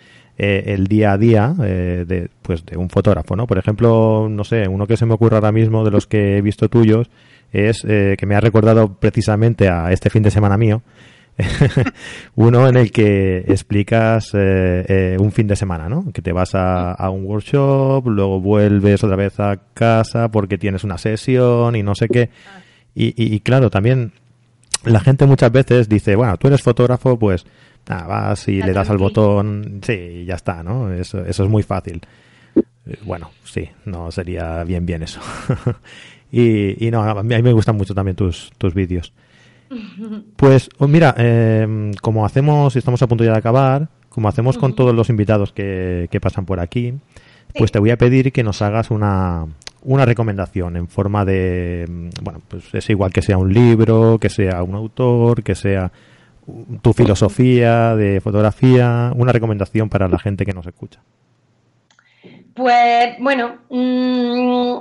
eh, 0.42 0.72
el 0.72 0.86
día 0.86 1.12
a 1.12 1.18
día 1.18 1.54
eh, 1.62 2.06
de, 2.08 2.30
pues, 2.40 2.64
de 2.64 2.78
un 2.78 2.88
fotógrafo, 2.88 3.36
¿no? 3.36 3.46
Por 3.46 3.58
ejemplo, 3.58 4.26
no 4.30 4.42
sé, 4.42 4.68
uno 4.68 4.86
que 4.86 4.96
se 4.96 5.04
me 5.04 5.12
ocurre 5.12 5.36
ahora 5.36 5.52
mismo 5.52 5.84
de 5.84 5.90
los 5.90 6.06
que 6.06 6.38
he 6.38 6.40
visto 6.40 6.70
tuyos 6.70 7.10
es 7.52 7.84
eh, 7.86 8.16
que 8.18 8.24
me 8.24 8.36
ha 8.36 8.40
recordado 8.40 8.94
precisamente 8.94 9.68
a 9.68 9.92
este 9.92 10.08
fin 10.08 10.22
de 10.22 10.30
semana 10.30 10.56
mío, 10.56 10.80
uno 12.34 12.68
en 12.68 12.76
el 12.76 12.92
que 12.92 13.38
explicas 13.48 14.34
un 14.34 15.32
fin 15.32 15.46
de 15.46 15.56
semana, 15.56 15.88
¿no? 15.88 16.12
Que 16.12 16.22
te 16.22 16.32
vas 16.32 16.54
a, 16.54 16.92
a, 16.92 17.10
un 17.10 17.24
workshop, 17.24 18.06
luego 18.06 18.40
vuelves 18.40 19.02
otra 19.02 19.16
vez 19.16 19.40
a 19.40 19.58
casa 19.74 20.30
porque 20.30 20.58
tienes 20.58 20.84
una 20.84 20.98
sesión 20.98 21.76
y 21.76 21.82
no 21.82 21.94
sé 21.94 22.08
qué. 22.08 22.30
Y, 22.94 23.14
y 23.16 23.40
claro, 23.40 23.70
también 23.70 24.12
la 24.84 25.00
gente 25.00 25.26
muchas 25.26 25.50
veces 25.52 25.88
dice, 25.88 26.16
bueno, 26.16 26.36
tú 26.36 26.48
eres 26.48 26.62
fotógrafo, 26.62 27.18
pues 27.18 27.46
Ah, 27.88 28.06
vas 28.06 28.46
y 28.46 28.62
le 28.62 28.72
das 28.72 28.88
al 28.88 28.98
botón, 28.98 29.80
sí, 29.82 30.24
ya 30.24 30.36
está, 30.36 30.62
¿no? 30.62 30.92
Eso, 30.92 31.24
eso 31.24 31.44
es 31.44 31.50
muy 31.50 31.64
fácil. 31.64 32.00
Eh, 32.86 32.98
bueno, 33.04 33.30
sí, 33.42 33.68
no 33.84 34.12
sería 34.12 34.62
bien 34.62 34.86
bien 34.86 35.02
eso. 35.02 35.20
y, 36.30 36.86
y 36.86 36.90
no, 36.92 37.02
a 37.02 37.22
mí 37.22 37.42
me 37.42 37.52
gustan 37.52 37.76
mucho 37.76 37.92
también 37.92 38.14
tus, 38.14 38.52
tus 38.58 38.74
vídeos. 38.74 39.12
Pues 40.36 40.68
oh, 40.78 40.88
mira, 40.88 41.14
eh, 41.16 41.92
como 42.02 42.24
hacemos, 42.26 42.74
estamos 42.76 43.02
a 43.02 43.06
punto 43.06 43.24
ya 43.24 43.32
de 43.32 43.38
acabar, 43.38 43.88
como 44.08 44.28
hacemos 44.28 44.58
con 44.58 44.74
todos 44.74 44.94
los 44.94 45.08
invitados 45.10 45.52
que, 45.52 46.08
que 46.10 46.20
pasan 46.20 46.46
por 46.46 46.60
aquí, 46.60 46.94
pues 47.56 47.72
te 47.72 47.78
voy 47.78 47.90
a 47.90 47.96
pedir 47.96 48.32
que 48.32 48.42
nos 48.42 48.62
hagas 48.62 48.90
una, 48.90 49.46
una 49.82 50.04
recomendación 50.04 50.76
en 50.76 50.88
forma 50.88 51.24
de, 51.24 51.86
mm, 51.88 52.08
bueno, 52.22 52.40
pues 52.48 52.74
es 52.74 52.90
igual 52.90 53.12
que 53.12 53.22
sea 53.22 53.38
un 53.38 53.52
libro, 53.52 54.18
que 54.18 54.28
sea 54.28 54.62
un 54.62 54.74
autor, 54.74 55.42
que 55.42 55.54
sea 55.54 55.92
tu 56.82 56.92
filosofía 56.92 57.94
de 57.94 58.20
fotografía, 58.20 59.12
una 59.14 59.32
recomendación 59.32 59.88
para 59.88 60.08
la 60.08 60.18
gente 60.18 60.44
que 60.44 60.52
nos 60.52 60.66
escucha. 60.66 61.00
Pues 62.54 63.16
bueno, 63.20 63.58
mm, 63.68 64.78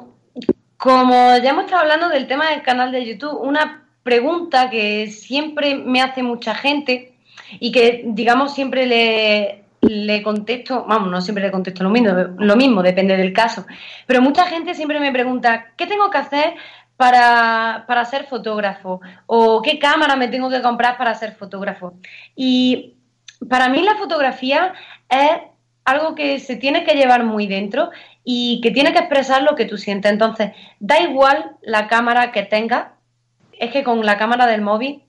como 0.78 1.38
ya 1.38 1.52
hemos 1.52 1.66
estado 1.66 1.84
hablando 1.84 2.10
del 2.10 2.28
tema 2.28 2.50
del 2.50 2.64
canal 2.64 2.92
de 2.92 3.06
YouTube, 3.06 3.40
una 3.42 3.89
pregunta 4.04 4.70
que 4.70 5.08
siempre 5.08 5.76
me 5.76 6.02
hace 6.02 6.24
mucha 6.24 6.56
gente 6.56 7.14
y 7.60 7.72
que 7.72 8.04
digamos 8.06 8.54
siempre 8.54 8.86
le, 8.86 9.64
le 9.82 10.22
contesto, 10.24 10.86
vamos, 10.88 11.10
no 11.10 11.22
siempre 11.22 11.44
le 11.44 11.52
contesto 11.52 11.84
lo 11.84 11.90
mismo, 11.90 12.10
lo 12.38 12.56
mismo, 12.56 12.84
depende 12.84 13.18
del 13.18 13.34
caso, 13.34 13.66
pero 14.06 14.22
mucha 14.22 14.46
gente 14.46 14.74
siempre 14.74 15.00
me 15.00 15.12
pregunta, 15.12 15.74
¿qué 15.78 15.88
tengo 15.88 16.10
que 16.10 16.18
hacer 16.18 16.54
para, 16.98 17.86
para 17.88 18.06
ser 18.06 18.26
fotógrafo? 18.26 19.00
¿O 19.26 19.62
qué 19.62 19.80
cámara 19.80 20.16
me 20.16 20.28
tengo 20.28 20.50
que 20.50 20.62
comprar 20.62 20.98
para 20.98 21.16
ser 21.16 21.34
fotógrafo? 21.34 21.94
Y 22.36 22.96
para 23.48 23.70
mí 23.70 23.82
la 23.82 23.96
fotografía 23.96 24.74
es 25.10 25.32
algo 25.86 26.14
que 26.14 26.40
se 26.40 26.56
tiene 26.58 26.84
que 26.84 26.96
llevar 26.96 27.24
muy 27.24 27.48
dentro 27.48 27.90
y 28.24 28.60
que 28.62 28.72
tiene 28.72 28.92
que 28.92 29.00
expresar 29.00 29.44
lo 29.44 29.56
que 29.56 29.66
tú 29.66 29.78
sientes. 29.78 30.12
Entonces, 30.12 30.52
da 30.80 31.00
igual 31.00 31.52
la 31.62 31.88
cámara 31.88 32.32
que 32.32 32.44
tengas, 32.44 32.88
es 33.60 33.72
que 33.72 33.84
con 33.84 34.06
la 34.06 34.18
cámara 34.18 34.48
del 34.48 34.62
móvil 34.62 35.04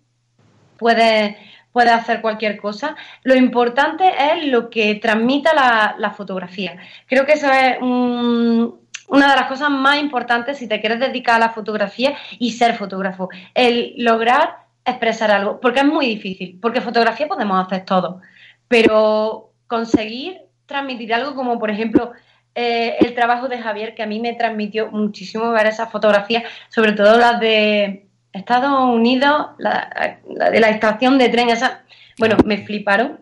puedes, 0.76 1.36
hacer 1.74 2.20
cualquier 2.20 2.58
cosa. 2.58 2.96
Lo 3.22 3.34
importante 3.36 4.04
es 4.32 4.46
lo 4.46 4.68
que 4.68 4.96
transmita 4.96 5.54
la, 5.96 6.10
fotografía. 6.10 6.76
Creo 7.06 7.24
que 7.24 7.32
eso 7.32 7.50
es 7.50 7.80
un, 7.80 8.80
una 9.08 9.30
de 9.30 9.36
las 9.36 9.48
cosas 9.48 9.70
más 9.70 9.98
importantes 9.98 10.58
si 10.58 10.68
te 10.68 10.80
quieres 10.80 11.00
dedicar 11.00 11.36
a 11.36 11.46
la 11.46 11.50
fotografía 11.50 12.16
y 12.38 12.52
ser 12.52 12.74
fotógrafo, 12.74 13.28
el 13.54 13.94
lograr 13.96 14.56
expresar 14.84 15.30
algo, 15.30 15.60
porque 15.60 15.80
es 15.80 15.86
muy 15.86 16.06
difícil, 16.06 16.58
porque 16.60 16.80
fotografía 16.80 17.28
podemos 17.28 17.64
hacer 17.64 17.84
todo, 17.84 18.20
pero 18.66 19.52
conseguir 19.66 20.38
transmitir 20.66 21.12
algo 21.14 21.34
como 21.34 21.58
por 21.58 21.70
ejemplo 21.70 22.12
eh, 22.54 22.96
el 23.00 23.14
trabajo 23.14 23.48
de 23.48 23.58
Javier, 23.58 23.94
que 23.94 24.02
a 24.02 24.06
mí 24.06 24.18
me 24.20 24.32
transmitió 24.34 24.90
muchísimo 24.90 25.50
ver 25.52 25.66
esas 25.66 25.90
fotografías, 25.90 26.44
sobre 26.68 26.92
todo 26.92 27.16
las 27.18 27.38
de 27.38 28.09
Estados 28.32 28.94
Unidos, 28.94 29.48
la, 29.58 30.20
de 30.24 30.60
la 30.60 30.70
estación 30.70 31.18
de 31.18 31.28
tren, 31.28 31.50
esa, 31.50 31.82
bueno, 32.18 32.36
me 32.44 32.64
fliparon, 32.64 33.20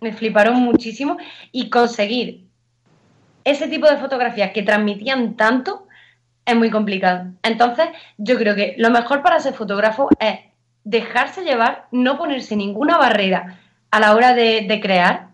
me 0.00 0.12
fliparon 0.12 0.56
muchísimo 0.56 1.18
y 1.52 1.70
conseguir 1.70 2.46
ese 3.44 3.68
tipo 3.68 3.88
de 3.88 3.98
fotografías 3.98 4.52
que 4.52 4.62
transmitían 4.62 5.36
tanto 5.36 5.86
es 6.44 6.56
muy 6.56 6.70
complicado. 6.70 7.32
Entonces, 7.42 7.88
yo 8.18 8.36
creo 8.36 8.54
que 8.54 8.74
lo 8.78 8.90
mejor 8.90 9.22
para 9.22 9.40
ser 9.40 9.54
fotógrafo 9.54 10.08
es 10.18 10.40
dejarse 10.84 11.44
llevar, 11.44 11.86
no 11.92 12.18
ponerse 12.18 12.56
ninguna 12.56 12.98
barrera 12.98 13.60
a 13.90 14.00
la 14.00 14.14
hora 14.14 14.34
de, 14.34 14.80
crear 14.82 15.28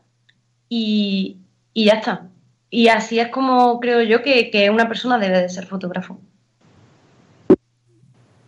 y, 0.68 1.38
ya 1.74 1.94
está. 1.94 2.28
Y 2.70 2.88
así 2.88 3.20
es 3.20 3.28
como 3.28 3.80
creo 3.80 4.02
yo 4.02 4.22
que, 4.22 4.50
que 4.50 4.70
una 4.70 4.88
persona 4.88 5.18
debe 5.18 5.40
de 5.40 5.48
ser 5.48 5.66
fotógrafo. 5.66 6.20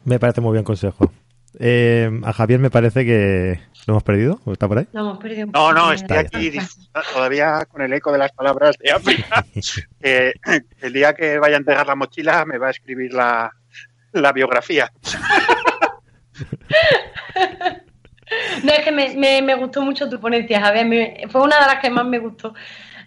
Me 0.08 0.18
parece 0.18 0.40
muy 0.40 0.52
bien 0.52 0.64
consejo. 0.64 1.12
Eh, 1.58 2.10
a 2.24 2.32
Javier 2.32 2.60
me 2.60 2.70
parece 2.70 3.04
que 3.04 3.60
lo 3.86 3.92
hemos 3.92 4.02
perdido. 4.02 4.40
¿O 4.46 4.52
está 4.52 4.66
por 4.66 4.78
ahí? 4.78 4.86
Lo 4.92 5.00
hemos 5.00 5.18
perdido. 5.18 5.48
No, 5.52 5.74
no, 5.74 5.92
estoy 5.92 6.16
aquí 6.16 6.52
todavía 7.12 7.66
con 7.66 7.82
el 7.82 7.92
eco 7.92 8.10
de 8.10 8.16
las 8.16 8.32
palabras 8.32 8.76
de 8.78 8.90
África. 8.90 9.44
el 10.00 10.92
día 10.94 11.12
que 11.12 11.38
vaya 11.38 11.56
a 11.56 11.58
entregar 11.58 11.86
la 11.86 11.94
mochila 11.94 12.46
me 12.46 12.56
va 12.56 12.68
a 12.68 12.70
escribir 12.70 13.12
la, 13.12 13.52
la 14.12 14.32
biografía. 14.32 14.90
No, 18.62 18.72
es 18.72 18.84
que 18.84 18.92
me, 18.92 19.14
me, 19.14 19.42
me, 19.42 19.54
gustó 19.56 19.82
mucho 19.82 20.08
tu 20.08 20.20
ponencia, 20.20 20.60
Javier. 20.60 21.28
fue 21.30 21.42
una 21.42 21.60
de 21.60 21.66
las 21.66 21.80
que 21.80 21.90
más 21.90 22.06
me 22.06 22.18
gustó. 22.18 22.54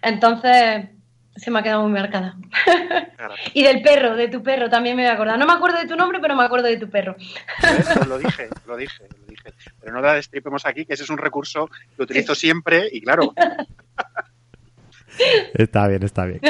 Entonces, 0.02 0.88
se 1.36 1.50
me 1.50 1.58
ha 1.58 1.62
quedado 1.62 1.82
muy 1.82 1.92
marcada. 1.92 2.36
y 3.54 3.62
del 3.62 3.82
perro, 3.82 4.16
de 4.16 4.28
tu 4.28 4.42
perro, 4.42 4.68
también 4.68 4.96
me 4.96 5.02
voy 5.02 5.10
a 5.10 5.14
acordar. 5.14 5.38
No 5.38 5.46
me 5.46 5.52
acuerdo 5.52 5.78
de 5.78 5.86
tu 5.86 5.96
nombre, 5.96 6.18
pero 6.20 6.36
me 6.36 6.44
acuerdo 6.44 6.68
de 6.68 6.76
tu 6.76 6.90
perro. 6.90 7.16
lo 8.08 8.18
dije, 8.18 8.48
lo 8.66 8.76
dije, 8.76 9.04
lo 9.08 9.26
dije. 9.26 9.52
Pero 9.80 9.94
no 9.94 10.00
la 10.00 10.14
destripemos 10.14 10.66
aquí, 10.66 10.84
que 10.84 10.94
ese 10.94 11.04
es 11.04 11.10
un 11.10 11.18
recurso 11.18 11.70
que 11.96 12.02
utilizo 12.02 12.34
siempre 12.34 12.88
y 12.92 13.00
claro. 13.00 13.32
está 15.54 15.88
bien, 15.88 16.02
está 16.02 16.26
bien. 16.26 16.40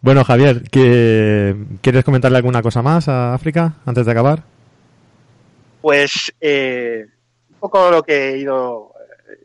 bueno, 0.00 0.24
Javier, 0.24 0.62
¿quieres 0.70 2.04
comentarle 2.04 2.36
alguna 2.36 2.62
cosa 2.62 2.82
más 2.82 3.08
a 3.08 3.34
África 3.34 3.74
antes 3.86 4.04
de 4.04 4.12
acabar? 4.12 4.42
Pues 5.80 6.34
eh, 6.40 7.06
un 7.50 7.56
poco 7.56 7.90
lo 7.90 8.02
que 8.02 8.30
he 8.30 8.38
ido 8.38 8.92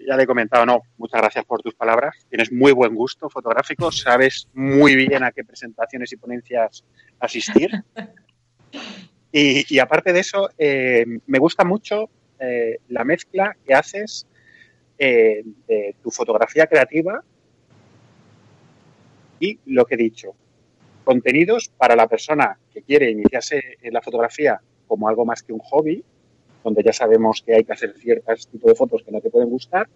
ya 0.07 0.15
le 0.15 0.23
he 0.23 0.27
comentado, 0.27 0.65
no, 0.65 0.81
muchas 0.97 1.21
gracias 1.21 1.45
por 1.45 1.61
tus 1.61 1.73
palabras. 1.73 2.25
Tienes 2.29 2.51
muy 2.51 2.71
buen 2.71 2.95
gusto 2.95 3.29
fotográfico, 3.29 3.91
sabes 3.91 4.47
muy 4.53 4.95
bien 4.95 5.23
a 5.23 5.31
qué 5.31 5.43
presentaciones 5.43 6.11
y 6.13 6.17
ponencias 6.17 6.83
asistir. 7.19 7.71
Y, 9.35 9.79
aparte 9.79 10.13
de 10.13 10.19
eso, 10.19 10.51
eh, 10.59 11.05
me 11.25 11.39
gusta 11.39 11.63
mucho 11.63 12.07
eh, 12.39 12.77
la 12.89 13.03
mezcla 13.03 13.57
que 13.65 13.73
haces 13.73 14.27
eh, 14.99 15.43
de 15.67 15.95
tu 16.03 16.11
fotografía 16.11 16.67
creativa 16.67 17.23
y 19.39 19.59
lo 19.65 19.85
que 19.85 19.95
he 19.95 19.97
dicho, 19.97 20.35
contenidos 21.03 21.71
para 21.75 21.95
la 21.95 22.07
persona 22.07 22.59
que 22.71 22.83
quiere 22.83 23.09
iniciarse 23.09 23.79
en 23.81 23.93
la 23.93 24.03
fotografía 24.03 24.61
como 24.87 25.09
algo 25.09 25.25
más 25.25 25.41
que 25.41 25.51
un 25.51 25.59
hobby, 25.61 26.03
donde 26.64 26.84
ya 26.84 26.93
sabemos 26.93 27.43
que 27.45 27.55
hay 27.55 27.64
que 27.64 27.74
hacer 27.74 27.93
ciertos 27.97 28.47
tipos 28.47 28.70
de 28.72 28.76
fotos 28.76 29.03
que 29.03 29.11
no 29.11 29.22
te 29.22 29.30
pueden 29.30 29.49
gustar. 29.49 29.88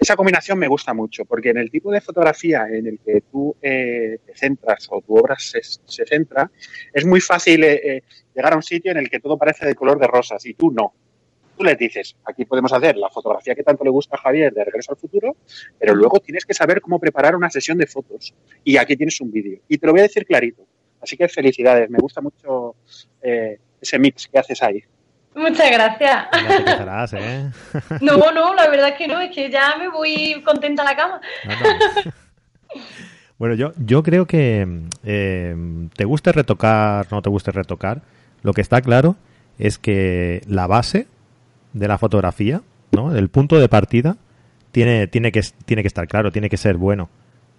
Esa 0.00 0.16
combinación 0.16 0.58
me 0.58 0.66
gusta 0.66 0.94
mucho, 0.94 1.26
porque 1.26 1.50
en 1.50 1.58
el 1.58 1.70
tipo 1.70 1.92
de 1.92 2.00
fotografía 2.00 2.66
en 2.72 2.86
el 2.86 3.00
que 3.00 3.20
tú 3.30 3.54
eh, 3.60 4.16
te 4.24 4.34
centras 4.34 4.88
o 4.90 5.02
tu 5.02 5.14
obra 5.14 5.36
se, 5.38 5.60
centra, 6.06 6.50
es 6.94 7.04
muy 7.04 7.20
fácil, 7.20 7.62
eh, 7.64 7.80
eh, 7.84 8.02
llegar 8.34 8.54
a 8.54 8.56
un 8.56 8.62
sitio 8.62 8.92
en 8.92 8.96
el 8.96 9.10
que 9.10 9.20
todo 9.20 9.36
parece 9.36 9.66
de 9.66 9.74
color 9.74 10.00
de 10.00 10.06
rosas 10.06 10.46
y 10.46 10.54
tú 10.54 10.70
no. 10.70 10.94
Tú 11.54 11.64
les 11.64 11.76
dices, 11.76 12.16
aquí 12.24 12.46
podemos 12.46 12.72
hacer 12.72 12.96
la 12.96 13.10
fotografía 13.10 13.54
que 13.54 13.62
tanto 13.62 13.84
le 13.84 13.90
gusta 13.90 14.16
a 14.16 14.20
Javier 14.20 14.54
de 14.54 14.64
Regreso 14.64 14.92
al 14.92 14.96
Futuro, 14.96 15.36
pero 15.78 15.94
luego 15.94 16.18
tienes 16.20 16.46
que 16.46 16.54
saber 16.54 16.80
cómo 16.80 16.98
preparar 16.98 17.36
una 17.36 17.50
sesión 17.50 17.76
de 17.76 17.86
fotos. 17.86 18.32
Y 18.64 18.78
aquí 18.78 18.96
tienes 18.96 19.20
un 19.20 19.30
vídeo. 19.30 19.60
Y 19.68 19.76
te 19.76 19.86
lo 19.86 19.92
voy 19.92 20.00
a 20.00 20.04
decir 20.04 20.24
clarito. 20.24 20.66
Así 21.02 21.18
que 21.18 21.28
felicidades, 21.28 21.90
me 21.90 21.98
gusta 21.98 22.22
mucho 22.22 22.74
ese 23.20 23.98
mix 23.98 24.28
que 24.28 24.38
haces 24.38 24.62
ahí. 24.62 24.82
Muchas 25.34 25.70
gracias. 25.70 26.26
¿eh? 27.14 27.50
No, 28.00 28.32
no, 28.32 28.54
la 28.54 28.68
verdad 28.68 28.88
es 28.90 28.94
que 28.96 29.08
no, 29.08 29.20
es 29.20 29.34
que 29.34 29.50
ya 29.50 29.76
me 29.78 29.88
voy 29.88 30.42
contenta 30.44 30.82
a 30.82 30.84
la 30.86 30.96
cama. 30.96 31.20
Bueno, 33.38 33.54
yo, 33.54 33.72
yo 33.78 34.02
creo 34.02 34.26
que 34.26 34.68
eh, 35.02 35.56
te 35.96 36.04
guste 36.04 36.30
retocar, 36.30 37.06
no 37.10 37.22
te 37.22 37.30
guste 37.30 37.50
retocar, 37.52 38.02
lo 38.42 38.52
que 38.52 38.60
está 38.60 38.82
claro 38.82 39.16
es 39.58 39.78
que 39.78 40.42
la 40.46 40.66
base 40.66 41.06
de 41.72 41.88
la 41.88 41.96
fotografía, 41.96 42.60
¿no? 42.92 43.16
El 43.16 43.30
punto 43.30 43.58
de 43.58 43.70
partida 43.70 44.18
tiene, 44.72 45.06
tiene, 45.06 45.32
que, 45.32 45.40
tiene 45.64 45.80
que 45.80 45.88
estar 45.88 46.06
claro, 46.06 46.32
tiene 46.32 46.50
que 46.50 46.58
ser 46.58 46.76
bueno. 46.76 47.08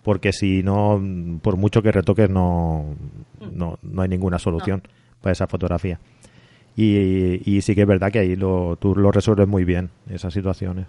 Porque 0.04 0.34
si 0.34 0.62
no, 0.62 1.02
por 1.42 1.58
mucho 1.58 1.82
que 1.82 1.92
retoques, 1.92 2.30
no, 2.30 2.96
no, 3.52 3.80
no 3.82 4.02
hay 4.04 4.08
ninguna 4.08 4.38
solución 4.38 4.84
para 5.20 5.34
esa 5.34 5.48
fotografía. 5.48 6.00
Y, 6.76 7.42
y, 7.46 7.62
sí 7.62 7.76
que 7.76 7.82
es 7.82 7.88
verdad 7.88 8.12
que 8.12 8.20
ahí 8.20 8.36
lo, 8.36 8.78
tú 8.80 8.96
lo 8.96 9.12
resuelves 9.12 9.48
muy 9.48 9.66
bien, 9.66 9.90
esas 10.10 10.34
situaciones. 10.34 10.88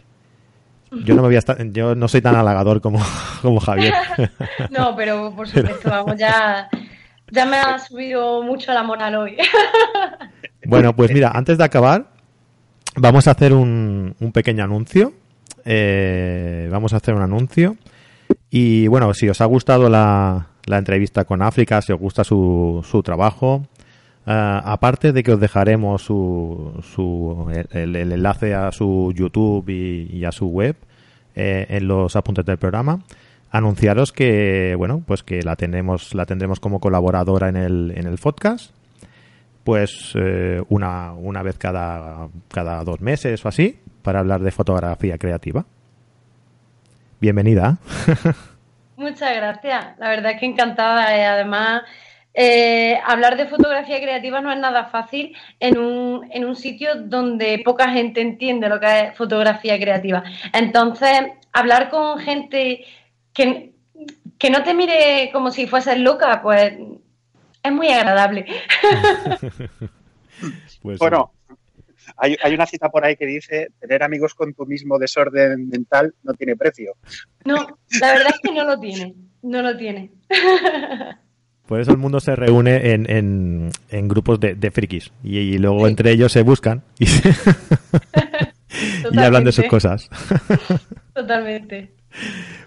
Yo 1.05 1.15
no 1.15 1.23
me 1.23 1.29
voy 1.29 1.37
a 1.37 1.39
estar, 1.39 1.63
yo 1.71 1.95
no 1.95 2.07
soy 2.07 2.21
tan 2.21 2.37
halagador 2.37 2.81
como, 2.81 3.01
como 3.43 3.61
Javier. 3.61 3.95
no, 4.71 4.95
pero 4.95 5.35
por 5.35 5.49
supuesto, 5.49 5.91
vamos, 5.91 6.17
ya, 6.17 6.69
ya 7.31 7.47
me 7.47 7.57
ha 7.57 7.79
subido 7.79 8.43
mucho 8.43 8.73
la 8.73 8.83
moral 8.83 9.15
hoy. 9.17 9.37
bueno, 10.67 10.95
pues 10.95 11.13
mira, 11.13 11.33
antes 11.35 11.59
de 11.59 11.65
acabar, 11.65 12.07
vamos 12.97 13.27
a 13.27 13.33
hacer 13.33 13.53
un, 13.53 14.15
un 14.21 14.33
pequeño 14.33 14.63
anuncio. 14.63 15.15
Eh, 15.65 16.69
vamos 16.71 16.93
a 16.93 16.97
hacer 16.97 17.15
un 17.15 17.23
anuncio. 17.23 17.77
Y 18.51 18.87
bueno, 18.89 19.15
si 19.15 19.29
os 19.29 19.41
ha 19.41 19.47
gustado 19.47 19.89
la, 19.89 20.49
la 20.67 20.79
entrevista 20.79 21.25
con 21.25 21.43
África, 21.43 21.81
si 21.81 21.93
os 21.93 21.99
gusta 21.99 22.23
su, 22.23 22.85
su 22.89 23.03
trabajo, 23.03 23.67
Uh, 24.25 24.63
aparte 24.65 25.13
de 25.13 25.25
que 25.25 25.33
os 25.33 25.41
dejaremos 25.41 26.03
su, 26.03 26.81
su 26.95 27.51
el, 27.73 27.97
enlace 27.97 28.55
a 28.55 28.71
su 28.71 29.13
YouTube 29.17 29.69
y, 29.69 30.17
y 30.17 30.25
a 30.25 30.31
su 30.31 30.47
web 30.47 30.77
eh, 31.35 31.67
en 31.69 31.89
los 31.89 32.15
apuntes 32.15 32.45
del 32.45 32.57
programa, 32.57 33.01
anunciaros 33.51 34.13
que 34.13 34.77
bueno 34.77 35.03
pues 35.05 35.25
que 35.25 35.43
la 35.43 35.57
tenemos 35.57 36.15
la 36.15 36.25
tendremos 36.25 36.61
como 36.61 36.79
colaboradora 36.79 37.49
en 37.49 37.57
el 37.57 37.93
en 37.97 38.07
el 38.07 38.17
podcast 38.19 38.73
pues 39.65 40.13
eh, 40.15 40.63
una, 40.69 41.13
una 41.13 41.43
vez 41.43 41.59
cada, 41.59 42.29
cada 42.49 42.83
dos 42.85 43.01
meses 43.01 43.45
o 43.45 43.49
así 43.49 43.79
para 44.03 44.21
hablar 44.21 44.41
de 44.41 44.51
fotografía 44.51 45.19
creativa. 45.19 45.65
Bienvenida. 47.21 47.79
Muchas 48.97 49.37
gracias. 49.37 49.99
La 49.99 50.09
verdad 50.09 50.33
es 50.33 50.41
que 50.41 50.47
encantada. 50.47 51.17
Eh, 51.17 51.25
además, 51.25 51.83
eh, 52.35 52.99
hablar 53.05 53.37
de 53.37 53.47
fotografía 53.47 54.01
creativa 54.01 54.41
no 54.41 54.51
es 54.51 54.59
nada 54.59 54.87
fácil 54.87 55.37
en 55.61 55.79
un, 55.79 56.29
en 56.33 56.45
un 56.45 56.57
sitio 56.57 56.97
donde 56.97 57.61
poca 57.65 57.91
gente 57.91 58.21
entiende 58.21 58.69
lo 58.69 58.81
que 58.81 59.01
es 59.01 59.17
fotografía 59.17 59.79
creativa. 59.79 60.25
Entonces, 60.53 61.21
hablar 61.53 61.91
con 61.91 62.19
gente 62.19 62.85
que, 63.35 63.75
que 64.39 64.51
no 64.51 64.63
te 64.63 64.75
mire 64.75 65.31
como 65.33 65.51
si 65.51 65.67
fueses 65.67 65.99
loca, 65.99 66.41
pues 66.43 66.73
es 67.63 67.73
muy 67.73 67.89
agradable. 67.89 68.47
pues, 70.83 70.99
bueno, 70.99 71.33
hay, 72.17 72.37
hay, 72.43 72.55
una 72.55 72.67
cita 72.67 72.89
por 72.89 73.05
ahí 73.05 73.17
que 73.17 73.27
dice, 73.27 73.69
tener 73.79 74.03
amigos 74.03 74.35
con 74.35 74.55
tu 74.55 74.67
mismo 74.67 74.99
desorden 74.99 75.69
mental 75.69 76.15
no 76.23 76.35
tiene 76.35 76.57
precio. 76.57 76.95
No, 77.45 77.79
la 78.01 78.13
verdad 78.13 78.33
es 78.35 78.41
que 78.43 78.53
no 78.53 78.65
lo 78.65 78.81
tiene, 78.81 79.15
no 79.43 79.63
lo 79.63 79.77
tiene. 79.77 80.11
Por 81.73 81.81
eso 81.81 81.93
el 81.93 81.97
mundo 81.97 82.21
se 82.21 82.37
reúne 82.37 82.93
en, 82.93 83.11
en, 83.11 83.71
en 83.89 84.07
grupos 84.07 84.39
de, 84.39 84.55
de, 84.55 84.71
frikis 84.71 85.11
y, 85.25 85.39
y 85.39 85.57
luego 85.57 85.87
sí. 85.87 85.87
entre 85.87 86.11
ellos 86.11 86.31
se 86.31 86.43
buscan 86.43 86.83
y, 86.99 87.07
se 87.07 87.31
y 89.11 89.19
hablan 89.19 89.45
de 89.45 89.53
sus 89.53 89.65
cosas. 89.65 90.11
Totalmente. 91.15 91.93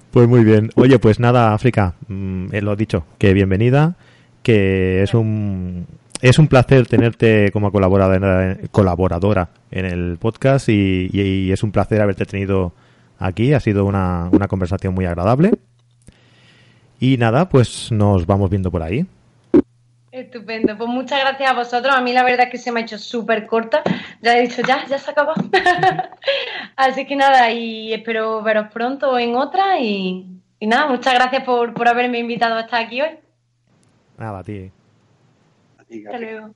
Pues 0.10 0.28
muy 0.28 0.44
bien. 0.44 0.72
Oye, 0.74 0.98
pues 0.98 1.20
nada, 1.20 1.54
África, 1.54 1.94
mmm, 2.08 2.48
lo 2.48 2.76
dicho, 2.76 3.06
que 3.20 3.36
bienvenida, 3.36 3.96
que 4.42 5.04
es 5.04 5.14
un 5.14 5.86
es 6.24 6.40
un 6.40 6.48
placer 6.48 6.88
tenerte 6.88 7.52
como 7.52 7.72
colaboradora, 7.72 8.58
colaboradora 8.72 9.50
en 9.70 9.86
el 9.86 10.18
podcast 10.18 10.68
y, 10.68 11.12
y, 11.14 11.22
y 11.22 11.52
es 11.52 11.62
un 11.62 11.72
placer 11.72 12.02
haberte 12.02 12.26
tenido 12.26 12.74
aquí. 13.20 13.54
Ha 13.54 13.60
sido 13.60 13.86
una, 13.86 14.30
una 14.32 14.48
conversación 14.48 14.96
muy 14.96 15.06
agradable. 15.06 15.52
Y 17.00 17.18
nada, 17.18 17.50
pues 17.50 17.92
nos 17.92 18.26
vamos 18.26 18.50
viendo 18.50 18.72
por 18.72 18.82
ahí. 18.82 19.06
Estupendo, 20.12 20.78
pues 20.78 20.90
muchas 20.90 21.20
gracias 21.20 21.52
a 21.52 21.54
vosotros. 21.54 21.94
A 21.94 22.00
mí 22.00 22.14
la 22.14 22.24
verdad 22.24 22.46
es 22.46 22.52
que 22.52 22.58
se 22.58 22.72
me 22.72 22.80
ha 22.80 22.84
hecho 22.84 22.98
súper 22.98 23.46
corta. 23.48 23.84
Ya 24.22 24.38
he 24.38 24.44
dicho, 24.44 24.62
ya, 24.66 24.86
ya 24.88 24.98
se 24.98 25.12
acabó. 25.12 25.34
Así 26.78 27.06
que 27.06 27.18
nada, 27.18 27.52
y 27.52 27.94
espero 27.94 28.42
veros 28.42 28.68
pronto 28.72 29.20
en 29.20 29.36
otra. 29.36 29.80
Y, 29.82 30.26
y 30.60 30.68
nada, 30.68 30.88
muchas 30.88 31.16
gracias 31.16 31.44
por, 31.44 31.74
por, 31.74 31.90
haberme 31.90 32.20
invitado 32.20 32.56
a 32.56 32.62
estar 32.62 32.82
aquí 32.82 33.02
hoy. 33.02 33.20
Nada, 34.18 34.40
a 34.40 34.44
ti. 34.44 34.72
A 35.78 35.84
ti 35.84 36.06
Hasta 36.06 36.18
luego. 36.18 36.56